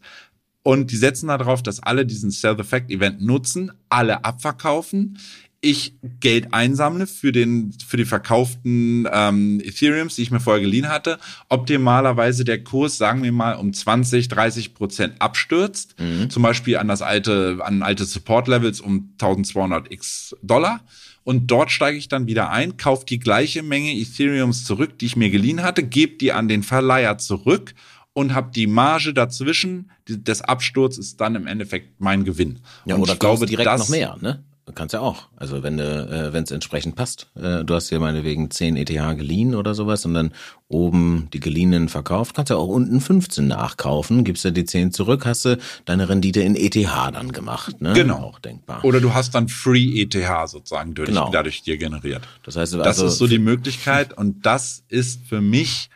Und 0.62 0.90
die 0.90 0.96
setzen 0.96 1.28
darauf, 1.28 1.62
dass 1.62 1.82
alle 1.82 2.04
diesen 2.04 2.30
Sell-the-Fact-Event 2.30 3.22
nutzen, 3.22 3.72
alle 3.88 4.24
abverkaufen. 4.24 5.18
Ich 5.60 5.94
Geld 6.20 6.52
einsammle 6.52 7.06
für 7.06 7.32
den 7.32 7.72
für 7.84 7.96
die 7.96 8.04
verkauften 8.04 9.08
ähm, 9.10 9.60
Ethereums, 9.64 10.14
die 10.14 10.22
ich 10.22 10.30
mir 10.30 10.38
vorher 10.38 10.62
geliehen 10.62 10.88
hatte. 10.88 11.18
Optimalerweise 11.48 12.44
der 12.44 12.62
Kurs, 12.62 12.98
sagen 12.98 13.24
wir 13.24 13.32
mal, 13.32 13.54
um 13.54 13.72
20, 13.72 14.28
30 14.28 14.74
Prozent 14.74 15.14
abstürzt. 15.20 15.98
Mhm. 15.98 16.30
Zum 16.30 16.42
Beispiel 16.44 16.76
an 16.76 16.86
das 16.86 17.02
alte, 17.02 17.58
an 17.62 17.82
alte 17.82 18.04
Support-Levels 18.04 18.80
um 18.80 19.14
1200 19.18 19.90
x 19.90 20.36
Dollar 20.42 20.80
und 21.28 21.48
dort 21.48 21.70
steige 21.70 21.98
ich 21.98 22.08
dann 22.08 22.26
wieder 22.26 22.48
ein, 22.48 22.78
kaufe 22.78 23.04
die 23.04 23.18
gleiche 23.18 23.62
Menge 23.62 23.92
Ethereums 23.92 24.64
zurück, 24.64 24.98
die 24.98 25.04
ich 25.04 25.14
mir 25.14 25.28
geliehen 25.28 25.62
hatte, 25.62 25.82
gebe 25.82 26.16
die 26.16 26.32
an 26.32 26.48
den 26.48 26.62
Verleiher 26.62 27.18
zurück 27.18 27.74
und 28.14 28.34
habe 28.34 28.50
die 28.50 28.66
Marge 28.66 29.12
dazwischen 29.12 29.90
des 30.08 30.40
Absturzes 30.40 31.18
dann 31.18 31.34
im 31.34 31.46
Endeffekt 31.46 32.00
mein 32.00 32.24
Gewinn. 32.24 32.60
Ja, 32.86 32.94
und 32.94 33.02
oder 33.02 33.12
ich 33.12 33.18
glaube 33.18 33.44
direkt 33.44 33.66
das, 33.66 33.78
noch 33.78 33.88
mehr, 33.90 34.16
ne? 34.22 34.42
Kannst 34.74 34.92
ja 34.92 35.00
auch. 35.00 35.28
Also 35.36 35.62
wenn 35.62 35.76
du, 35.76 35.84
äh, 35.84 36.32
wenn 36.32 36.44
es 36.44 36.50
entsprechend 36.50 36.96
passt. 36.96 37.28
Äh, 37.34 37.64
du 37.64 37.74
hast 37.74 37.90
dir 37.90 38.00
meinetwegen 38.00 38.50
10 38.50 38.76
ETH 38.76 38.86
geliehen 38.86 39.54
oder 39.54 39.74
sowas 39.74 40.04
und 40.04 40.14
dann 40.14 40.32
oben 40.68 41.28
die 41.32 41.40
geliehenen 41.40 41.88
verkauft, 41.88 42.36
kannst 42.36 42.50
du 42.50 42.56
auch 42.56 42.68
unten 42.68 43.00
15 43.00 43.46
nachkaufen, 43.46 44.24
gibst 44.24 44.44
dir 44.44 44.52
die 44.52 44.64
10 44.64 44.92
zurück, 44.92 45.24
hast 45.26 45.44
du 45.44 45.58
deine 45.84 46.08
Rendite 46.08 46.40
in 46.40 46.56
ETH 46.56 46.76
dann 46.76 47.32
gemacht. 47.32 47.80
Ne? 47.80 47.92
Genau. 47.92 48.18
Auch 48.18 48.38
denkbar. 48.38 48.84
Oder 48.84 49.00
du 49.00 49.14
hast 49.14 49.34
dann 49.34 49.48
Free 49.48 50.00
ETH 50.00 50.16
sozusagen 50.48 50.94
durch, 50.94 51.08
genau. 51.08 51.30
dadurch 51.30 51.62
dir 51.62 51.78
generiert. 51.78 52.22
Das 52.44 52.56
heißt, 52.56 52.74
also 52.74 52.84
das 52.84 52.98
ist 52.98 53.18
so 53.18 53.26
die 53.26 53.38
Möglichkeit 53.38 54.12
und 54.12 54.44
das 54.44 54.82
ist 54.88 55.26
für 55.26 55.40
mich 55.40 55.90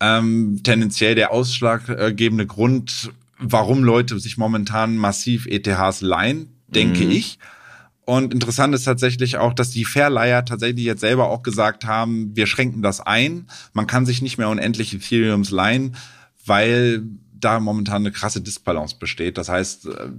ähm, 0.00 0.60
tendenziell 0.62 1.14
der 1.14 1.32
ausschlaggebende 1.32 2.46
Grund, 2.46 3.10
warum 3.38 3.84
Leute 3.84 4.18
sich 4.18 4.36
momentan 4.36 4.96
massiv 4.96 5.46
ETHs 5.46 6.00
leihen, 6.00 6.48
denke 6.68 7.04
mhm. 7.04 7.10
ich. 7.10 7.38
Und 8.06 8.32
interessant 8.32 8.72
ist 8.72 8.84
tatsächlich 8.84 9.36
auch, 9.36 9.52
dass 9.52 9.70
die 9.70 9.84
Verleiher 9.84 10.44
tatsächlich 10.44 10.84
jetzt 10.84 11.00
selber 11.00 11.28
auch 11.28 11.42
gesagt 11.42 11.84
haben, 11.84 12.36
wir 12.36 12.46
schränken 12.46 12.80
das 12.80 13.00
ein. 13.00 13.48
Man 13.72 13.88
kann 13.88 14.06
sich 14.06 14.22
nicht 14.22 14.38
mehr 14.38 14.48
unendlich 14.48 14.94
Ethereums 14.94 15.50
leihen, 15.50 15.96
weil 16.46 17.02
da 17.34 17.58
momentan 17.58 18.02
eine 18.02 18.12
krasse 18.12 18.40
Disbalance 18.40 18.96
besteht. 19.00 19.36
Das 19.38 19.48
heißt, 19.48 19.86
äh, 19.86 20.10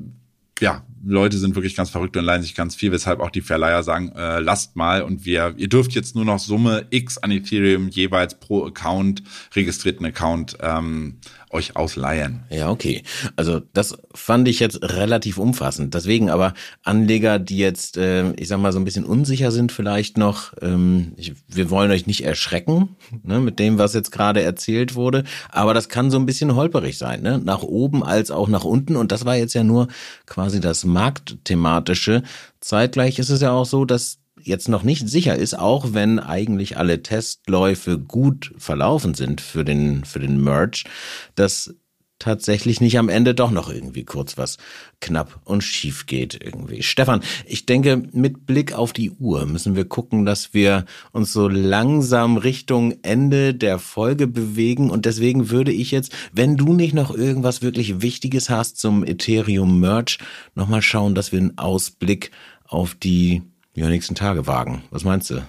ja, 0.59 0.83
Leute 1.05 1.37
sind 1.37 1.55
wirklich 1.55 1.75
ganz 1.75 1.89
verrückt 1.89 2.17
und 2.17 2.25
leihen 2.25 2.41
sich 2.41 2.55
ganz 2.55 2.75
viel, 2.75 2.91
weshalb 2.91 3.21
auch 3.21 3.29
die 3.29 3.41
Verleiher 3.41 3.83
sagen, 3.83 4.11
äh, 4.15 4.39
lasst 4.39 4.75
mal 4.75 5.01
und 5.03 5.23
wir, 5.23 5.53
ihr 5.55 5.69
dürft 5.69 5.93
jetzt 5.93 6.15
nur 6.15 6.25
noch 6.25 6.39
Summe 6.39 6.87
X 6.89 7.17
an 7.17 7.31
Ethereum 7.31 7.87
jeweils 7.87 8.39
pro 8.39 8.65
Account, 8.65 9.23
registrierten 9.55 10.05
Account, 10.05 10.57
ähm, 10.59 11.19
euch 11.57 11.75
ausleihen. 11.75 12.43
Ja, 12.49 12.69
okay. 12.69 13.03
Also 13.35 13.61
das 13.73 13.97
fand 14.13 14.47
ich 14.47 14.59
jetzt 14.59 14.81
relativ 14.81 15.37
umfassend. 15.37 15.93
Deswegen 15.93 16.29
aber 16.29 16.53
Anleger, 16.83 17.39
die 17.39 17.57
jetzt, 17.57 17.97
äh, 17.97 18.31
ich 18.33 18.47
sag 18.47 18.59
mal, 18.59 18.71
so 18.71 18.79
ein 18.79 18.85
bisschen 18.85 19.05
unsicher 19.05 19.51
sind 19.51 19.71
vielleicht 19.71 20.17
noch, 20.17 20.53
ähm, 20.61 21.13
ich, 21.17 21.33
wir 21.47 21.69
wollen 21.69 21.91
euch 21.91 22.07
nicht 22.07 22.23
erschrecken 22.23 22.95
ne, 23.23 23.39
mit 23.39 23.59
dem, 23.59 23.77
was 23.77 23.93
jetzt 23.93 24.11
gerade 24.11 24.41
erzählt 24.41 24.95
wurde, 24.95 25.23
aber 25.49 25.73
das 25.73 25.89
kann 25.89 26.11
so 26.11 26.17
ein 26.17 26.25
bisschen 26.25 26.55
holperig 26.55 26.97
sein, 26.97 27.21
ne? 27.21 27.39
nach 27.43 27.63
oben 27.63 28.03
als 28.03 28.31
auch 28.31 28.47
nach 28.47 28.63
unten. 28.63 28.95
Und 28.95 29.11
das 29.11 29.25
war 29.25 29.35
jetzt 29.35 29.53
ja 29.53 29.63
nur 29.63 29.87
quasi 30.25 30.59
das 30.59 30.85
Marktthematische. 30.85 32.23
Zeitgleich 32.61 33.19
ist 33.19 33.29
es 33.29 33.41
ja 33.41 33.51
auch 33.51 33.65
so, 33.65 33.85
dass 33.85 34.19
jetzt 34.47 34.69
noch 34.69 34.83
nicht 34.83 35.07
sicher 35.07 35.35
ist, 35.35 35.57
auch 35.57 35.93
wenn 35.93 36.19
eigentlich 36.19 36.77
alle 36.77 37.03
Testläufe 37.03 37.99
gut 37.99 38.53
verlaufen 38.57 39.13
sind 39.13 39.41
für 39.41 39.65
den, 39.65 40.03
für 40.05 40.19
den 40.19 40.41
Merge, 40.43 40.83
dass 41.35 41.75
tatsächlich 42.19 42.81
nicht 42.81 42.97
am 42.97 43.09
Ende 43.09 43.35
doch 43.35 43.51
noch 43.51 43.69
irgendwie 43.69 44.03
kurz 44.03 44.37
was 44.37 44.57
knapp 45.01 45.39
und 45.43 45.63
schief 45.63 46.07
geht 46.07 46.39
irgendwie. 46.43 46.81
Stefan, 46.81 47.21
ich 47.45 47.65
denke, 47.65 48.03
mit 48.11 48.45
Blick 48.45 48.73
auf 48.73 48.91
die 48.91 49.11
Uhr 49.11 49.45
müssen 49.45 49.75
wir 49.75 49.85
gucken, 49.85 50.25
dass 50.25 50.53
wir 50.53 50.85
uns 51.11 51.31
so 51.31 51.47
langsam 51.47 52.37
Richtung 52.37 52.95
Ende 53.03 53.53
der 53.53 53.77
Folge 53.77 54.27
bewegen 54.27 54.89
und 54.89 55.05
deswegen 55.05 55.51
würde 55.51 55.71
ich 55.71 55.91
jetzt, 55.91 56.11
wenn 56.31 56.57
du 56.57 56.73
nicht 56.73 56.93
noch 56.93 57.15
irgendwas 57.15 57.61
wirklich 57.61 58.01
Wichtiges 58.01 58.49
hast 58.49 58.77
zum 58.77 59.03
Ethereum 59.03 59.79
Merge, 59.79 60.17
nochmal 60.55 60.81
schauen, 60.81 61.13
dass 61.13 61.31
wir 61.31 61.39
einen 61.39 61.57
Ausblick 61.57 62.31
auf 62.65 62.95
die 62.95 63.43
ja, 63.77 63.87
nächsten 63.89 64.15
Tage 64.15 64.47
wagen. 64.47 64.81
Was 64.89 65.03
meinst 65.03 65.29
du? 65.29 65.43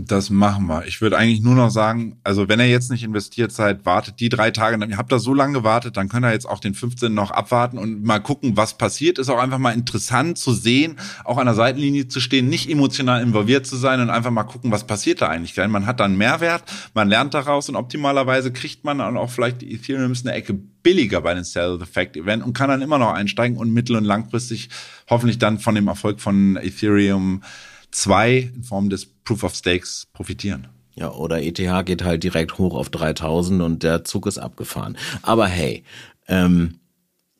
Das 0.00 0.30
machen 0.30 0.68
wir. 0.68 0.86
Ich 0.86 1.00
würde 1.00 1.18
eigentlich 1.18 1.40
nur 1.40 1.56
noch 1.56 1.70
sagen, 1.70 2.20
also 2.22 2.48
wenn 2.48 2.60
ihr 2.60 2.68
jetzt 2.68 2.88
nicht 2.88 3.02
investiert 3.02 3.50
seid, 3.50 3.84
wartet 3.84 4.20
die 4.20 4.28
drei 4.28 4.52
Tage, 4.52 4.78
dann 4.78 4.90
ihr 4.90 4.96
habt 4.96 5.10
da 5.10 5.18
so 5.18 5.34
lange 5.34 5.54
gewartet, 5.54 5.96
dann 5.96 6.08
könnt 6.08 6.24
ihr 6.24 6.30
jetzt 6.30 6.48
auch 6.48 6.60
den 6.60 6.74
15. 6.74 7.12
noch 7.12 7.32
abwarten 7.32 7.78
und 7.78 8.04
mal 8.04 8.20
gucken, 8.20 8.56
was 8.56 8.78
passiert. 8.78 9.18
Ist 9.18 9.28
auch 9.28 9.40
einfach 9.40 9.58
mal 9.58 9.72
interessant 9.72 10.38
zu 10.38 10.52
sehen, 10.52 11.00
auch 11.24 11.36
an 11.36 11.46
der 11.46 11.56
Seitenlinie 11.56 12.06
zu 12.06 12.20
stehen, 12.20 12.48
nicht 12.48 12.70
emotional 12.70 13.20
involviert 13.20 13.66
zu 13.66 13.74
sein 13.74 14.00
und 14.00 14.08
einfach 14.08 14.30
mal 14.30 14.44
gucken, 14.44 14.70
was 14.70 14.86
passiert 14.86 15.20
da 15.20 15.30
eigentlich. 15.30 15.56
Man 15.56 15.86
hat 15.86 15.98
dann 15.98 16.16
Mehrwert, 16.16 16.62
man 16.94 17.08
lernt 17.08 17.34
daraus 17.34 17.68
und 17.68 17.74
optimalerweise 17.74 18.52
kriegt 18.52 18.84
man 18.84 18.98
dann 18.98 19.16
auch 19.16 19.30
vielleicht 19.30 19.62
die 19.62 19.74
Ethereums 19.74 20.24
eine 20.24 20.36
Ecke 20.36 20.54
billiger 20.54 21.22
bei 21.22 21.34
den 21.34 21.42
Sell 21.42 21.76
the 21.80 21.86
Fact 21.86 22.16
Event 22.16 22.44
und 22.44 22.52
kann 22.52 22.68
dann 22.68 22.82
immer 22.82 22.98
noch 22.98 23.14
einsteigen 23.14 23.58
und 23.58 23.72
mittel- 23.74 23.96
und 23.96 24.04
langfristig 24.04 24.68
hoffentlich 25.10 25.40
dann 25.40 25.58
von 25.58 25.74
dem 25.74 25.88
Erfolg 25.88 26.20
von 26.20 26.56
Ethereum 26.56 27.42
2 27.90 28.52
in 28.54 28.62
Form 28.62 28.90
des 28.90 29.06
Proof 29.06 29.44
of 29.44 29.54
Stakes 29.54 30.06
profitieren. 30.12 30.68
Ja, 30.94 31.12
oder 31.12 31.42
ETH 31.42 31.56
geht 31.86 32.02
halt 32.02 32.24
direkt 32.24 32.58
hoch 32.58 32.74
auf 32.74 32.90
3000 32.90 33.62
und 33.62 33.82
der 33.84 34.04
Zug 34.04 34.26
ist 34.26 34.38
abgefahren. 34.38 34.98
Aber 35.22 35.46
hey, 35.46 35.84
ähm, 36.26 36.80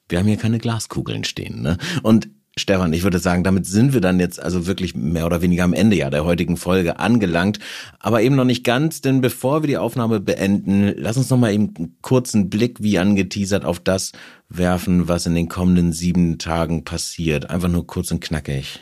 wir 0.09 0.19
haben 0.19 0.27
hier 0.27 0.37
keine 0.37 0.59
Glaskugeln 0.59 1.25
stehen, 1.25 1.63
ne? 1.63 1.77
Und 2.03 2.29
Stefan, 2.59 2.93
ich 2.93 3.03
würde 3.05 3.19
sagen, 3.19 3.45
damit 3.45 3.67
sind 3.67 3.93
wir 3.93 4.01
dann 4.01 4.21
jetzt 4.21 4.43
also 4.43 4.67
wirklich 4.67 4.95
mehr 4.95 5.27
oder 5.27 5.43
weniger 5.43 5.65
am 5.65 5.73
Ende 5.73 5.97
ja 5.97 6.11
der 6.11 6.25
heutigen 6.25 6.57
Folge 6.57 6.99
angelangt, 6.99 7.59
aber 8.01 8.23
eben 8.23 8.35
noch 8.35 8.45
nicht 8.45 8.65
ganz, 8.65 9.01
denn 9.01 9.21
bevor 9.21 9.63
wir 9.63 9.69
die 9.69 9.79
Aufnahme 9.79 10.21
beenden, 10.21 10.93
lass 10.97 11.17
uns 11.17 11.31
noch 11.31 11.39
mal 11.39 11.53
eben 11.53 11.73
einen 11.77 11.97
kurzen 12.03 12.51
Blick, 12.51 12.83
wie 12.83 12.99
angeteasert, 12.99 13.65
auf 13.65 13.81
das 13.81 14.13
werfen, 14.49 15.09
was 15.09 15.27
in 15.27 15.35
den 15.35 15.49
kommenden 15.49 15.93
sieben 15.93 16.39
Tagen 16.39 16.85
passiert. 16.85 17.49
Einfach 17.49 17.69
nur 17.69 17.87
kurz 17.87 18.11
und 18.11 18.21
knackig. 18.21 18.81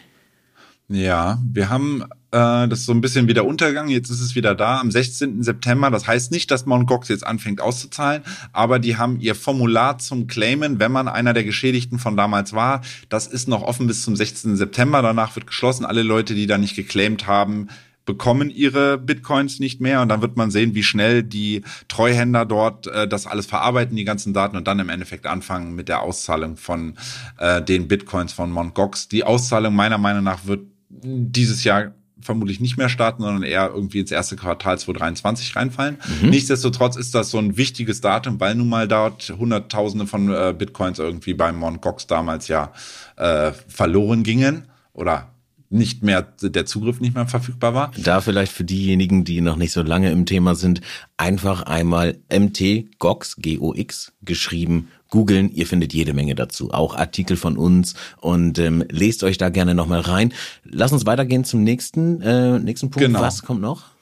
Ja, 0.88 1.40
wir 1.52 1.68
haben 1.68 2.04
äh, 2.30 2.68
das 2.68 2.84
so 2.84 2.92
ein 2.92 3.00
bisschen 3.00 3.26
wieder 3.26 3.44
Untergang. 3.44 3.88
Jetzt 3.88 4.08
ist 4.08 4.20
es 4.20 4.36
wieder 4.36 4.54
da 4.54 4.78
am 4.78 4.92
16. 4.92 5.42
September. 5.42 5.90
Das 5.90 6.06
heißt 6.06 6.30
nicht, 6.30 6.48
dass 6.52 6.64
Mt. 6.64 6.86
Gox 6.86 7.08
jetzt 7.08 7.26
anfängt 7.26 7.60
auszuzahlen, 7.60 8.22
aber 8.52 8.78
die 8.78 8.96
haben 8.96 9.18
ihr 9.18 9.34
Formular 9.34 9.98
zum 9.98 10.28
Claimen, 10.28 10.78
wenn 10.78 10.92
man 10.92 11.08
einer 11.08 11.32
der 11.32 11.42
Geschädigten 11.42 11.98
von 11.98 12.16
damals 12.16 12.52
war. 12.52 12.82
Das 13.08 13.26
ist 13.26 13.48
noch 13.48 13.62
offen 13.62 13.88
bis 13.88 14.02
zum 14.02 14.14
16. 14.14 14.56
September. 14.56 15.02
Danach 15.02 15.34
wird 15.34 15.48
geschlossen. 15.48 15.84
Alle 15.84 16.04
Leute, 16.04 16.34
die 16.34 16.46
da 16.46 16.56
nicht 16.56 16.76
geclaimt 16.76 17.26
haben, 17.26 17.66
bekommen 18.04 18.50
ihre 18.50 18.96
Bitcoins 18.98 19.58
nicht 19.58 19.80
mehr 19.80 20.00
und 20.00 20.08
dann 20.08 20.22
wird 20.22 20.36
man 20.36 20.52
sehen, 20.52 20.76
wie 20.76 20.84
schnell 20.84 21.24
die 21.24 21.62
Treuhänder 21.88 22.46
dort 22.46 22.86
äh, 22.86 23.08
das 23.08 23.26
alles 23.26 23.46
verarbeiten, 23.46 23.96
die 23.96 24.04
ganzen 24.04 24.32
Daten 24.32 24.56
und 24.56 24.68
dann 24.68 24.78
im 24.78 24.88
Endeffekt 24.88 25.26
anfangen 25.26 25.74
mit 25.74 25.88
der 25.88 26.02
Auszahlung 26.02 26.56
von 26.56 26.94
äh, 27.38 27.60
den 27.60 27.88
Bitcoins 27.88 28.32
von 28.32 28.52
Mt. 28.52 28.74
Gox. 28.74 29.08
Die 29.08 29.24
Auszahlung 29.24 29.74
meiner 29.74 29.98
Meinung 29.98 30.22
nach 30.22 30.46
wird 30.46 30.60
dieses 30.88 31.64
Jahr 31.64 31.92
vermutlich 32.20 32.60
nicht 32.60 32.76
mehr 32.76 32.88
starten, 32.88 33.22
sondern 33.22 33.42
eher 33.42 33.70
irgendwie 33.74 34.00
ins 34.00 34.10
erste 34.10 34.36
Quartal 34.36 34.78
2023 34.78 35.54
reinfallen. 35.54 35.98
Mhm. 36.22 36.30
Nichtsdestotrotz 36.30 36.96
ist 36.96 37.14
das 37.14 37.30
so 37.30 37.38
ein 37.38 37.56
wichtiges 37.56 38.00
Datum, 38.00 38.40
weil 38.40 38.54
nun 38.54 38.68
mal 38.68 38.88
dort 38.88 39.34
Hunderttausende 39.38 40.06
von 40.06 40.32
äh, 40.32 40.54
Bitcoins 40.56 40.98
irgendwie 40.98 41.34
beim 41.34 41.62
Mt. 41.62 41.82
Gox 41.82 42.06
damals 42.06 42.48
ja 42.48 42.72
äh, 43.16 43.52
verloren 43.68 44.22
gingen 44.22 44.64
oder 44.92 45.30
nicht 45.68 46.02
mehr, 46.02 46.22
der 46.22 46.64
Zugriff 46.64 47.00
nicht 47.00 47.14
mehr 47.14 47.26
verfügbar 47.26 47.74
war. 47.74 47.90
Da 47.98 48.20
vielleicht 48.20 48.52
für 48.52 48.64
diejenigen, 48.64 49.24
die 49.24 49.40
noch 49.40 49.56
nicht 49.56 49.72
so 49.72 49.82
lange 49.82 50.10
im 50.10 50.24
Thema 50.24 50.54
sind, 50.54 50.80
einfach 51.16 51.62
einmal 51.62 52.18
MT 52.32 52.98
GOX, 52.98 53.36
G-O-X 53.36 54.12
geschrieben 54.22 54.88
googeln. 55.10 55.50
Ihr 55.52 55.66
findet 55.66 55.92
jede 55.92 56.14
Menge 56.14 56.34
dazu, 56.34 56.70
auch 56.72 56.96
Artikel 56.96 57.36
von 57.36 57.56
uns 57.56 57.94
und 58.20 58.58
ähm, 58.58 58.84
lest 58.90 59.24
euch 59.24 59.38
da 59.38 59.48
gerne 59.48 59.74
nochmal 59.74 60.00
rein. 60.00 60.32
Lass 60.64 60.92
uns 60.92 61.06
weitergehen 61.06 61.44
zum 61.44 61.62
nächsten, 61.62 62.20
äh, 62.22 62.58
nächsten 62.58 62.90
Punkt. 62.90 63.06
Genau. 63.06 63.20
Was 63.20 63.42
kommt 63.42 63.60
noch? 63.60 63.96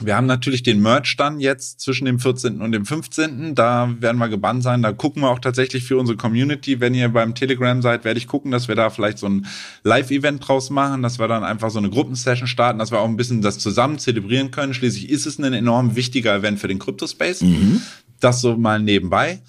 Wir 0.00 0.16
haben 0.16 0.26
natürlich 0.26 0.64
den 0.64 0.82
Merch 0.82 1.16
dann 1.16 1.38
jetzt 1.38 1.80
zwischen 1.80 2.04
dem 2.04 2.18
14. 2.18 2.60
und 2.60 2.72
dem 2.72 2.84
15. 2.84 3.54
Da 3.54 3.94
werden 4.00 4.18
wir 4.18 4.28
gebannt 4.28 4.64
sein. 4.64 4.82
Da 4.82 4.90
gucken 4.90 5.22
wir 5.22 5.30
auch 5.30 5.38
tatsächlich 5.38 5.84
für 5.84 5.96
unsere 5.98 6.16
Community. 6.16 6.80
Wenn 6.80 6.94
ihr 6.94 7.08
beim 7.08 7.36
Telegram 7.36 7.80
seid, 7.80 8.04
werde 8.04 8.18
ich 8.18 8.26
gucken, 8.26 8.50
dass 8.50 8.66
wir 8.66 8.74
da 8.74 8.90
vielleicht 8.90 9.18
so 9.18 9.28
ein 9.28 9.46
Live-Event 9.84 10.48
draus 10.48 10.70
machen, 10.70 11.02
dass 11.02 11.20
wir 11.20 11.28
dann 11.28 11.44
einfach 11.44 11.70
so 11.70 11.78
eine 11.78 11.90
Gruppensession 11.90 12.48
starten, 12.48 12.80
dass 12.80 12.90
wir 12.90 12.98
auch 12.98 13.08
ein 13.08 13.16
bisschen 13.16 13.40
das 13.40 13.60
zusammen 13.60 14.00
zelebrieren 14.00 14.50
können. 14.50 14.74
Schließlich 14.74 15.10
ist 15.10 15.26
es 15.26 15.38
ein 15.38 15.52
enorm 15.52 15.94
wichtiger 15.94 16.34
Event 16.34 16.58
für 16.58 16.68
den 16.68 16.80
Crypto-Space. 16.80 17.42
Mhm. 17.42 17.80
Das 18.18 18.40
so 18.40 18.56
mal 18.56 18.80
nebenbei. 18.80 19.42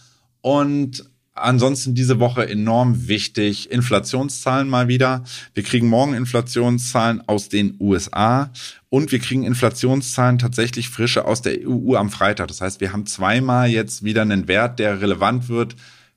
Und 0.45 1.09
Ansonsten 1.37 1.95
diese 1.95 2.21
Woche 2.21 2.47
enorm 2.47 3.09
wichtig. 3.09 3.69
Inflationszahlen 3.69 4.69
mal 4.69 4.87
wieder. 4.87 5.25
Wir 5.53 5.63
kriegen 5.63 5.89
morgen 5.89 6.13
Inflationszahlen 6.13 7.27
aus 7.27 7.49
den 7.49 7.75
USA 7.77 8.53
und 8.87 9.11
wir 9.11 9.19
kriegen 9.19 9.43
Inflationszahlen 9.43 10.39
tatsächlich 10.39 10.87
frische 10.87 11.25
aus 11.25 11.41
der 11.41 11.57
EU 11.67 11.95
am 11.95 12.09
Freitag. 12.09 12.47
Das 12.47 12.61
heißt, 12.61 12.79
wir 12.79 12.93
haben 12.93 13.05
zweimal 13.05 13.67
jetzt 13.67 14.05
wieder 14.05 14.21
einen 14.21 14.47
Wert, 14.47 14.79
der 14.79 15.01
relevant 15.01 15.49
wird, 15.49 15.75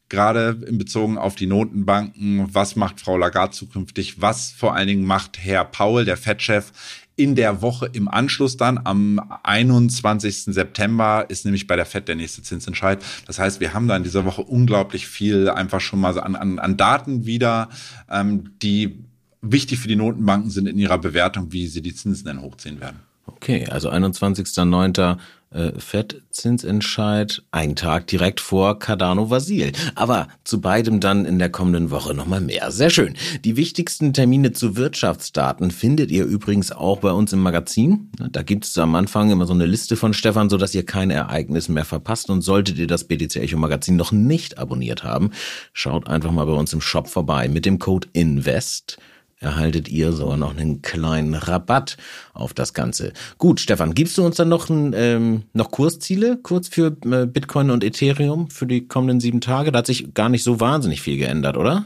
gerade 0.09 0.57
in 0.69 0.79
Bezug 0.79 1.17
auf 1.17 1.35
die 1.35 1.49
Notenbanken. 1.49 2.55
Was 2.55 2.77
macht 2.77 3.01
Frau 3.01 3.17
Lagarde 3.17 3.55
zukünftig? 3.55 4.23
Was 4.23 4.53
vor 4.53 4.77
allen 4.77 4.87
Dingen 4.87 5.05
macht 5.05 5.37
Herr 5.41 5.65
Paul, 5.65 6.05
der 6.05 6.17
Fed-Chef? 6.17 6.71
In 7.19 7.35
der 7.35 7.63
Woche 7.63 7.91
im 7.93 8.07
Anschluss 8.07 8.57
dann 8.57 8.81
am 8.85 9.21
21. 9.43 10.45
September 10.45 11.27
ist 11.29 11.45
nämlich 11.45 11.67
bei 11.67 11.75
der 11.75 11.85
FED 11.85 12.07
der 12.07 12.15
nächste 12.15 12.43
Zinsentscheid. 12.43 13.05
Das 13.27 13.41
heißt, 13.41 13.61
wir 13.61 13.75
haben 13.75 13.89
da 13.89 13.97
in 13.97 14.05
dieser 14.05 14.25
Woche 14.25 14.43
unglaublich 14.43 15.09
viel 15.09 15.51
einfach 15.51 15.81
schon 15.81 16.01
mal 16.01 16.19
an, 16.21 16.37
an, 16.37 16.59
an 16.61 16.77
Daten 16.77 17.27
wieder, 17.27 17.71
ähm, 18.09 18.53
die 18.63 19.05
wichtig 19.43 19.81
für 19.81 19.89
die 19.89 19.97
Notenbanken 19.97 20.51
sind 20.51 20.69
in 20.69 20.79
ihrer 20.79 20.99
Bewertung, 20.99 21.53
wie 21.53 21.67
sie 21.67 21.83
die 21.83 21.95
Zinsen 21.95 22.25
denn 22.27 22.41
hochziehen 22.41 22.81
werden. 22.81 23.01
Okay, 23.27 23.67
also 23.67 23.91
21.09 23.91 25.19
äh, 25.51 25.73
Fettzinsentscheid, 25.79 27.43
ein 27.51 27.75
Tag 27.75 28.07
direkt 28.07 28.41
vor 28.41 28.79
Cardano 28.79 29.31
Vasil. 29.31 29.73
Aber 29.95 30.29
zu 30.45 30.61
beidem 30.61 31.01
dann 31.01 31.25
in 31.25 31.39
der 31.39 31.51
kommenden 31.51 31.91
Woche 31.91 32.15
nochmal 32.15 32.41
mehr. 32.41 32.71
Sehr 32.71 32.91
schön. 32.91 33.15
Die 33.45 33.57
wichtigsten 33.57 34.13
Termine 34.13 34.53
zu 34.53 34.77
Wirtschaftsdaten 34.77 35.71
findet 35.71 36.11
ihr 36.11 36.25
übrigens 36.25 36.71
auch 36.73 36.99
bei 36.99 37.13
uns 37.13 37.33
im 37.33 37.41
Magazin. 37.41 38.11
Da 38.31 38.43
gibt 38.43 38.65
es 38.65 38.77
am 38.79 38.95
Anfang 38.95 39.31
immer 39.31 39.47
so 39.47 39.55
eine 39.55 39.67
Liste 39.67 39.97
von 39.97 40.13
Stefan, 40.13 40.51
so 40.51 40.57
dass 40.57 40.75
ihr 40.75 40.85
kein 40.85 41.11
Ereignis 41.11 41.69
mehr 41.69 41.85
verpasst. 41.85 42.31
Und 42.31 42.43
solltet 42.43 42.79
ihr 42.79 42.87
das 42.87 43.05
BTC 43.05 43.37
Echo 43.37 43.57
Magazin 43.57 43.97
noch 43.97 44.13
nicht 44.13 44.59
abonniert 44.59 45.05
haben, 45.05 45.31
schaut 45.73 46.09
einfach 46.09 46.31
mal 46.31 46.45
bei 46.45 46.53
uns 46.53 46.73
im 46.73 46.81
Shop 46.81 47.09
vorbei 47.09 47.49
mit 47.49 47.65
dem 47.65 47.79
Code 47.79 48.09
INVEST 48.13 48.99
erhaltet 49.41 49.89
ihr 49.89 50.13
sogar 50.13 50.37
noch 50.37 50.57
einen 50.57 50.83
kleinen 50.83 51.35
Rabatt 51.35 51.97
auf 52.33 52.55
das 52.55 52.75
Ganze. 52.75 53.13
Gut, 53.39 53.61
Stefan, 53.61 53.95
gibst 53.95 54.19
du 54.19 54.25
uns 54.25 54.37
dann 54.37 54.49
noch, 54.49 54.69
ein, 54.69 54.93
ähm, 54.97 55.43
noch 55.53 55.71
Kursziele 55.71 56.39
kurz 56.43 56.69
für 56.69 56.97
äh, 57.05 57.27
Bitcoin 57.27 57.71
und 57.71 57.85
Ethereum 57.85 58.51
für 58.51 58.67
die 58.67 58.89
kommenden 58.89 59.21
sieben 59.21 59.41
Tage? 59.41 59.73
Da 59.73 59.79
hat 59.79 59.87
sich 59.87 60.15
gar 60.15 60.29
nicht 60.29 60.43
so 60.43 60.61
wahnsinnig 60.61 61.03
viel 61.03 61.19
geändert, 61.19 61.57
oder? 61.57 61.85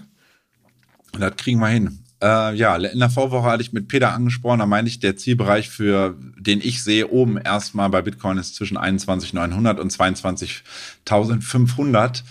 Das 1.18 1.36
kriegen 1.36 1.60
wir 1.60 1.68
hin. 1.68 1.98
Äh, 2.22 2.54
ja, 2.54 2.76
in 2.76 3.00
der 3.00 3.10
Vorwoche 3.10 3.50
hatte 3.50 3.62
ich 3.62 3.72
mit 3.72 3.88
Peter 3.88 4.14
angesprochen, 4.14 4.60
da 4.60 4.66
meine 4.66 4.88
ich, 4.88 5.00
der 5.00 5.16
Zielbereich, 5.16 5.68
für 5.68 6.16
den 6.38 6.60
ich 6.60 6.84
sehe, 6.84 7.08
oben 7.08 7.36
erstmal 7.36 7.90
bei 7.90 8.00
Bitcoin 8.00 8.38
ist 8.38 8.54
zwischen 8.54 8.78
21.900 8.78 9.80
und 9.80 9.92
22.500. 9.92 12.22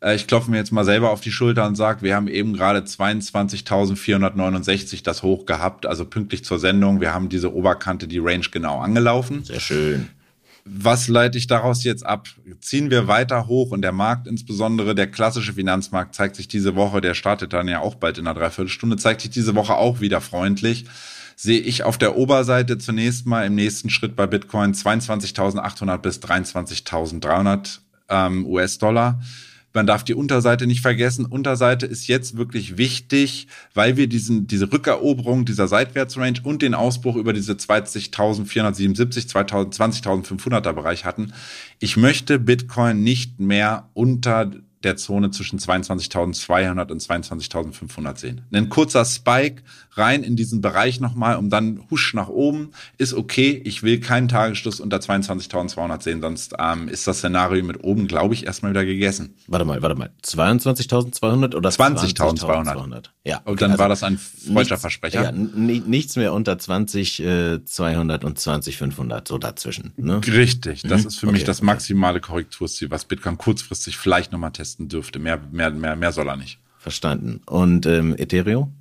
Äh, 0.00 0.16
ich 0.16 0.26
klopfe 0.26 0.50
mir 0.50 0.56
jetzt 0.58 0.72
mal 0.72 0.84
selber 0.84 1.10
auf 1.10 1.20
die 1.20 1.30
Schulter 1.32 1.66
und 1.66 1.76
sage, 1.76 2.02
wir 2.02 2.14
haben 2.14 2.28
eben 2.28 2.52
gerade 2.54 2.80
22.469 2.80 5.02
das 5.02 5.22
hoch 5.22 5.46
gehabt, 5.46 5.86
also 5.86 6.04
pünktlich 6.04 6.44
zur 6.44 6.58
Sendung. 6.58 7.00
Wir 7.00 7.14
haben 7.14 7.28
diese 7.28 7.54
Oberkante, 7.54 8.08
die 8.08 8.18
Range 8.18 8.46
genau 8.50 8.80
angelaufen. 8.80 9.44
Sehr 9.44 9.60
schön. 9.60 10.08
Was 10.64 11.06
leite 11.08 11.38
ich 11.38 11.46
daraus 11.46 11.84
jetzt 11.84 12.04
ab? 12.04 12.28
Ziehen 12.60 12.90
wir 12.90 13.08
weiter 13.08 13.46
hoch 13.46 13.70
und 13.70 13.80
der 13.80 13.92
Markt, 13.92 14.26
insbesondere 14.26 14.94
der 14.94 15.06
klassische 15.06 15.54
Finanzmarkt, 15.54 16.14
zeigt 16.14 16.36
sich 16.36 16.46
diese 16.46 16.76
Woche, 16.76 17.00
der 17.00 17.14
startet 17.14 17.54
dann 17.54 17.68
ja 17.68 17.80
auch 17.80 17.94
bald 17.94 18.18
in 18.18 18.26
einer 18.26 18.38
Dreiviertelstunde, 18.38 18.98
zeigt 18.98 19.22
sich 19.22 19.30
diese 19.30 19.54
Woche 19.54 19.76
auch 19.76 20.00
wieder 20.00 20.20
freundlich 20.20 20.84
sehe 21.40 21.60
ich 21.60 21.84
auf 21.84 21.98
der 21.98 22.16
Oberseite 22.16 22.78
zunächst 22.78 23.24
mal 23.24 23.46
im 23.46 23.54
nächsten 23.54 23.90
Schritt 23.90 24.16
bei 24.16 24.26
Bitcoin 24.26 24.74
22.800 24.74 25.98
bis 25.98 26.18
23.300 26.18 27.78
ähm, 28.08 28.44
US-Dollar. 28.44 29.20
Man 29.74 29.86
darf 29.86 30.02
die 30.02 30.14
Unterseite 30.14 30.66
nicht 30.66 30.80
vergessen. 30.80 31.26
Unterseite 31.26 31.86
ist 31.86 32.06
jetzt 32.06 32.36
wirklich 32.36 32.78
wichtig, 32.78 33.48
weil 33.74 33.96
wir 33.96 34.08
diesen, 34.08 34.46
diese 34.46 34.72
Rückeroberung 34.72 35.44
dieser 35.44 35.68
Seitwärtsrange 35.68 36.40
und 36.42 36.62
den 36.62 36.74
Ausbruch 36.74 37.16
über 37.16 37.32
diese 37.32 37.52
20.477, 37.52 39.28
20.500er 39.30 40.72
Bereich 40.72 41.04
hatten. 41.04 41.32
Ich 41.78 41.96
möchte 41.96 42.38
Bitcoin 42.38 43.02
nicht 43.02 43.40
mehr 43.40 43.90
unter 43.92 44.50
der 44.84 44.96
Zone 44.96 45.30
zwischen 45.30 45.58
22.200 45.58 46.90
und 46.90 47.02
22.500 47.02 48.16
sehen. 48.18 48.42
Ein 48.52 48.68
kurzer 48.68 49.04
Spike 49.04 49.62
rein 49.92 50.22
in 50.22 50.36
diesen 50.36 50.60
Bereich 50.60 51.00
nochmal, 51.00 51.36
um 51.36 51.50
dann 51.50 51.82
husch 51.90 52.14
nach 52.14 52.28
oben, 52.28 52.70
ist 52.96 53.14
okay. 53.14 53.60
Ich 53.64 53.82
will 53.82 54.00
keinen 54.00 54.28
Tagesschluss 54.28 54.80
unter 54.80 54.98
22.200 54.98 56.02
sehen, 56.02 56.20
sonst 56.20 56.54
ähm, 56.58 56.88
ist 56.88 57.06
das 57.06 57.18
Szenario 57.18 57.64
mit 57.64 57.82
oben, 57.82 58.06
glaube 58.06 58.34
ich, 58.34 58.46
erstmal 58.46 58.70
wieder 58.70 58.84
gegessen. 58.84 59.34
Warte 59.48 59.64
mal, 59.64 59.82
warte 59.82 59.96
mal. 59.96 60.10
22.200 60.24 61.56
oder 61.56 61.70
20.200? 61.70 62.38
20 62.38 63.10
ja, 63.24 63.40
okay, 63.44 63.50
und 63.50 63.60
dann 63.60 63.72
also 63.72 63.82
war 63.82 63.88
das 63.88 64.02
ein 64.02 64.18
falscher 64.18 64.78
Versprecher. 64.78 65.24
Ja, 65.24 65.32
nichts 65.32 66.16
mehr 66.16 66.32
unter 66.32 66.54
20.200 66.54 68.24
und 68.24 68.38
20.500, 68.38 69.28
so 69.28 69.38
dazwischen. 69.38 69.92
Ne? 69.96 70.20
Richtig, 70.26 70.82
das 70.82 71.02
mhm. 71.02 71.08
ist 71.08 71.18
für 71.18 71.26
okay, 71.26 71.34
mich 71.34 71.44
das 71.44 71.60
maximale 71.60 72.20
Korrekturziel, 72.20 72.90
was 72.90 73.04
Bitcoin 73.04 73.36
kurzfristig 73.36 73.98
vielleicht 73.98 74.32
nochmal 74.32 74.52
testen 74.68 74.88
dürfte. 74.88 75.18
Mehr, 75.18 75.40
mehr, 75.50 75.70
mehr, 75.70 75.96
mehr 75.96 76.12
soll 76.12 76.28
er 76.28 76.36
nicht. 76.36 76.58
Verstanden. 76.78 77.40
Und 77.46 77.86
ähm, 77.86 78.14
Ethereum? 78.18 78.72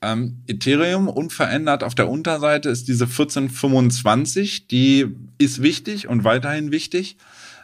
Ähm, 0.00 0.42
Ethereum 0.46 1.08
unverändert 1.08 1.84
auf 1.84 1.94
der 1.94 2.08
Unterseite 2.08 2.68
ist 2.68 2.88
diese 2.88 3.04
1425, 3.04 4.66
die 4.66 5.06
ist 5.38 5.62
wichtig 5.62 6.08
und 6.08 6.24
weiterhin 6.24 6.72
wichtig. 6.72 7.16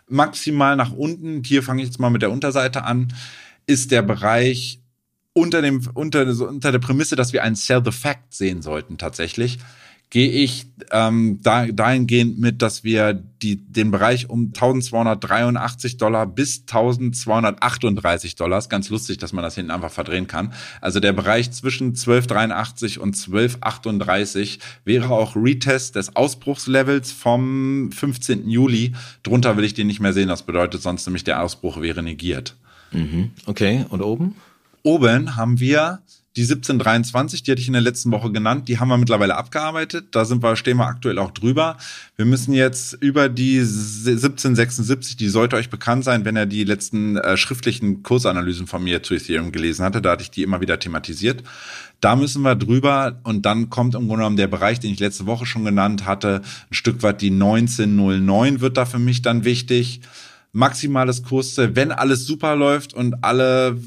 Maximal 0.08 0.76
nach 0.76 0.92
unten, 0.92 1.42
hier 1.42 1.62
fange 1.62 1.82
ich 1.82 1.88
jetzt 1.88 1.98
mal 1.98 2.10
mit 2.10 2.22
der 2.22 2.30
Unterseite 2.30 2.84
an, 2.84 3.12
ist 3.66 3.90
der 3.90 4.02
Bereich 4.02 4.80
unter 5.32 5.62
dem 5.62 5.82
unter, 5.94 6.26
unter 6.48 6.72
der 6.72 6.78
Prämisse, 6.78 7.16
dass 7.16 7.32
wir 7.32 7.42
einen 7.42 7.56
Sell 7.56 7.82
the 7.84 7.92
Fact 7.92 8.32
sehen 8.32 8.62
sollten 8.62 8.98
tatsächlich 8.98 9.58
gehe 10.10 10.30
ich 10.30 10.66
ähm, 10.90 11.40
da, 11.42 11.66
dahingehend 11.66 12.38
mit, 12.38 12.62
dass 12.62 12.82
wir 12.82 13.12
die, 13.12 13.56
den 13.56 13.90
Bereich 13.90 14.30
um 14.30 14.46
1283 14.46 15.98
Dollar 15.98 16.26
bis 16.26 16.60
1238 16.60 18.34
Dollar, 18.34 18.58
ist 18.58 18.70
ganz 18.70 18.88
lustig, 18.88 19.18
dass 19.18 19.34
man 19.34 19.44
das 19.44 19.54
hinten 19.54 19.70
einfach 19.70 19.92
verdrehen 19.92 20.26
kann. 20.26 20.54
Also 20.80 20.98
der 20.98 21.12
Bereich 21.12 21.50
zwischen 21.50 21.88
1283 21.88 23.00
und 23.00 23.16
1238 23.16 24.60
wäre 24.84 25.10
auch 25.10 25.36
Retest 25.36 25.96
des 25.96 26.16
Ausbruchslevels 26.16 27.12
vom 27.12 27.92
15. 27.92 28.48
Juli. 28.48 28.94
Drunter 29.22 29.58
will 29.58 29.64
ich 29.64 29.74
den 29.74 29.86
nicht 29.86 30.00
mehr 30.00 30.14
sehen. 30.14 30.28
Das 30.28 30.42
bedeutet 30.42 30.80
sonst 30.80 31.06
nämlich 31.06 31.24
der 31.24 31.42
Ausbruch 31.42 31.82
wäre 31.82 32.02
negiert. 32.02 32.56
Mhm. 32.92 33.32
Okay, 33.44 33.84
und 33.90 34.00
oben? 34.00 34.36
Oben 34.82 35.36
haben 35.36 35.60
wir 35.60 36.00
die 36.36 36.42
1723, 36.42 37.42
die 37.42 37.50
hatte 37.50 37.60
ich 37.60 37.66
in 37.66 37.72
der 37.72 37.82
letzten 37.82 38.12
Woche 38.12 38.30
genannt, 38.30 38.68
die 38.68 38.78
haben 38.78 38.88
wir 38.88 38.98
mittlerweile 38.98 39.36
abgearbeitet. 39.36 40.08
Da 40.12 40.24
sind 40.24 40.42
wir, 40.42 40.54
stehen 40.56 40.76
wir 40.76 40.86
aktuell 40.86 41.18
auch 41.18 41.32
drüber. 41.32 41.76
Wir 42.16 42.26
müssen 42.26 42.52
jetzt 42.52 42.92
über 43.00 43.28
die 43.28 43.58
1776, 43.58 45.16
die 45.16 45.28
sollte 45.28 45.56
euch 45.56 45.70
bekannt 45.70 46.04
sein, 46.04 46.24
wenn 46.24 46.36
er 46.36 46.46
die 46.46 46.64
letzten 46.64 47.16
äh, 47.16 47.36
schriftlichen 47.36 48.02
Kursanalysen 48.02 48.66
von 48.66 48.84
mir 48.84 49.02
zu 49.02 49.14
Ethereum 49.14 49.50
gelesen 49.50 49.84
hatte. 49.84 50.00
Da 50.00 50.12
hatte 50.12 50.22
ich 50.22 50.30
die 50.30 50.42
immer 50.42 50.60
wieder 50.60 50.78
thematisiert. 50.78 51.42
Da 52.00 52.14
müssen 52.14 52.42
wir 52.42 52.54
drüber 52.54 53.18
und 53.24 53.44
dann 53.44 53.70
kommt 53.70 53.96
im 53.96 54.02
Grunde 54.02 54.18
genommen 54.18 54.36
der 54.36 54.46
Bereich, 54.46 54.78
den 54.78 54.92
ich 54.92 55.00
letzte 55.00 55.26
Woche 55.26 55.46
schon 55.46 55.64
genannt 55.64 56.06
hatte, 56.06 56.42
ein 56.70 56.74
Stück 56.74 57.02
weit 57.02 57.20
die 57.20 57.32
1909 57.32 58.60
wird 58.60 58.76
da 58.76 58.86
für 58.86 59.00
mich 59.00 59.22
dann 59.22 59.44
wichtig. 59.44 60.02
Maximales 60.52 61.22
Kursziel, 61.22 61.76
wenn 61.76 61.92
alles 61.92 62.26
super 62.26 62.56
läuft 62.56 62.94
und 62.94 63.22
alle 63.22 63.78